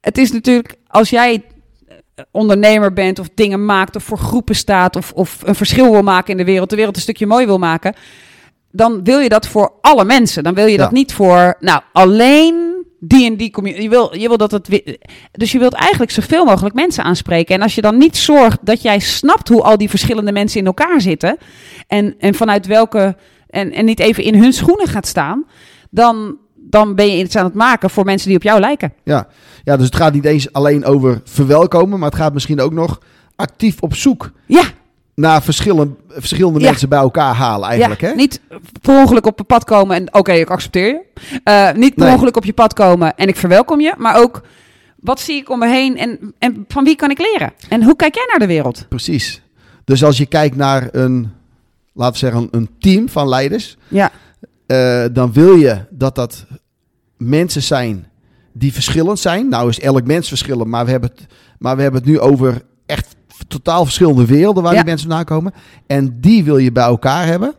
Het 0.00 0.18
is 0.18 0.32
natuurlijk, 0.32 0.74
als 0.86 1.10
jij 1.10 1.42
eh, 1.86 2.24
ondernemer 2.30 2.92
bent 2.92 3.18
of 3.18 3.28
dingen 3.34 3.64
maakt 3.64 3.96
of 3.96 4.02
voor 4.02 4.18
groepen 4.18 4.54
staat 4.54 4.96
of, 4.96 5.12
of 5.12 5.38
een 5.44 5.54
verschil 5.54 5.90
wil 5.90 6.02
maken 6.02 6.30
in 6.30 6.36
de 6.36 6.44
wereld, 6.44 6.70
de 6.70 6.76
wereld 6.76 6.96
een 6.96 7.02
stukje 7.02 7.26
mooi 7.26 7.46
wil 7.46 7.58
maken, 7.58 7.94
dan 8.70 9.04
wil 9.04 9.18
je 9.18 9.28
dat 9.28 9.46
voor 9.46 9.72
alle 9.80 10.04
mensen. 10.04 10.42
Dan 10.42 10.54
wil 10.54 10.66
je 10.66 10.76
dat 10.76 10.92
niet 10.92 11.12
voor, 11.12 11.56
nou, 11.60 11.82
alleen 11.92 12.74
die 13.00 13.26
en 13.26 13.36
die 13.36 13.50
community. 13.50 13.82
Je 13.82 13.88
wil, 13.88 14.16
je 14.16 14.28
wil 14.28 14.36
dat 14.36 14.50
het. 14.50 14.98
Dus 15.32 15.52
je 15.52 15.58
wilt 15.58 15.72
eigenlijk 15.72 16.12
zoveel 16.12 16.44
mogelijk 16.44 16.74
mensen 16.74 17.04
aanspreken. 17.04 17.54
En 17.54 17.62
als 17.62 17.74
je 17.74 17.80
dan 17.80 17.98
niet 17.98 18.16
zorgt 18.16 18.58
dat 18.62 18.82
jij 18.82 18.98
snapt 18.98 19.48
hoe 19.48 19.62
al 19.62 19.78
die 19.78 19.90
verschillende 19.90 20.32
mensen 20.32 20.60
in 20.60 20.66
elkaar 20.66 21.00
zitten. 21.00 21.36
En, 21.86 22.14
en 22.18 22.34
vanuit 22.34 22.66
welke. 22.66 23.16
En, 23.54 23.72
en 23.72 23.84
niet 23.84 24.00
even 24.00 24.22
in 24.24 24.34
hun 24.42 24.52
schoenen 24.52 24.86
gaat 24.88 25.06
staan. 25.06 25.44
Dan, 25.90 26.36
dan 26.54 26.94
ben 26.94 27.06
je 27.06 27.18
iets 27.24 27.36
aan 27.36 27.44
het 27.44 27.54
maken 27.54 27.90
voor 27.90 28.04
mensen 28.04 28.28
die 28.28 28.36
op 28.36 28.42
jou 28.42 28.60
lijken. 28.60 28.92
Ja. 29.04 29.26
ja, 29.64 29.76
dus 29.76 29.86
het 29.86 29.96
gaat 29.96 30.12
niet 30.12 30.24
eens 30.24 30.52
alleen 30.52 30.84
over 30.84 31.20
verwelkomen, 31.24 31.98
maar 31.98 32.10
het 32.10 32.18
gaat 32.18 32.32
misschien 32.32 32.60
ook 32.60 32.72
nog 32.72 33.00
actief 33.36 33.80
op 33.80 33.94
zoek 33.94 34.30
Ja, 34.46 34.62
naar 35.14 35.42
verschillende, 35.42 35.94
verschillende 36.08 36.60
Ja. 36.60 36.64
mensen 36.68 36.88
bij 36.88 36.98
elkaar 36.98 37.34
halen 37.34 37.68
eigenlijk. 37.68 38.00
ja, 38.00 38.08
hè? 38.08 38.14
Niet 38.14 38.40
per 38.80 38.98
ongeluk 38.98 39.26
op 39.26 39.38
je 39.38 39.44
pad 39.44 39.64
komen 39.64 39.96
en 39.96 40.14
oké, 40.14 40.32
ik 40.32 40.50
accepteer 40.50 40.86
je. 40.86 41.00
Eh, 41.44 41.72
niet 41.72 41.94
per 41.94 42.04
Nee. 42.04 42.14
ongeluk 42.14 42.36
op 42.36 42.44
je 42.44 42.52
pad 42.52 42.72
komen 42.72 43.16
en 43.16 43.28
ik 43.28 43.36
verwelkom 43.36 43.80
je. 43.80 43.94
Maar 43.98 44.16
ook, 44.16 44.42
wat 44.96 45.20
zie 45.20 45.36
ik 45.36 45.50
om 45.50 45.58
me 45.58 45.68
heen 45.68 45.96
en, 45.98 46.34
en 46.38 46.64
van 46.68 46.84
wie 46.84 46.96
kan 46.96 47.10
ik 47.10 47.18
leren? 47.18 47.52
En 47.68 47.82
hoe 47.82 47.96
kijk 47.96 48.14
jij 48.14 48.26
naar 48.30 48.38
de 48.38 48.46
wereld? 48.46 48.86
Precies. 48.88 49.42
Dus 49.84 50.04
als 50.04 50.18
je 50.18 50.26
kijkt 50.26 50.56
naar 50.56 50.88
een, 50.92 51.32
laten 51.94 52.12
we 52.12 52.18
zeggen, 52.18 52.48
een 52.50 52.68
team 52.78 53.08
van 53.08 53.28
leiders, 53.28 53.76
Ja, 53.88 54.10
eh, 54.66 55.04
dan 55.12 55.32
wil 55.32 55.54
je 55.54 55.78
dat 55.90 56.14
dat 56.14 56.46
mensen 57.16 57.62
zijn 57.62 58.06
die 58.52 58.72
verschillend 58.72 59.18
zijn. 59.18 59.48
Nou 59.48 59.68
is 59.68 59.80
elk 59.80 60.06
mens 60.06 60.28
verschillend, 60.28 60.68
maar 60.68 60.84
we 60.84 60.90
hebben 60.90 61.10
het, 61.14 61.26
maar 61.58 61.76
we 61.76 61.82
hebben 61.82 62.00
het 62.00 62.10
nu 62.10 62.20
over 62.20 62.62
echt 62.86 63.16
totaal 63.48 63.84
verschillende 63.84 64.26
werelden 64.26 64.62
waar 64.62 64.72
Ja. 64.72 64.78
die 64.78 64.88
mensen 64.88 65.08
vandaan 65.08 65.24
komen. 65.26 65.52
En 65.86 66.20
die 66.20 66.44
wil 66.44 66.58
je 66.58 66.72
bij 66.72 66.84
elkaar 66.84 67.26
hebben, 67.26 67.54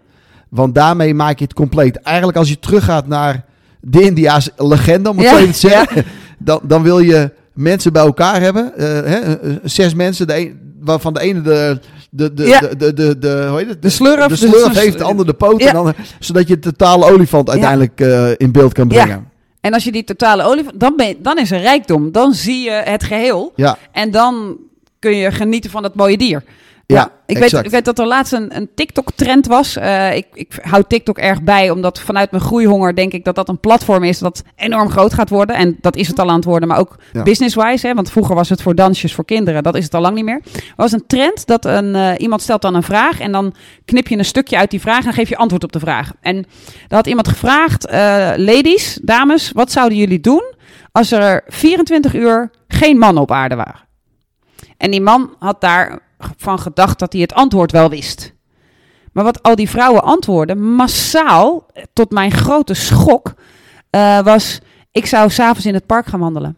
want 0.50 0.76
daarmee 0.76 1.14
maak 1.14 1.38
je 1.38 1.44
het 1.44 1.54
compleet. 1.54 1.96
Eigenlijk 2.02 2.38
als 2.38 2.50
je 2.50 2.60
teruggaat 2.60 3.08
naar 3.08 3.46
de 3.82 4.02
India's 4.02 4.50
legende, 4.58 5.10
om 5.10 5.18
het 5.18 5.26
Ja, 5.26 5.32
zo 5.32 5.38
even 5.38 5.52
te 5.54 5.60
zeggen, 5.60 6.06
dan, 6.38 6.60
dan 6.64 6.84
wil 6.84 7.00
je 7.00 7.32
mensen 7.54 7.94
bij 7.94 8.04
elkaar 8.06 8.42
hebben. 8.42 8.78
eh, 8.78 8.86
hè, 8.88 9.18
eh, 9.36 9.56
zes 9.64 9.94
mensen, 9.94 10.28
de 10.28 10.38
een, 10.38 10.60
waarvan 10.80 11.14
de 11.14 11.20
ene 11.20 11.42
de, 11.42 11.80
de, 12.16 12.34
de, 12.34 12.44
Ja. 12.48 12.60
de, 12.60 12.76
de, 12.78 12.94
de, 12.94 13.18
de, 13.20 13.46
hoe 13.50 13.58
heet 13.58 13.68
het? 13.70 13.82
De 13.82 13.90
slurf, 13.90 14.22
De 14.22 14.28
de- 14.28 14.36
slurf 14.36 14.74
de- 14.74 14.80
heeft, 14.80 14.98
de 14.98 15.04
andere 15.04 15.28
de 15.30 15.34
poot. 15.38 15.62
Ja. 15.62 15.68
En 15.68 15.74
dan, 15.74 15.94
zodat 16.20 16.48
je 16.48 16.60
de 16.60 16.72
totale 16.72 17.06
olifant 17.12 17.50
uiteindelijk 17.50 18.00
eh, 18.02 18.30
in 18.38 18.52
beeld 18.52 18.74
kan 18.74 18.90
Ja. 18.90 19.04
brengen. 19.04 19.30
en 19.62 19.74
als 19.74 19.84
je 19.84 19.92
die 19.92 20.04
totale 20.04 20.44
olie, 20.44 20.64
dan, 20.76 20.94
ben 20.96 21.08
je, 21.08 21.18
dan 21.22 21.38
is 21.38 21.52
er 21.52 21.60
rijkdom. 21.62 22.12
Dan 22.12 22.34
zie 22.34 22.64
je 22.64 22.72
het 22.72 23.04
geheel 23.04 23.52
Ja, 23.56 23.78
en 23.92 24.12
dan 24.12 24.58
kun 25.00 25.16
je 25.16 25.32
genieten 25.32 25.70
van 25.72 25.82
dat 25.82 25.96
mooie 25.96 26.18
dier. 26.18 26.44
Ja, 26.88 27.12
ik 27.26 27.38
weet, 27.38 27.54
ik 27.54 27.70
weet 27.70 27.86
dat 27.86 28.00
er 28.00 28.08
laatst 28.08 28.34
een, 28.34 28.56
een 28.56 28.70
TikTok-trend 28.76 29.48
was. 29.48 29.76
Eh, 29.76 30.16
ik, 30.16 30.28
ik 30.34 30.60
hou 30.62 30.84
TikTok 30.88 31.18
erg 31.18 31.44
bij, 31.44 31.70
omdat 31.70 32.00
vanuit 32.00 32.32
mijn 32.32 32.44
groeihonger 32.44 32.96
denk 32.96 33.14
ik 33.14 33.24
dat 33.24 33.36
dat 33.36 33.50
een 33.50 33.60
platform 33.60 34.04
is 34.04 34.20
dat 34.20 34.44
enorm 34.56 34.90
groot 34.90 35.14
gaat 35.14 35.30
worden. 35.30 35.56
En 35.56 35.78
dat 35.82 35.96
is 35.96 36.08
het 36.08 36.20
al 36.20 36.30
aan 36.30 36.36
het 36.36 36.44
worden, 36.46 36.68
maar 36.68 36.80
ook 36.80 36.96
Ja. 37.14 37.24
business-wise. 37.24 37.88
Hè, 37.88 37.94
want 37.94 38.12
vroeger 38.12 38.36
was 38.36 38.50
het 38.50 38.62
voor 38.62 38.76
dansjes 38.76 39.14
voor 39.14 39.26
kinderen, 39.26 39.64
dat 39.64 39.76
is 39.76 39.84
het 39.84 39.94
al 39.94 40.02
lang 40.02 40.16
niet 40.16 40.26
meer. 40.26 40.42
Er 40.54 40.62
was 40.76 40.92
een 40.92 41.08
trend 41.08 41.46
dat 41.46 41.66
een, 41.66 41.96
eh, 41.96 42.12
iemand 42.18 42.42
stelt 42.42 42.62
dan 42.62 42.76
een 42.76 42.84
vraag 42.84 43.20
en 43.20 43.32
dan 43.32 43.54
knip 43.86 44.08
je 44.08 44.18
een 44.18 44.26
stukje 44.26 44.58
uit 44.58 44.72
die 44.72 44.82
vraag 44.82 45.06
en 45.06 45.14
geef 45.14 45.30
je 45.30 45.38
antwoord 45.38 45.64
op 45.64 45.72
de 45.72 45.80
vraag. 45.80 46.12
En 46.22 46.36
daar 46.88 46.98
had 46.98 47.08
iemand 47.08 47.28
gevraagd, 47.28 47.86
eh, 47.86 48.00
ladies, 48.36 49.00
dames, 49.04 49.52
wat 49.52 49.72
zouden 49.72 49.98
jullie 49.98 50.20
doen 50.20 50.54
als 50.92 51.12
er 51.12 51.44
24 51.48 52.14
uur 52.14 52.52
geen 52.68 52.98
mannen 52.98 53.24
op 53.24 53.32
aarde 53.32 53.56
waren? 53.56 53.84
En 54.78 54.92
die 54.92 55.02
man 55.02 55.36
had 55.40 55.62
daarvan 56.18 56.60
gedacht 56.60 57.00
dat 57.00 57.14
hij 57.14 57.22
het 57.22 57.34
antwoord 57.34 57.72
wel 57.72 57.90
wist. 57.90 58.34
Maar 59.12 59.24
wat 59.24 59.44
al 59.44 59.56
die 59.56 59.70
vrouwen 59.70 60.04
antwoorden, 60.04 60.76
massaal, 60.76 61.66
tot 61.94 62.12
mijn 62.12 62.32
grote 62.32 62.74
schok, 62.74 63.34
eh, 63.90 64.20
was: 64.20 64.60
ik 64.92 65.06
zou 65.06 65.30
s'avonds 65.30 65.66
in 65.66 65.74
het 65.74 65.86
park 65.86 66.06
gaan 66.06 66.20
wandelen. 66.20 66.58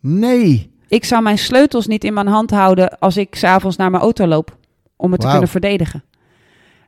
Nee. 0.00 0.76
Ik 0.88 1.04
zou 1.04 1.22
mijn 1.22 1.38
sleutels 1.38 1.86
niet 1.86 2.04
in 2.04 2.14
mijn 2.14 2.26
hand 2.26 2.50
houden 2.50 2.98
als 2.98 3.16
ik 3.16 3.34
s'avonds 3.34 3.76
naar 3.76 3.90
mijn 3.90 4.02
auto 4.02 4.26
loop. 4.26 4.56
Om 4.96 5.12
het 5.12 5.20
te 5.20 5.28
kunnen 5.28 5.48
verdedigen. 5.48 6.04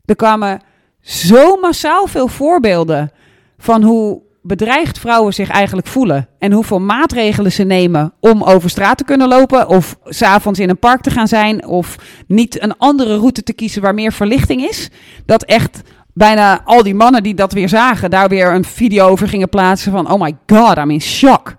Er 0.04 0.16
kwamen 0.16 0.60
zo 1.00 1.56
massaal 1.56 2.06
veel 2.06 2.28
voorbeelden 2.28 3.10
van 3.58 3.82
hoe 3.82 4.22
bedreigd 4.50 4.98
vrouwen 4.98 5.34
zich 5.34 5.50
eigenlijk 5.50 5.86
voelen. 5.86 6.28
En 6.38 6.52
hoeveel 6.52 6.80
maatregelen 6.80 7.52
ze 7.52 7.62
nemen 7.62 8.12
om 8.20 8.42
over 8.42 8.70
straat 8.70 8.98
te 8.98 9.04
kunnen 9.04 9.28
lopen. 9.28 9.68
Of 9.68 9.96
s'avonds 10.04 10.58
in 10.58 10.68
een 10.68 10.78
park 10.78 11.00
te 11.00 11.10
gaan 11.10 11.28
zijn. 11.28 11.66
Of 11.66 11.96
niet 12.26 12.62
een 12.62 12.76
andere 12.76 13.16
route 13.16 13.42
te 13.42 13.52
kiezen 13.52 13.82
waar 13.82 13.94
meer 13.94 14.12
verlichting 14.12 14.62
is. 14.62 14.90
Dat 15.26 15.42
echt 15.42 15.80
bijna 16.14 16.62
al 16.64 16.82
die 16.82 16.94
mannen 16.94 17.22
die 17.22 17.34
dat 17.34 17.52
weer 17.52 17.68
zagen, 17.68 18.10
daar 18.10 18.28
weer 18.28 18.54
een 18.54 18.64
video 18.64 19.08
over 19.08 19.28
gingen 19.28 19.48
plaatsen 19.48 19.92
van... 19.92 20.12
Oh 20.12 20.20
my 20.20 20.36
god, 20.46 20.76
I'm 20.76 20.90
in 20.90 21.00
shock. 21.00 21.56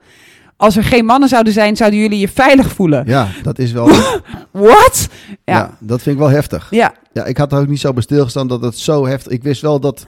Als 0.58 0.78
er 0.78 0.84
geen 0.84 1.06
mannen 1.06 1.30
zouden 1.30 1.54
zijn, 1.54 1.76
zouden 1.76 2.00
jullie 2.00 2.20
je 2.20 2.28
veilig 2.28 2.72
voelen. 2.72 3.04
Ja, 3.08 3.28
dat 3.44 3.60
is 3.60 3.72
wel. 3.72 3.90
ja. 3.92 4.22
What? 4.52 5.08
Ja. 5.46 5.78
dat 5.80 6.02
vind 6.02 6.16
ik 6.16 6.22
wel 6.22 6.32
heftig. 6.32 6.68
Ja, 6.70 6.94
Ja, 7.14 7.26
ik 7.26 7.38
had 7.38 7.52
er 7.52 7.60
ook 7.60 7.68
niet 7.68 7.80
zo 7.80 7.94
bij 7.94 8.04
stilgestaan 8.04 8.48
dat 8.48 8.62
het 8.62 8.78
zo 8.78 9.08
heftig. 9.08 9.32
Ik 9.32 9.44
wist 9.44 9.62
wel 9.62 9.80
dat, 9.80 10.06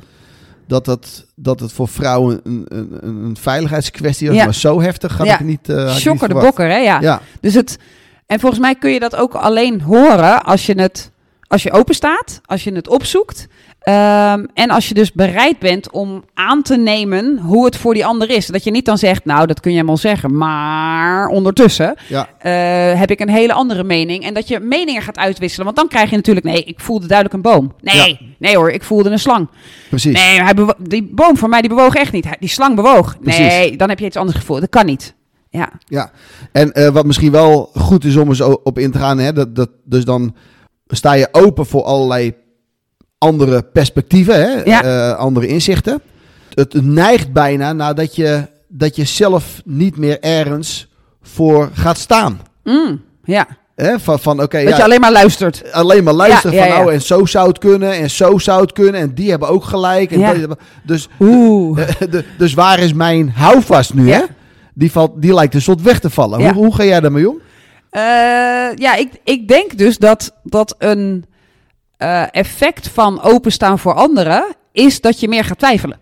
dat, 0.73 0.85
het, 0.85 1.25
dat 1.35 1.59
het 1.59 1.71
voor 1.73 1.87
vrouwen 1.87 2.39
een, 2.43 2.65
een, 2.67 2.97
een 3.01 3.37
veiligheidskwestie 3.39 4.27
was, 4.27 4.37
Ja. 4.37 4.43
maar 4.43 4.53
zo 4.53 4.81
heftig 4.81 5.17
had 5.17 5.27
Ja. 5.27 5.33
ik 5.33 5.45
niet. 5.45 5.73
shocker 5.89 6.27
de 6.27 6.33
bokker, 6.33 6.69
hè? 6.69 6.77
Ja. 6.77 7.01
Ja, 7.01 7.21
Dus 7.41 7.53
het, 7.53 7.77
en 8.25 8.39
volgens 8.39 8.61
mij 8.61 8.75
kun 8.75 8.91
je 8.91 8.99
dat 8.99 9.15
ook 9.15 9.33
alleen 9.33 9.81
horen 9.81 10.43
als 10.43 10.65
je 10.65 10.73
het, 10.81 11.11
als 11.47 11.63
je 11.63 11.71
open 11.71 11.95
staat, 11.95 12.41
als 12.45 12.63
je 12.63 12.73
het 12.73 12.87
opzoekt. 12.87 13.47
Ehm, 13.83 14.45
en 14.53 14.69
als 14.69 14.87
je 14.87 14.93
dus 14.93 15.11
bereid 15.11 15.59
bent 15.59 15.91
om 15.91 16.23
aan 16.33 16.61
te 16.61 16.77
nemen 16.77 17.37
hoe 17.39 17.65
het 17.65 17.77
voor 17.77 17.93
die 17.93 18.05
ander 18.05 18.29
is. 18.29 18.47
Dat 18.47 18.63
je 18.63 18.71
niet 18.71 18.85
dan 18.85 18.97
zegt, 18.97 19.25
nou, 19.25 19.47
dat 19.47 19.59
kun 19.59 19.71
je 19.71 19.77
helemaal 19.77 19.97
zeggen. 19.97 20.37
Maar 20.37 21.27
ondertussen 21.27 21.95
ja, 22.07 22.27
eh, 22.39 22.99
heb 22.99 23.11
ik 23.11 23.19
een 23.19 23.29
hele 23.29 23.53
andere 23.53 23.83
mening. 23.83 24.23
En 24.25 24.33
dat 24.33 24.47
je 24.47 24.59
meningen 24.59 25.01
gaat 25.01 25.17
uitwisselen. 25.17 25.65
Want 25.65 25.77
dan 25.77 25.87
krijg 25.87 26.09
je 26.09 26.15
natuurlijk, 26.15 26.45
nee, 26.45 26.63
ik 26.63 26.79
voelde 26.79 27.07
duidelijk 27.07 27.35
een 27.35 27.51
boom. 27.51 27.73
Nee, 27.81 28.35
nee 28.39 28.55
hoor, 28.55 28.71
ik 28.71 28.83
voelde 28.83 29.09
een 29.09 29.19
slang. 29.19 29.47
precies. 29.89 30.13
Nee, 30.13 30.41
hij 30.41 30.53
die 30.79 31.09
boom 31.13 31.37
voor 31.37 31.49
mij, 31.49 31.61
die 31.61 31.69
bewoog 31.69 31.95
echt 31.95 32.11
niet. 32.11 32.23
Hij- 32.25 32.37
Die 32.39 32.49
slang 32.49 32.75
bewoog. 32.75 33.19
Precies. 33.19 33.39
Nee, 33.47 33.77
dan 33.77 33.89
heb 33.89 33.99
je 33.99 34.05
iets 34.05 34.17
anders 34.17 34.37
gevoeld. 34.37 34.59
Dat 34.59 34.69
kan 34.69 34.85
niet. 34.85 35.15
Ja, 35.49 35.69
Ja, 35.85 36.11
en 36.51 36.71
eh, 36.71 36.89
wat 36.89 37.05
misschien 37.05 37.31
wel 37.31 37.69
goed 37.75 38.05
is 38.05 38.15
om 38.15 38.27
eens 38.29 38.41
op 38.41 38.79
in 38.79 38.91
te 38.91 38.97
gaan, 38.97 39.17
hè, 39.19 39.33
dat, 39.33 39.55
dat, 39.55 39.69
dus 39.85 40.05
dan 40.05 40.35
sta 40.87 41.13
je 41.13 41.27
open 41.31 41.65
voor 41.65 41.83
allerlei 41.83 42.33
andere 43.23 43.61
perspectieven, 43.63 44.35
hè, 44.35 44.61
Ja. 44.63 44.83
eh, 44.83 45.17
andere 45.17 45.47
inzichten. 45.47 46.01
Het 46.53 46.73
neigt 46.85 47.31
bijna 47.33 47.73
naar 47.73 47.95
dat 47.95 48.15
je, 48.15 48.47
dat 48.67 48.95
je 48.95 49.03
zelf 49.03 49.61
niet 49.65 49.97
meer 49.97 50.19
ergens 50.19 50.87
voor 51.21 51.69
gaat 51.73 51.97
staan. 51.97 52.39
Mm, 52.63 53.01
ja. 53.23 53.47
Hè, 53.75 53.99
van 53.99 54.19
van 54.19 54.41
oké, 54.41 54.59
dat 54.63 54.69
ja, 54.69 54.77
je 54.77 54.83
alleen 54.83 54.99
maar 55.01 55.11
luistert. 55.11 55.71
alleen 55.71 56.03
maar 56.03 56.13
Ja, 56.15 56.27
ja, 56.27 56.75
van 56.75 56.85
oh, 56.85 56.93
en 56.93 57.01
zo 57.01 57.25
zou 57.25 57.47
het 57.47 57.57
kunnen 57.57 57.91
en 57.93 58.09
zo 58.09 58.37
zou 58.37 58.61
het 58.61 58.71
kunnen 58.71 59.01
en 59.01 59.13
die 59.13 59.29
hebben 59.29 59.47
ook 59.49 59.63
gelijk. 59.63 60.11
En 60.11 60.41
dat- 60.47 60.57
dus, 60.83 61.07
Oeh. 61.19 61.77
de- 62.09 62.23
dus 62.37 62.53
waar 62.53 62.79
is 62.79 62.93
mijn 62.93 63.29
houvast 63.29 63.93
nu? 63.93 64.11
Hè? 64.11 64.21
Die, 64.73 64.91
valt, 64.91 65.11
die 65.21 65.33
lijkt 65.33 65.53
een 65.53 65.61
soort 65.61 65.81
weg 65.81 65.99
te 65.99 66.09
vallen. 66.09 66.41
Hoe, 66.43 66.53
hoe 66.53 66.75
ga 66.75 66.83
jij 66.83 66.99
daarmee 66.99 67.29
om? 67.29 67.37
Eh, 67.89 68.01
ja, 68.75 68.95
ik, 68.95 69.09
ik 69.23 69.47
denk 69.47 69.77
dus 69.77 69.97
dat, 69.97 70.33
dat 70.43 70.75
een 70.77 71.25
eh, 72.03 72.23
effect 72.31 72.89
van 72.89 73.21
openstaan 73.21 73.79
voor 73.79 73.93
anderen 73.93 74.45
is 74.71 75.01
dat 75.01 75.19
je 75.19 75.27
meer 75.27 75.43
gaat 75.43 75.57
twijfelen. 75.57 75.99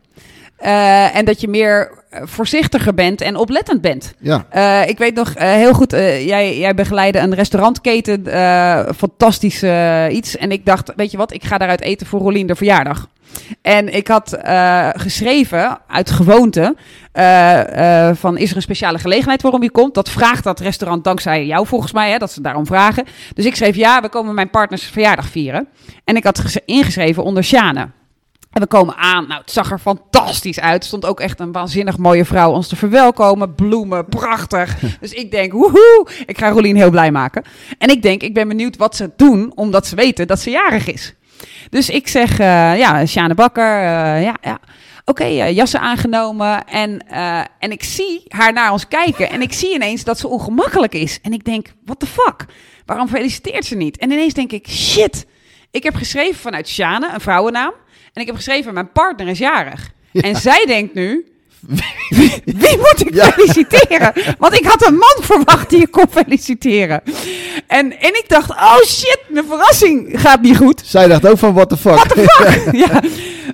Eh, 0.58 1.16
en 1.16 1.26
dat 1.26 1.42
je 1.42 1.48
meer 1.48 1.92
eh, 2.10 2.22
voorzichtiger 2.26 2.94
bent 2.94 3.22
en 3.22 3.36
oplettend 3.36 3.82
bent. 3.82 4.14
Ja, 4.20 4.46
ik 4.86 4.98
weet 4.98 5.16
nog 5.16 5.34
heel 5.38 5.74
goed, 5.74 5.92
jij, 5.92 6.58
jij 6.58 6.74
begeleidde 6.74 7.20
een 7.20 7.36
restaurantketen, 7.36 8.24
fantastisch 8.96 9.64
iets. 10.10 10.38
En 10.38 10.52
ik 10.52 10.66
dacht, 10.66 10.94
weet 10.96 11.12
je 11.12 11.18
wat, 11.18 11.34
ik 11.34 11.44
ga 11.44 11.58
daaruit 11.58 11.82
eten 11.82 12.08
voor 12.08 12.20
Rolien 12.20 12.48
de 12.48 12.56
verjaardag. 12.56 13.08
En 13.62 13.94
ik 13.94 14.08
had 14.08 14.34
eh, 14.34 14.90
geschreven 14.94 15.78
uit 15.88 16.12
gewoonte 16.12 16.76
eh, 17.12 18.08
eh, 18.10 18.16
van 18.16 18.38
is 18.38 18.50
er 18.50 18.56
een 18.56 18.62
speciale 18.62 19.00
gelegenheid 19.00 19.42
waarom 19.42 19.64
je 19.64 19.72
komt? 19.72 19.94
Dat 19.94 20.10
vraagt 20.10 20.44
dat 20.44 20.60
restaurant 20.60 21.04
dankzij 21.04 21.46
jou 21.46 21.68
volgens 21.68 21.92
mij, 21.92 22.12
hè, 22.12 22.18
dat 22.18 22.32
ze 22.32 22.42
daarom 22.42 22.66
vragen. 22.66 23.06
Dus 23.34 23.46
ik 23.46 23.56
schreef 23.56 23.76
ja, 23.76 24.02
we 24.02 24.10
komen 24.10 24.34
mijn 24.34 24.50
partners 24.50 24.84
verjaardag 24.84 25.28
vieren. 25.28 25.68
En 26.04 26.16
ik 26.16 26.24
had 26.24 26.56
ingeschreven 26.66 27.24
onder 27.24 27.44
Sjane. 27.44 27.90
En 28.52 28.62
we 28.62 28.68
komen 28.68 28.96
aan. 28.96 29.28
Nou, 29.28 29.42
het 29.42 29.52
zag 29.52 29.72
er 29.72 29.80
fantastisch 29.80 30.60
uit. 30.60 30.82
Er 30.82 30.88
stond 30.88 31.06
ook 31.06 31.20
echt 31.20 31.40
een 31.40 31.52
waanzinnig 31.52 31.98
mooie 31.98 32.26
vrouw 32.26 32.52
ons 32.52 32.68
te 32.68 32.76
verwelkomen. 32.76 33.56
Bloemen, 33.56 34.06
prachtig. 34.06 34.80
Dus 35.00 35.14
ik 35.14 35.32
denk, 35.32 35.52
woehoe, 35.52 36.08
ik 36.26 36.38
ga 36.38 36.50
Rolien 36.50 36.76
heel 36.76 36.90
blij 36.90 37.12
maken. 37.12 37.44
En 37.78 37.90
ik 37.90 38.02
denk, 38.02 38.22
ik 38.22 38.34
ben 38.34 38.48
benieuwd 38.48 38.78
wat 38.78 38.96
ze 38.96 39.12
doen, 39.16 39.52
omdat 39.56 39.88
ze 39.88 39.96
weten 39.96 40.28
dat 40.28 40.40
ze 40.40 40.50
jarig 40.50 40.88
is. 40.88 41.16
Dus 41.70 41.90
ik 41.90 42.08
zeg, 42.08 42.40
eh, 42.40 42.78
ja, 42.78 43.06
Sjane 43.06 43.34
Bakker, 43.34 43.78
eh, 43.78 44.24
ja, 44.24 44.36
ja. 44.42 44.60
Oké, 45.06 45.24
eh, 45.24 45.56
jassen 45.56 45.80
aangenomen. 45.80 46.68
En, 46.68 47.08
en 47.60 47.72
ik 47.72 47.84
zie 47.84 48.24
haar 48.28 48.54
naar 48.54 48.72
ons 48.72 48.88
kijken. 48.88 49.30
En 49.30 49.42
ik 49.42 49.54
zie 49.54 49.74
ineens 49.74 50.04
dat 50.04 50.20
ze 50.20 50.28
ongemakkelijk 50.28 50.94
is. 50.94 51.20
En 51.22 51.34
ik 51.34 51.44
denk, 51.44 51.68
what 51.86 52.00
the 52.00 52.06
fuck? 52.06 52.46
Waarom 52.86 53.08
feliciteert 53.08 53.66
ze 53.66 53.76
niet? 53.76 53.98
En 53.98 54.12
ineens 54.12 54.34
denk 54.34 54.52
ik, 54.52 54.68
shit. 54.70 55.26
Ik 55.72 55.84
heb 55.84 55.96
geschreven 55.96 56.36
vanuit 56.36 56.68
Sjane, 56.68 57.10
een 57.14 57.22
vrouwennaam. 57.22 57.74
En 58.14 58.22
ik 58.22 58.28
heb 58.28 58.36
geschreven, 58.36 58.74
mijn 58.74 58.92
partner 58.92 59.28
is 59.28 59.38
jarig. 59.38 59.92
En 60.14 60.36
zij 60.36 60.66
denkt 60.66 60.94
nu, 60.94 61.26
wie, 61.68 62.42
wie 62.46 62.78
moet 62.78 62.94
ik 63.06 63.14
Ja. 63.14 63.32
feliciteren? 63.32 64.14
Want 64.38 64.54
ik 64.54 64.66
had 64.66 64.88
een 64.88 64.94
man 64.94 65.16
verwacht 65.20 65.70
die 65.70 65.82
ik 65.82 65.92
kon 65.92 66.06
feliciteren. 66.10 67.02
En, 67.68 68.00
en 68.00 68.10
ik 68.10 68.24
dacht, 68.28 68.50
oh 68.50 68.82
shit, 68.86 69.20
mijn 69.30 69.46
verrassing 69.46 70.22
gaat 70.22 70.42
niet 70.42 70.58
goed. 70.58 70.82
zij 70.86 71.08
dacht 71.08 71.28
ook 71.28 71.38
van 71.38 71.54
what 71.54 71.70
the 71.70 71.78
fuck. 71.78 72.06
ja. 72.86 73.02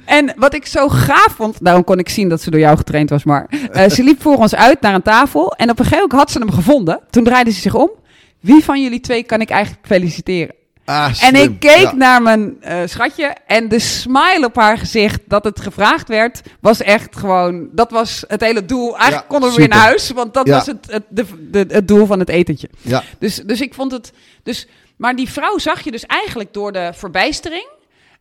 En 0.05 0.33
wat 0.37 0.53
ik 0.53 0.65
zo 0.65 0.87
gaaf 0.89 1.33
vond, 1.35 1.55
daarom 1.61 1.83
kon 1.83 1.99
ik 1.99 2.09
zien 2.09 2.29
dat 2.29 2.41
ze 2.41 2.49
door 2.51 2.59
jou 2.59 2.77
getraind 2.77 3.09
was, 3.09 3.23
maar 3.23 3.45
eh, 3.71 3.89
ze 3.89 4.03
liep 4.03 4.21
voor 4.21 4.37
ons 4.37 4.55
uit 4.55 4.81
naar 4.81 4.93
een 4.93 5.01
tafel 5.01 5.51
en 5.53 5.69
op 5.69 5.79
een 5.79 5.85
gegeven 5.85 6.07
moment 6.09 6.19
had 6.19 6.31
ze 6.31 6.39
hem 6.39 6.51
gevonden. 6.51 6.99
Toen 7.09 7.23
draaide 7.23 7.51
ze 7.51 7.61
zich 7.61 7.73
om. 7.75 7.89
Wie 8.39 8.63
van 8.63 8.81
jullie 8.83 8.99
twee 8.99 9.23
kan 9.23 9.41
ik 9.41 9.49
eigenlijk 9.49 9.87
feliciteren? 9.87 10.55
Ah, 10.89 11.23
En 11.23 11.35
ik 11.35 11.59
keek 11.59 11.81
Ja. 11.81 11.93
naar 11.95 12.21
mijn 12.21 12.57
eh, 12.61 12.79
schatje 12.85 13.35
en 13.47 13.67
de 13.69 13.79
smile 13.79 14.45
op 14.45 14.55
haar 14.55 14.77
gezicht 14.77 15.19
dat 15.25 15.43
het 15.43 15.59
gevraagd 15.61 16.07
werd, 16.07 16.41
was 16.59 16.81
echt 16.81 17.15
gewoon, 17.17 17.69
dat 17.71 17.91
was 17.91 18.23
het 18.27 18.41
hele 18.41 18.65
doel. 18.65 18.97
Eigenlijk 18.97 19.21
Ja, 19.21 19.27
konden 19.29 19.49
we 19.49 19.55
weer 19.55 19.67
naar 19.67 19.79
huis, 19.79 20.09
want 20.11 20.33
dat 20.33 20.47
Ja. 20.47 20.53
was 20.53 20.65
het, 20.65 20.87
het, 20.91 21.03
de, 21.09 21.25
de, 21.51 21.65
het 21.67 21.87
doel 21.87 22.05
van 22.05 22.19
het 22.19 22.29
etentje. 22.29 22.69
Ja, 22.81 23.03
Dus, 23.19 23.35
dus 23.35 23.61
ik 23.61 23.73
vond 23.73 23.91
het, 23.91 24.11
dus, 24.43 24.67
maar 24.97 25.15
die 25.15 25.29
vrouw 25.29 25.57
zag 25.57 25.81
je 25.83 25.91
dus 25.91 26.05
eigenlijk 26.05 26.53
door 26.53 26.71
de 26.71 26.91
verbijstering 26.93 27.67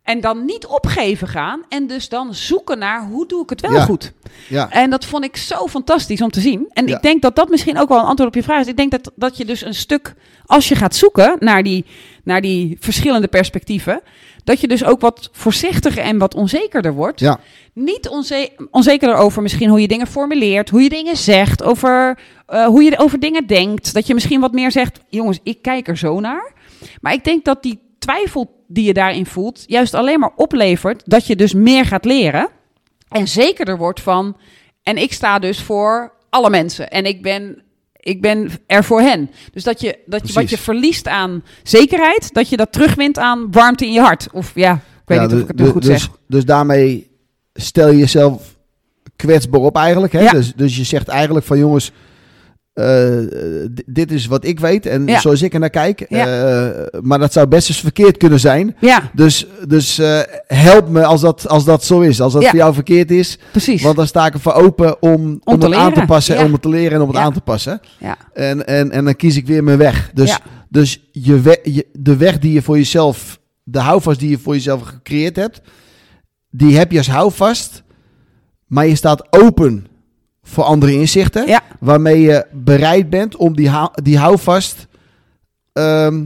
en 0.06 0.20
dan 0.20 0.44
niet 0.44 0.66
opgeven 0.66 1.28
gaan 1.28 1.62
en 1.68 1.86
dus 1.86 2.08
dan 2.08 2.34
zoeken 2.34 2.78
naar 2.78 3.06
hoe 3.06 3.26
doe 3.26 3.42
ik 3.42 3.50
het 3.50 3.60
wel 3.60 3.72
Ja. 3.72 3.84
goed. 3.84 4.12
ja. 4.48 4.70
En 4.70 4.90
dat 4.90 5.04
vond 5.04 5.24
ik 5.24 5.36
zo 5.36 5.66
fantastisch 5.66 6.20
om 6.20 6.30
te 6.30 6.40
zien. 6.40 6.66
En 6.72 6.86
Ja. 6.86 6.96
ik 6.96 7.02
denk 7.02 7.22
dat 7.22 7.36
dat 7.36 7.48
misschien 7.48 7.78
ook 7.78 7.88
wel 7.88 7.98
een 7.98 8.04
antwoord 8.04 8.28
op 8.30 8.34
je 8.34 8.42
vraag 8.42 8.60
is. 8.60 8.66
Ik 8.66 8.76
denk 8.76 8.90
dat, 8.90 9.10
dat 9.14 9.36
je 9.36 9.44
dus 9.44 9.64
een 9.64 9.74
stuk, 9.74 10.14
als 10.46 10.68
je 10.68 10.74
gaat 10.74 10.96
zoeken 10.96 11.36
naar 11.38 11.62
die, 11.62 11.84
naar 12.24 12.40
die 12.40 12.76
verschillende 12.80 13.28
perspectieven, 13.28 14.00
dat 14.44 14.60
je 14.60 14.68
dus 14.68 14.84
ook 14.84 15.00
wat 15.00 15.28
voorzichtiger 15.32 16.02
en 16.02 16.18
wat 16.18 16.34
onzekerder 16.34 16.94
wordt. 16.94 17.20
ja. 17.20 17.40
Niet 17.72 18.08
onze 18.08 18.50
onzekerder 18.70 19.16
over 19.16 19.42
misschien 19.42 19.68
hoe 19.68 19.80
je 19.80 19.88
dingen 19.88 20.06
formuleert, 20.06 20.70
hoe 20.70 20.82
je 20.82 20.88
dingen 20.88 21.16
zegt, 21.16 21.62
over 21.62 22.18
eh, 22.46 22.66
hoe 22.66 22.82
je 22.82 22.98
over 22.98 23.20
dingen 23.20 23.46
denkt. 23.46 23.94
Dat 23.94 24.06
je 24.06 24.14
misschien 24.14 24.40
wat 24.40 24.52
meer 24.52 24.70
zegt, 24.72 25.00
jongens, 25.08 25.38
ik 25.42 25.62
kijk 25.62 25.88
er 25.88 25.96
zo 25.96 26.20
naar. 26.20 26.52
Maar 27.00 27.12
ik 27.12 27.24
denk 27.24 27.44
dat 27.44 27.62
die 27.62 27.78
twijfel 27.98 28.64
die 28.68 28.84
je 28.84 28.92
daarin 28.92 29.26
voelt, 29.26 29.64
juist 29.66 29.94
alleen 29.94 30.20
maar 30.20 30.32
oplevert 30.36 31.02
dat 31.04 31.26
je 31.26 31.36
dus 31.36 31.54
meer 31.54 31.84
gaat 31.84 32.04
leren. 32.04 32.48
En 33.08 33.28
zekerder 33.28 33.78
wordt 33.78 34.00
van, 34.00 34.36
en 34.82 34.96
ik 34.96 35.12
sta 35.12 35.38
dus 35.38 35.62
voor 35.62 36.12
alle 36.30 36.50
mensen. 36.50 36.90
En 36.90 37.04
ik 37.04 37.22
ben, 37.22 37.62
ik 38.00 38.20
ben 38.20 38.50
er 38.66 38.84
voor 38.84 39.00
hen. 39.00 39.30
Dus 39.52 39.64
dat 39.64 39.80
je, 39.80 39.98
dat 40.06 40.28
je 40.28 40.32
wat 40.32 40.50
je 40.50 40.58
verliest 40.58 41.08
aan 41.08 41.44
zekerheid, 41.62 42.34
dat 42.34 42.48
je 42.48 42.56
dat 42.56 42.72
terugwint 42.72 43.18
aan 43.18 43.50
warmte 43.50 43.86
in 43.86 43.92
je 43.92 44.00
hart. 44.00 44.28
Of 44.32 44.52
ja, 44.54 44.72
ik 44.74 44.80
weet 45.04 45.18
Ja, 45.18 45.24
niet 45.24 45.32
of 45.32 45.38
dus- 45.38 45.42
ik 45.42 45.56
het 45.56 45.66
nu 45.66 45.72
goed 45.72 45.82
dus, 45.82 46.00
zeg. 46.02 46.10
Dus 46.28 46.44
daarmee 46.44 47.10
stel 47.54 47.90
je 47.90 47.96
jezelf 47.96 48.56
kwetsbaar 49.16 49.60
op 49.60 49.76
eigenlijk. 49.76 50.12
Hè? 50.12 50.20
Ja. 50.20 50.30
Dus, 50.32 50.54
dus 50.54 50.76
je 50.76 50.84
zegt 50.84 51.08
eigenlijk 51.08 51.46
van 51.46 51.58
jongens, 51.58 51.92
dit 53.86 54.10
is 54.12 54.26
wat 54.26 54.44
ik 54.44 54.60
weet 54.60 54.86
en 54.86 55.06
Ja. 55.06 55.20
zoals 55.20 55.42
ik 55.42 55.54
er 55.54 55.60
naar 55.60 55.70
kijk. 55.70 56.00
Eh, 56.00 56.68
maar 57.00 57.18
dat 57.18 57.32
zou 57.32 57.46
best 57.46 57.68
eens 57.68 57.80
verkeerd 57.80 58.16
kunnen 58.16 58.40
zijn. 58.40 58.76
Dus, 59.12 59.46
dus 59.68 59.98
eh, 59.98 60.20
help 60.46 60.88
me 60.88 61.04
als 61.04 61.20
dat, 61.20 61.48
als 61.48 61.64
dat 61.64 61.84
zo 61.84 62.00
is. 62.00 62.20
Als 62.20 62.32
dat 62.32 62.44
voor 62.46 62.56
jou 62.58 62.74
verkeerd 62.74 63.10
is. 63.10 63.38
precies. 63.50 63.82
Want 63.82 63.96
dan 63.96 64.06
sta 64.06 64.26
ik 64.26 64.34
ervoor 64.34 64.52
open 64.52 65.02
om, 65.02 65.40
om, 65.44 65.60
het 65.60 65.72
aan 65.74 65.92
te 65.94 66.04
passen. 66.06 66.44
Om 66.44 66.52
het 66.52 66.62
te 66.62 66.68
leren 66.68 66.92
en 66.92 67.00
om 67.00 67.08
het 67.08 67.16
aan 67.16 67.32
te 67.32 67.40
passen. 67.40 67.80
ja. 67.98 68.16
En, 68.32 68.66
en, 68.66 68.90
en 68.90 69.04
dan 69.04 69.16
kies 69.16 69.36
ik 69.36 69.46
weer 69.46 69.64
mijn 69.64 69.78
weg. 69.78 70.10
Dus, 70.14 70.38
dus 70.68 71.08
je 71.12 71.40
we- 71.40 71.60
je, 71.62 71.86
de 71.92 72.16
weg 72.16 72.38
die 72.38 72.52
je 72.52 72.62
voor 72.62 72.76
jezelf, 72.76 73.38
de 73.62 73.78
houvast 73.80 74.18
die 74.20 74.30
je 74.30 74.38
voor 74.38 74.54
jezelf 74.54 74.82
gecreëerd 74.82 75.36
hebt, 75.36 75.60
die 76.50 76.76
heb 76.76 76.90
je 76.92 76.98
als 76.98 77.08
houvast. 77.10 77.82
Maar 78.66 78.86
je 78.86 78.94
staat 78.94 79.32
open 79.32 79.86
voor 80.48 80.64
andere 80.64 80.92
inzichten. 80.92 81.46
Ja. 81.46 81.60
Waarmee 81.80 82.20
je 82.20 82.46
bereid 82.52 83.10
bent 83.10 83.36
om 83.36 83.56
die, 83.56 83.68
hou- 83.68 83.90
die 84.02 84.18
houvast 84.18 84.86
ehm, 85.72 86.24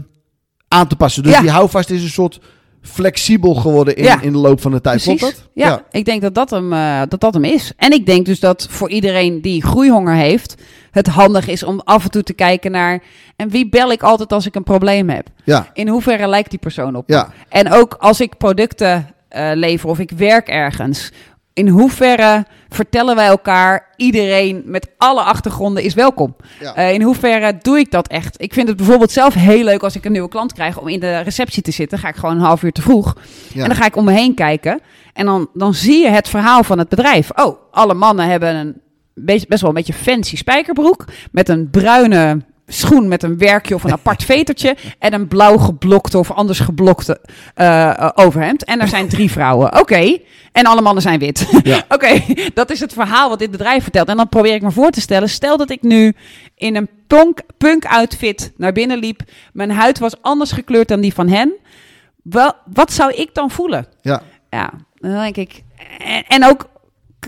aan 0.69 0.87
te 0.87 0.97
passen. 0.97 1.23
Dus 1.23 1.33
Ja. 1.33 1.41
die 1.41 1.51
houvast 1.51 1.91
is 1.91 2.03
een 2.03 2.09
soort 2.09 2.41
flexibel 2.83 3.55
geworden 3.55 3.97
in, 3.97 4.05
Ja. 4.05 4.21
in 4.21 4.33
de 4.33 4.39
loop 4.39 4.61
van 4.61 4.71
de 4.71 4.81
tijd. 4.81 5.03
Klopt 5.03 5.21
dat? 5.21 5.49
Ja, 5.55 5.85
ik 5.91 6.05
denk 6.05 6.23
dat 6.23 6.35
dat, 6.35 6.51
hem, 6.51 6.73
eh, 6.73 7.01
dat 7.09 7.21
dat 7.21 7.35
hem 7.35 7.45
is. 7.45 7.73
En 7.77 7.93
ik 7.93 8.07
denk 8.07 8.27
dus 8.27 8.41
dat 8.41 8.67
voor 8.71 8.91
iedereen 8.91 9.41
die 9.41 9.63
groeihonger 9.65 10.15
heeft, 10.15 10.55
het 10.91 11.07
handig 11.07 11.49
is 11.49 11.63
om 11.63 11.81
af 11.85 12.05
en 12.05 12.11
toe 12.11 12.23
te 12.23 12.33
kijken 12.33 12.71
naar. 12.71 13.03
En 13.37 13.49
wie 13.49 13.69
bel 13.69 13.93
ik 13.93 14.03
altijd 14.03 14.33
als 14.33 14.47
ik 14.47 14.55
een 14.55 14.63
probleem 14.63 15.09
heb? 15.11 15.27
Ja. 15.45 15.71
In 15.73 15.89
hoeverre 15.89 16.27
lijkt 16.29 16.51
die 16.51 16.59
persoon 16.59 16.97
op? 16.97 17.11
En 17.49 17.73
ook 17.73 17.95
als 17.99 18.21
ik 18.21 18.37
producten 18.39 19.15
eh, 19.29 19.51
lever 19.55 19.89
of 19.89 19.99
ik 19.99 20.11
werk 20.11 20.49
ergens. 20.49 21.13
In 21.53 21.69
hoeverre 21.69 22.47
vertellen 22.69 23.17
wij 23.17 23.27
elkaar, 23.27 23.89
iedereen 23.97 24.63
met 24.65 24.89
alle 24.99 25.21
achtergronden 25.23 25.83
is 25.83 25.95
welkom? 25.95 26.37
Ja. 26.61 26.75
Eh, 26.75 26.93
in 26.93 27.03
hoeverre 27.03 27.59
doe 27.63 27.79
ik 27.79 27.91
dat 27.91 28.09
echt? 28.09 28.43
Ik 28.43 28.53
vind 28.53 28.69
het 28.69 28.77
bijvoorbeeld 28.77 29.11
zelf 29.11 29.35
heel 29.35 29.65
leuk 29.65 29.83
als 29.83 29.97
ik 29.97 30.05
een 30.05 30.13
nieuwe 30.13 30.29
klant 30.29 30.53
krijg 30.53 30.79
om 30.79 30.89
in 30.89 31.01
de 31.01 31.19
receptie 31.19 31.63
te 31.63 31.71
zitten. 31.71 31.99
Ga 31.99 32.09
ik 32.09 32.17
gewoon 32.17 32.35
een 32.35 32.43
half 32.43 32.63
uur 32.63 32.73
te 32.73 32.83
vroeg. 32.83 33.17
Ja. 33.53 33.63
En 33.63 33.69
dan 33.69 33.77
ga 33.77 33.87
ik 33.87 33.97
om 33.97 34.05
me 34.05 34.13
heen 34.13 34.35
kijken. 34.35 34.81
En 35.13 35.27
dan, 35.27 35.49
dan 35.55 35.75
zie 35.75 36.03
je 36.03 36.09
het 36.09 36.29
verhaal 36.29 36.65
van 36.65 36.79
het 36.79 36.89
bedrijf. 36.89 37.31
Oh, 37.31 37.57
alle 37.71 37.95
mannen 37.95 38.27
hebben 38.27 38.55
een 38.55 38.81
best 39.25 39.61
wel 39.61 39.69
een 39.69 39.75
beetje 39.75 39.93
fancy 39.93 40.37
spijkerbroek. 40.37 41.05
Met 41.33 41.49
een 41.49 41.71
bruine 41.71 42.41
schoen 42.73 43.09
met 43.09 43.23
een 43.23 43.39
werkje 43.39 43.75
of 43.75 43.85
een 43.85 43.93
apart 43.93 44.25
vetertje. 44.33 44.77
En 44.99 45.13
een 45.13 45.29
blauw 45.29 45.57
geblokte 45.57 46.19
of 46.19 46.31
anders 46.31 46.61
geblokte 46.61 47.21
eh, 47.55 47.89
eh, 47.89 48.11
overhemd. 48.15 48.65
En 48.65 48.81
er 48.81 48.89
zijn 48.89 49.09
drie 49.09 49.31
vrouwen. 49.41 49.81
Oké. 49.81 50.19
En 50.53 50.65
alle 50.65 50.81
mannen 50.81 51.03
zijn 51.03 51.19
wit. 51.19 51.49
Ja. 51.63 51.85
Oké, 51.95 52.23
dat 52.55 52.71
is 52.71 52.81
het 52.81 52.93
verhaal 52.93 53.29
wat 53.29 53.39
dit 53.39 53.51
bedrijf 53.51 53.83
vertelt. 53.83 54.09
En 54.09 54.17
dan 54.17 54.29
probeer 54.29 54.55
ik 54.55 54.63
me 54.63 54.71
voor 54.71 54.91
te 54.91 55.01
stellen. 55.01 55.29
Stel 55.29 55.57
dat 55.57 55.71
ik 55.71 55.83
nu 55.83 56.15
in 56.55 56.77
een 56.77 56.89
punk, 57.07 57.41
punk 57.59 57.85
outfit 57.85 58.53
naar 58.57 58.73
binnen 58.73 58.99
liep. 58.99 59.23
Mijn 59.53 59.71
huid 59.71 59.99
was 59.99 60.23
anders 60.23 60.53
gekleurd 60.53 60.89
dan 60.89 61.01
die 61.01 61.15
van 61.15 61.29
hen. 61.29 61.53
Wel, 62.23 62.53
wat 62.73 62.93
zou 62.93 63.13
ik 63.13 63.35
dan 63.35 63.51
voelen? 63.51 63.87
Ja. 64.01 64.23
Ja, 64.51 64.71
dan 64.95 65.11
denk 65.11 65.37
ik. 65.37 65.63
En, 65.99 66.25
en 66.29 66.47
ook, 66.47 66.69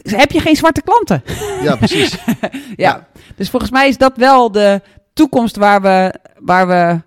heb 0.03 0.31
je 0.31 0.41
geen 0.41 0.57
zwarte 0.57 0.83
klanten? 0.83 1.23
ja, 1.63 1.77
precies. 1.77 2.17
ja. 2.41 2.49
Ja. 2.77 3.07
Dus 3.37 3.51
volgens 3.51 3.71
mij 3.71 3.89
is 3.89 3.99
dat 3.99 4.17
wel 4.17 4.53
de 4.53 4.81
toekomst 5.13 5.57
waar 5.57 5.83
we, 5.83 6.15
waar 6.41 6.67
we, 6.69 7.01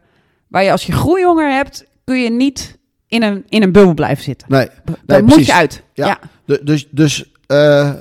waar 0.47 0.63
je 0.63 0.71
als 0.71 0.85
je 0.85 0.91
groeihonger 0.91 1.51
hebt, 1.53 1.85
kun 2.03 2.21
je 2.21 2.31
niet 2.31 2.77
in 3.07 3.23
een, 3.23 3.43
in 3.49 3.63
een 3.63 3.71
bubbel 3.71 3.93
blijven 3.93 4.23
zitten. 4.23 4.47
Nee. 4.51 4.67
Nee, 5.05 5.19
moet 5.21 5.29
precies. 5.29 5.47
je 5.47 5.53
uit. 5.53 5.83
Ja. 5.93 6.05
Ja. 6.07 6.19
Du- 6.45 6.63
Dus, 6.63 6.87
dus 6.91 7.31
eh, 7.47 7.91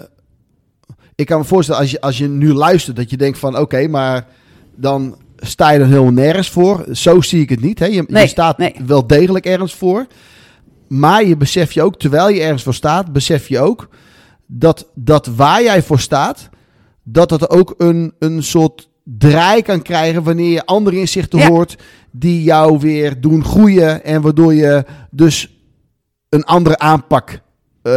ik 1.15 1.27
kan 1.27 1.39
me 1.39 1.45
voorstellen 1.45 1.81
als 1.81 1.91
je, 1.91 2.01
als 2.01 2.19
je 2.19 2.29
nu 2.29 2.53
luistert 2.53 2.97
dat 2.97 3.11
je 3.11 3.17
denkt 3.17 3.39
van 3.39 3.59
oké, 3.59 3.89
maar 3.89 4.27
dan 4.75 5.17
sta 5.37 5.71
je 5.71 5.79
er 5.79 5.87
helemaal 5.87 6.13
nergens 6.13 6.51
voor. 6.51 6.85
Zo 6.93 7.21
zie 7.21 7.41
ik 7.43 7.49
het 7.49 7.61
niet. 7.61 7.79
Hè? 7.79 7.87
Je, 7.87 8.05
Nee, 8.07 8.23
je 8.23 8.29
staat 8.29 8.59
nee. 8.59 8.75
wel 8.87 9.07
degelijk 9.07 9.47
ergens 9.47 9.75
voor. 9.75 10.07
Maar 10.89 11.25
je 11.25 11.37
beseft 11.37 11.75
je 11.75 11.83
ook, 11.83 11.99
terwijl 11.99 12.29
je 12.29 12.41
ergens 12.43 12.63
voor 12.63 12.75
staat, 12.75 13.13
besef 13.13 13.49
je 13.49 13.61
ook 13.61 13.89
dat, 14.47 14.87
dat 14.95 15.27
waar 15.27 15.63
jij 15.63 15.83
voor 15.83 16.01
staat, 16.01 16.49
dat 17.03 17.29
dat 17.29 17.51
ook 17.51 17.75
een, 17.79 18.15
een 18.19 18.43
soort 18.43 18.89
draai 19.05 19.63
kan 19.63 19.83
krijgen 19.83 20.23
wanneer 20.23 20.51
je 20.51 20.67
andere 20.67 20.97
inzichten 20.99 21.39
Ja. 21.39 21.49
hoort 21.49 21.77
die 22.11 22.43
jou 22.43 22.79
weer 22.79 23.21
doen 23.21 23.45
groeien 23.45 24.05
en 24.05 24.23
waardoor 24.23 24.55
je 24.55 24.85
dus 25.11 25.53
een 26.29 26.45
andere 26.45 26.79
aanpak 26.79 27.43
eh, 27.83 27.93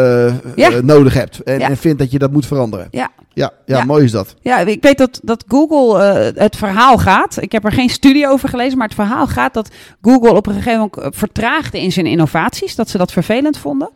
Ja. 0.55 0.71
eh, 0.71 0.81
nodig 0.81 1.13
hebt 1.13 1.43
en, 1.43 1.59
Ja. 1.59 1.69
en 1.69 1.77
vindt 1.77 1.99
dat 1.99 2.11
je 2.11 2.19
dat 2.19 2.31
moet 2.31 2.45
veranderen. 2.45 2.87
Ja. 2.91 3.09
Ja, 3.33 3.51
ja, 3.65 3.83
mooi 3.85 4.03
is 4.03 4.11
dat. 4.11 4.35
Ja, 4.41 4.59
ik 4.59 4.81
weet 4.81 4.97
dat, 4.97 5.19
dat 5.23 5.43
Google 5.47 6.03
eh, 6.03 6.41
het 6.41 6.55
verhaal 6.55 6.97
gaat. 6.97 7.41
Ik 7.41 7.51
heb 7.51 7.65
er 7.65 7.71
geen 7.71 7.89
studie 7.89 8.27
over 8.27 8.49
gelezen, 8.49 8.77
maar 8.77 8.87
het 8.87 8.95
verhaal 8.95 9.27
gaat 9.27 9.53
dat 9.53 9.69
Google 10.01 10.33
op 10.33 10.47
een 10.47 10.53
gegeven 10.53 10.89
moment 10.93 11.15
vertraagde 11.15 11.81
in 11.81 11.91
zijn 11.91 12.05
innovaties. 12.05 12.75
Dat 12.75 12.89
ze 12.89 12.97
dat 12.97 13.11
vervelend 13.11 13.57
vonden. 13.57 13.89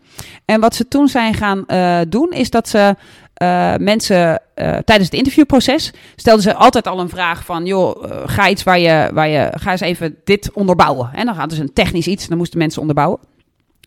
En 0.46 0.60
wat 0.60 0.76
ze 0.76 0.88
toen 0.88 1.08
zijn 1.08 1.34
gaan 1.34 1.66
doen, 2.10 2.32
is 2.32 2.50
dat 2.50 2.70
ze 2.70 2.96
eh, 3.42 3.74
mensen 3.78 4.42
eh, 4.54 4.78
tijdens 4.78 5.10
het 5.10 5.14
interviewproces 5.14 5.94
stelden 6.16 6.44
ze 6.44 6.54
altijd 6.54 6.88
al 6.88 7.00
een 7.00 7.10
vraag 7.10 7.46
van, 7.46 7.66
joh, 7.66 8.12
eh, 8.12 8.22
ga 8.26 8.50
iets 8.50 8.64
waar 8.64 8.80
je, 8.80 9.10
waar 9.14 9.28
je, 9.28 9.52
ga 9.54 9.72
eens 9.72 9.82
even 9.82 10.16
dit 10.24 10.52
onderbouwen. 10.54 11.10
En 11.14 11.26
dan 11.26 11.36
gaat 11.36 11.50
dus 11.50 11.60
een 11.60 11.74
technisch 11.74 12.08
iets, 12.08 12.28
dan 12.28 12.38
moesten 12.38 12.58
mensen 12.58 12.82
onderbouwen. 12.82 13.20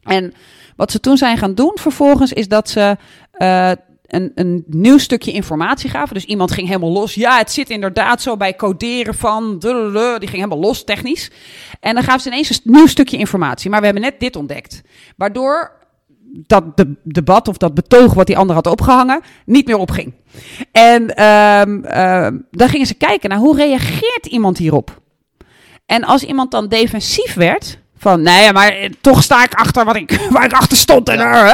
En 0.03 0.33
wat 0.77 0.91
ze 0.91 1.01
toen 1.01 1.17
zijn 1.17 1.39
gaan 1.39 1.55
doen 1.55 1.73
vervolgens 1.75 2.33
is 2.33 2.49
dat 2.49 2.69
ze 2.69 2.97
een, 4.07 4.33
een 4.35 4.65
nieuw 4.67 4.99
stukje 4.99 5.33
informatie 5.33 5.91
gaven. 5.91 6.15
Dus 6.15 6.25
iemand 6.25 6.53
ging 6.53 6.67
helemaal 6.67 6.93
los. 6.93 7.15
Ja, 7.15 7.39
het 7.39 7.53
zit 7.53 7.71
inderdaad 7.71 8.23
zo 8.23 8.37
bij 8.37 8.57
coderen 8.57 9.15
van... 9.15 9.59
Die 9.59 10.29
ging 10.29 10.33
helemaal 10.33 10.59
los 10.59 10.85
technisch. 10.85 11.31
En 11.81 11.95
dan 11.95 12.03
gaven 12.03 12.21
ze 12.21 12.29
ineens 12.29 12.51
een 12.51 12.73
nieuw 12.73 12.87
stukje 12.87 13.17
informatie. 13.17 13.71
Maar 13.71 13.79
we 13.79 13.85
hebben 13.85 14.03
net 14.03 14.21
dit 14.21 14.37
ontdekt. 14.37 14.83
Waardoor 15.17 15.84
dat 16.47 16.77
de, 16.77 16.95
debat 17.03 17.49
of 17.49 17.57
dat 17.57 17.75
betoog 17.75 18.15
wat 18.15 18.27
die 18.27 18.37
ander 18.39 18.55
had 18.55 18.67
opgehangen... 18.67 19.21
niet 19.47 19.67
meer 19.67 19.77
opging. 19.77 20.15
En 20.73 21.15
ehm, 21.17 21.85
ehm, 21.85 22.39
dan 22.51 22.69
gingen 22.69 22.87
ze 22.87 22.95
kijken 22.95 23.29
naar 23.29 23.39
hoe 23.39 23.57
reageert 23.57 24.27
iemand 24.27 24.59
hierop. 24.59 25.01
En 25.87 26.05
als 26.05 26.23
iemand 26.23 26.51
dan 26.51 26.69
defensief 26.69 27.35
werd... 27.35 27.79
van 27.99 28.23
nee, 28.23 28.53
maar 28.53 28.69
eh, 28.69 28.91
toch 29.01 29.23
sta 29.23 29.45
ik 29.45 29.55
achter 29.55 29.85
wat 29.85 29.97
ik, 29.97 30.19
waar 30.31 30.45
ik 30.45 30.53
achter 30.53 30.77
stond... 30.77 31.09
En, 31.09 31.21
eh, 31.21 31.53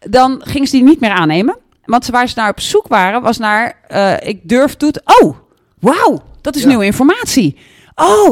dan 0.00 0.40
gingen 0.44 0.66
ze 0.68 0.76
die 0.76 0.84
niet 0.84 1.00
meer 1.00 1.10
aannemen. 1.10 1.56
Want 1.84 2.06
waar 2.06 2.28
ze 2.28 2.34
naar 2.36 2.50
op 2.50 2.60
zoek 2.60 2.88
waren, 2.88 3.22
was 3.22 3.38
naar... 3.38 3.78
eh, 3.88 4.28
ik 4.28 4.48
durf 4.48 4.74
toe... 4.76 4.92
Oh, 5.20 5.36
wauw, 5.80 6.22
dat 6.40 6.56
is 6.56 6.62
Ja. 6.62 6.68
nieuwe 6.68 6.84
informatie. 6.84 7.56
Oh, 7.94 8.30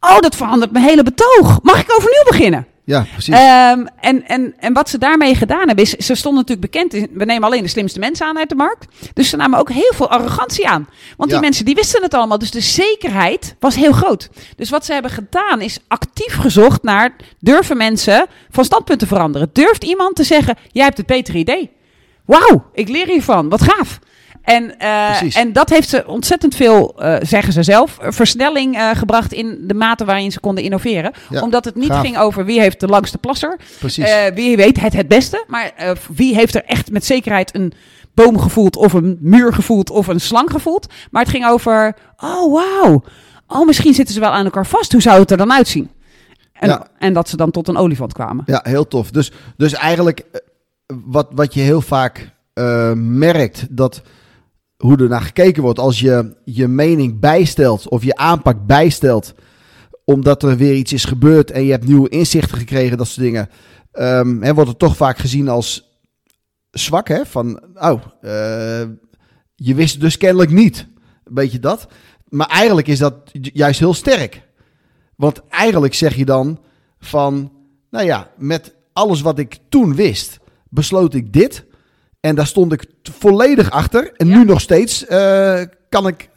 oh, 0.00 0.18
dat 0.20 0.36
verandert 0.36 0.70
mijn 0.72 0.84
hele 0.84 1.02
betoog. 1.02 1.62
Mag 1.62 1.80
ik 1.80 1.92
overnieuw 1.96 2.24
beginnen? 2.24 2.66
Ja, 2.88 3.06
precies. 3.12 3.34
Ehm, 3.34 3.86
en, 4.00 4.26
en, 4.28 4.54
en 4.58 4.72
wat 4.72 4.88
ze 4.88 4.98
daarmee 4.98 5.34
gedaan 5.34 5.66
hebben, 5.66 5.84
is 5.84 5.90
ze 5.90 6.14
stonden 6.14 6.40
natuurlijk 6.46 6.72
bekend. 6.72 6.94
in- 6.94 7.10
We 7.12 7.24
nemen 7.24 7.48
alleen 7.48 7.62
de 7.62 7.68
slimste 7.68 7.98
mensen 7.98 8.26
aan 8.26 8.38
uit 8.38 8.48
de 8.48 8.54
markt. 8.54 8.86
Dus 9.14 9.28
ze 9.28 9.36
namen 9.36 9.58
ook 9.58 9.70
heel 9.70 9.92
veel 9.94 10.10
arrogantie 10.10 10.68
aan. 10.68 10.88
Want 11.16 11.30
die 11.30 11.38
mensen 11.40 11.64
die 11.64 11.74
wisten 11.74 12.02
het 12.02 12.14
allemaal. 12.14 12.38
Dus 12.38 12.50
de 12.50 12.60
zekerheid 12.60 13.54
was 13.58 13.74
heel 13.74 13.92
groot. 13.92 14.28
Dus 14.56 14.70
wat 14.70 14.84
ze 14.84 14.92
hebben 14.92 15.10
gedaan, 15.10 15.60
is 15.60 15.78
actief 15.88 16.36
gezocht 16.36 16.82
naar 16.82 17.16
durven 17.40 17.76
mensen 17.76 18.26
van 18.50 18.64
standpunt 18.64 18.98
te 18.98 19.06
veranderen. 19.06 19.50
Durft 19.52 19.84
iemand 19.84 20.16
te 20.16 20.24
zeggen: 20.24 20.56
jij 20.72 20.84
hebt 20.84 20.96
het 20.96 21.06
betere 21.06 21.38
idee. 21.38 21.70
Wauw, 22.24 22.70
ik 22.72 22.88
leer 22.88 23.06
hiervan. 23.06 23.48
Wat 23.48 23.62
gaaf. 23.62 23.98
En, 24.48 24.78
eh, 24.78 25.36
en 25.36 25.52
dat 25.52 25.68
heeft 25.70 25.88
ze 25.88 26.06
ontzettend 26.06 26.54
veel, 26.54 26.94
eh, 27.02 27.16
zeggen 27.22 27.52
ze 27.52 27.62
zelf, 27.62 27.98
eh, 27.98 28.10
versnelling 28.10 28.78
gebracht 28.94 29.32
in 29.32 29.58
de 29.62 29.74
mate 29.74 30.04
waarin 30.04 30.32
ze 30.32 30.40
konden 30.40 30.64
innoveren. 30.64 31.12
Ja, 31.30 31.40
Omdat 31.42 31.64
het 31.64 31.74
niet 31.74 31.90
gaaf. 31.90 32.00
ging 32.04 32.18
over 32.18 32.44
wie 32.44 32.60
heeft 32.60 32.80
de 32.80 32.86
langste 32.86 33.18
plasser. 33.18 33.58
precies. 33.78 34.10
Wie 34.34 34.56
weet 34.56 34.80
het 34.80 34.92
het 34.92 35.08
beste. 35.08 35.44
Maar 35.46 35.96
wie 36.14 36.34
heeft 36.34 36.54
er 36.54 36.64
echt 36.64 36.90
met 36.90 37.04
zekerheid 37.04 37.54
een 37.54 37.72
boom 38.14 38.38
gevoeld 38.38 38.76
of 38.76 38.92
een 38.92 39.18
muur 39.20 39.52
gevoeld 39.54 39.90
of 39.90 40.06
een 40.06 40.20
slang 40.20 40.50
gevoeld. 40.50 40.92
Maar 41.10 41.22
het 41.22 41.30
ging 41.30 41.46
over, 41.46 41.96
oh 42.16 42.52
wauw, 42.52 43.02
oh 43.46 43.66
misschien 43.66 43.94
zitten 43.94 44.14
ze 44.14 44.20
wel 44.20 44.30
aan 44.30 44.44
elkaar 44.44 44.66
vast. 44.66 44.92
Hoe 44.92 45.02
zou 45.02 45.20
het 45.20 45.30
er 45.30 45.36
dan 45.36 45.52
uitzien? 45.52 45.90
En, 46.52 46.68
Ja. 46.68 46.86
en 46.98 47.12
dat 47.12 47.28
ze 47.28 47.36
dan 47.36 47.50
tot 47.50 47.68
een 47.68 47.76
olifant 47.76 48.12
kwamen. 48.12 48.42
Ja, 48.46 48.60
heel 48.62 48.88
tof. 48.88 49.10
Dus, 49.10 49.32
dus 49.56 49.72
eigenlijk 49.72 50.22
wat, 51.04 51.26
wat 51.30 51.54
je 51.54 51.60
heel 51.60 51.80
vaak 51.80 52.30
merkt, 52.94 53.66
dat 53.70 54.02
hoe 54.78 54.96
er 54.96 55.08
naar 55.08 55.20
gekeken 55.20 55.62
wordt 55.62 55.78
als 55.78 56.00
je 56.00 56.36
je 56.44 56.68
mening 56.68 57.20
bijstelt 57.20 57.88
of 57.88 58.04
je 58.04 58.16
aanpak 58.16 58.66
bijstelt, 58.66 59.34
omdat 60.04 60.42
er 60.42 60.56
weer 60.56 60.74
iets 60.74 60.92
is 60.92 61.04
gebeurd 61.04 61.50
en 61.50 61.64
je 61.64 61.70
hebt 61.70 61.86
nieuwe 61.86 62.08
inzichten 62.08 62.58
gekregen, 62.58 62.98
dat 62.98 63.06
soort 63.06 63.26
dingen, 63.26 63.48
ehm, 63.92 64.42
hè, 64.42 64.54
wordt 64.54 64.70
het 64.70 64.78
toch 64.78 64.96
vaak 64.96 65.18
gezien 65.18 65.48
als 65.48 65.98
zwak, 66.70 67.08
hè? 67.08 67.26
Van, 67.26 67.60
oh, 67.74 68.02
eh, 68.20 68.88
je 69.54 69.74
wist 69.74 69.92
het 69.92 70.00
dus 70.00 70.16
kennelijk 70.16 70.50
niet. 70.50 70.86
Een 71.24 71.34
beetje 71.34 71.58
dat. 71.58 71.86
Maar 72.28 72.46
eigenlijk 72.48 72.86
is 72.86 72.98
dat 72.98 73.14
ju- 73.32 73.50
juist 73.52 73.78
heel 73.78 73.94
sterk. 73.94 74.42
Want 75.16 75.42
eigenlijk 75.48 75.94
zeg 75.94 76.14
je 76.14 76.24
dan 76.24 76.60
van, 76.98 77.52
nou 77.90 78.04
ja, 78.04 78.30
met 78.36 78.74
alles 78.92 79.20
wat 79.20 79.38
ik 79.38 79.58
toen 79.68 79.94
wist, 79.94 80.38
besloot 80.68 81.14
ik 81.14 81.32
dit. 81.32 81.64
En 82.20 82.34
daar 82.34 82.46
stond 82.46 82.72
ik 82.72 82.84
volledig 83.02 83.70
achter. 83.70 84.12
En 84.16 84.26
Ja. 84.26 84.36
nu 84.38 84.44
nog 84.44 84.60
steeds 84.60 85.06
eh, 85.06 85.60
kan 85.88 86.06
ik 86.06 86.28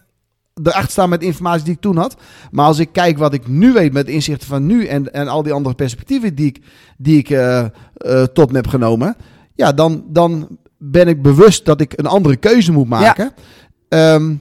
erachter 0.63 0.91
staan 0.91 1.09
met 1.09 1.19
de 1.19 1.25
informatie 1.25 1.63
die 1.63 1.73
ik 1.73 1.81
toen 1.81 1.97
had. 1.97 2.15
Maar 2.51 2.65
als 2.65 2.79
ik 2.79 2.89
kijk 2.91 3.17
wat 3.17 3.33
ik 3.33 3.47
nu 3.47 3.73
weet 3.73 3.93
met 3.93 4.05
de 4.05 4.11
inzichten 4.11 4.47
van 4.47 4.65
nu 4.65 4.85
en, 4.85 5.13
en 5.13 5.27
al 5.27 5.43
die 5.43 5.53
andere 5.53 5.75
perspectieven 5.75 6.35
die 6.35 6.45
ik, 6.47 6.59
die 6.97 7.17
ik 7.17 7.29
eh, 7.29 7.59
eh, 7.93 8.23
tot 8.23 8.49
me 8.49 8.55
heb 8.55 8.67
genomen. 8.67 9.15
Ja, 9.55 9.71
dan, 9.71 10.03
dan 10.07 10.57
ben 10.77 11.07
ik 11.07 11.21
bewust 11.21 11.65
dat 11.65 11.81
ik 11.81 11.93
een 11.95 12.05
andere 12.05 12.35
keuze 12.35 12.71
moet 12.71 12.87
maken. 12.87 13.31
Ehm, 13.89 14.35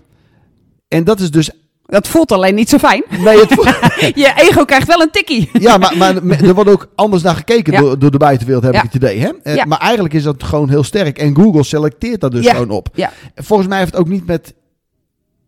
en 0.88 1.05
dat 1.05 1.20
is 1.20 1.30
dus. 1.30 1.51
Dat 1.91 2.09
voelt 2.09 2.32
alleen 2.32 2.55
niet 2.55 2.68
zo 2.68 2.78
fijn. 2.78 3.03
Nee, 3.18 3.38
het, 3.38 3.51
Je 4.22 4.32
ego 4.36 4.64
krijgt 4.64 4.86
wel 4.86 5.01
een 5.01 5.11
tikkie. 5.11 5.51
Ja, 5.53 5.78
maar, 5.78 5.95
maar 5.97 6.41
er 6.43 6.55
wordt 6.55 6.70
ook 6.70 6.88
anders 6.95 7.22
naar 7.22 7.34
gekeken 7.34 7.72
Ja. 7.72 7.80
door, 7.80 7.99
door 7.99 8.11
de 8.11 8.18
buitenwereld, 8.18 8.64
heb 8.64 8.72
Ja. 8.74 8.78
ik 8.78 8.84
het 8.93 8.95
idee. 8.95 9.18
Hè? 9.20 9.30
Eh, 9.43 9.55
Ja. 9.55 9.64
Maar 9.64 9.78
eigenlijk 9.78 10.14
is 10.14 10.22
dat 10.22 10.43
gewoon 10.43 10.68
heel 10.68 10.82
sterk. 10.84 11.18
En 11.18 11.36
Google 11.36 11.62
selecteert 11.64 12.20
dat 12.20 12.32
dus 12.32 12.49
gewoon 12.49 12.70
op. 12.70 12.88
Volgens 13.34 13.68
mij 13.68 13.78
heeft 13.78 13.91
het 13.91 14.01
ook 14.01 14.09
niet 14.09 14.26
met 14.26 14.55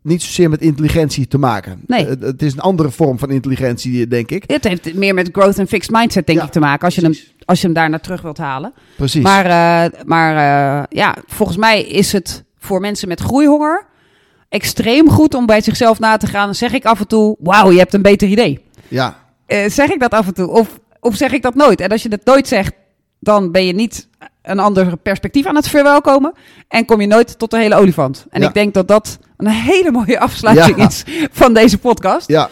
niet 0.01 0.21
zozeer 0.21 0.49
met 0.49 0.61
intelligentie 0.61 1.27
te 1.27 1.37
maken. 1.37 1.81
Nee. 1.87 2.05
Het, 2.05 2.41
is 2.41 2.53
een 2.53 2.59
andere 2.59 2.89
vorm 2.91 3.19
van 3.19 3.29
intelligentie, 3.29 4.07
denk 4.07 4.31
ik. 4.31 4.43
Het 4.47 4.63
heeft 4.63 4.93
meer 4.93 5.13
met 5.13 5.29
growth 5.31 5.59
en 5.59 5.67
fixed 5.67 5.91
mindset, 5.91 6.25
denk 6.27 6.39
Ja, 6.39 6.45
ik, 6.45 6.51
te 6.51 6.59
maken. 6.59 6.85
Als 6.85 6.95
je, 6.95 7.01
hem, 7.01 7.13
als 7.45 7.59
je 7.59 7.65
hem 7.65 7.75
daar 7.75 7.89
naar 7.89 8.01
terug 8.01 8.21
wilt 8.21 8.37
halen. 8.37 8.73
Precies. 8.97 9.23
Maar, 9.23 9.45
eh, 9.45 9.99
maar 10.05 10.35
eh, 10.35 10.83
ja, 10.89 11.15
volgens 11.27 11.57
mij 11.57 11.83
is 11.83 12.11
het 12.11 12.43
voor 12.59 12.79
mensen 12.79 13.07
met 13.07 13.19
groeihonger 13.19 13.85
extreem 14.53 15.09
goed 15.09 15.33
om 15.33 15.45
bij 15.45 15.61
zichzelf 15.61 15.99
na 15.99 16.17
te 16.17 16.27
gaan. 16.27 16.45
Dan 16.45 16.55
zeg 16.55 16.73
ik 16.73 16.85
af 16.85 16.99
en 16.99 17.07
toe, 17.07 17.35
wauw, 17.39 17.71
je 17.71 17.77
hebt 17.77 17.93
een 17.93 18.01
beter 18.01 18.27
idee. 18.27 18.63
ja, 18.87 19.15
Eh, 19.45 19.69
zeg 19.69 19.89
ik 19.89 19.99
dat 19.99 20.11
af 20.11 20.27
en 20.27 20.33
toe? 20.33 20.47
Of, 20.47 20.79
of 20.99 21.15
zeg 21.15 21.31
ik 21.31 21.41
dat 21.41 21.55
nooit? 21.55 21.81
En 21.81 21.89
als 21.89 22.03
je 22.03 22.09
dat 22.09 22.19
nooit 22.23 22.47
zegt, 22.47 22.73
dan 23.19 23.51
ben 23.51 23.65
je 23.65 23.73
niet 23.73 24.07
een 24.41 24.59
ander 24.59 24.97
perspectief 24.97 25.45
aan 25.45 25.55
het 25.55 25.67
verwelkomen. 25.67 26.33
En 26.67 26.85
kom 26.85 27.01
je 27.01 27.07
nooit 27.07 27.39
tot 27.39 27.51
de 27.51 27.57
hele 27.57 27.75
olifant. 27.75 28.25
En 28.29 28.41
Ja. 28.41 28.47
ik 28.47 28.53
denk 28.53 28.73
dat 28.73 28.87
dat 28.87 29.19
een 29.37 29.47
hele 29.47 29.91
mooie 29.91 30.19
afsluiting 30.19 30.77
Ja. 30.77 30.87
is 30.87 31.03
van 31.31 31.53
deze 31.53 31.77
podcast. 31.77 32.27
ja, 32.27 32.49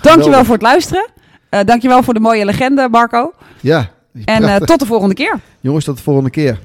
Dankjewel 0.00 0.44
voor 0.44 0.54
het 0.54 0.62
luisteren. 0.62 1.06
Eh 1.48 1.60
dankjewel 1.64 2.02
voor 2.02 2.14
de 2.14 2.20
mooie 2.20 2.44
legende, 2.44 2.88
Marco. 2.90 3.32
ja. 3.60 3.90
En 4.24 4.42
eh, 4.44 4.56
tot 4.56 4.78
de 4.80 4.86
volgende 4.86 5.14
keer. 5.14 5.40
Jongens, 5.60 5.84
tot 5.84 5.96
de 5.96 6.02
volgende 6.02 6.30
keer. 6.30 6.58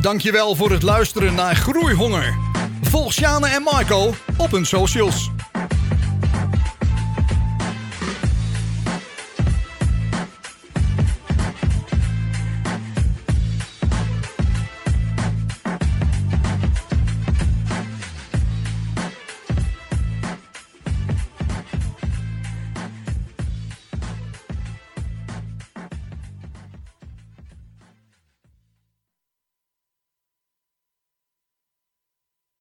Dankjewel 0.00 0.54
voor 0.54 0.70
het 0.70 0.82
luisteren 0.82 1.34
naar 1.34 1.56
Groeihonger. 1.56 2.38
Volg 2.82 3.12
Sjane 3.12 3.48
en 3.48 3.62
Marco 3.62 4.14
op 4.36 4.50
hun 4.50 4.66
socials. 4.66 5.30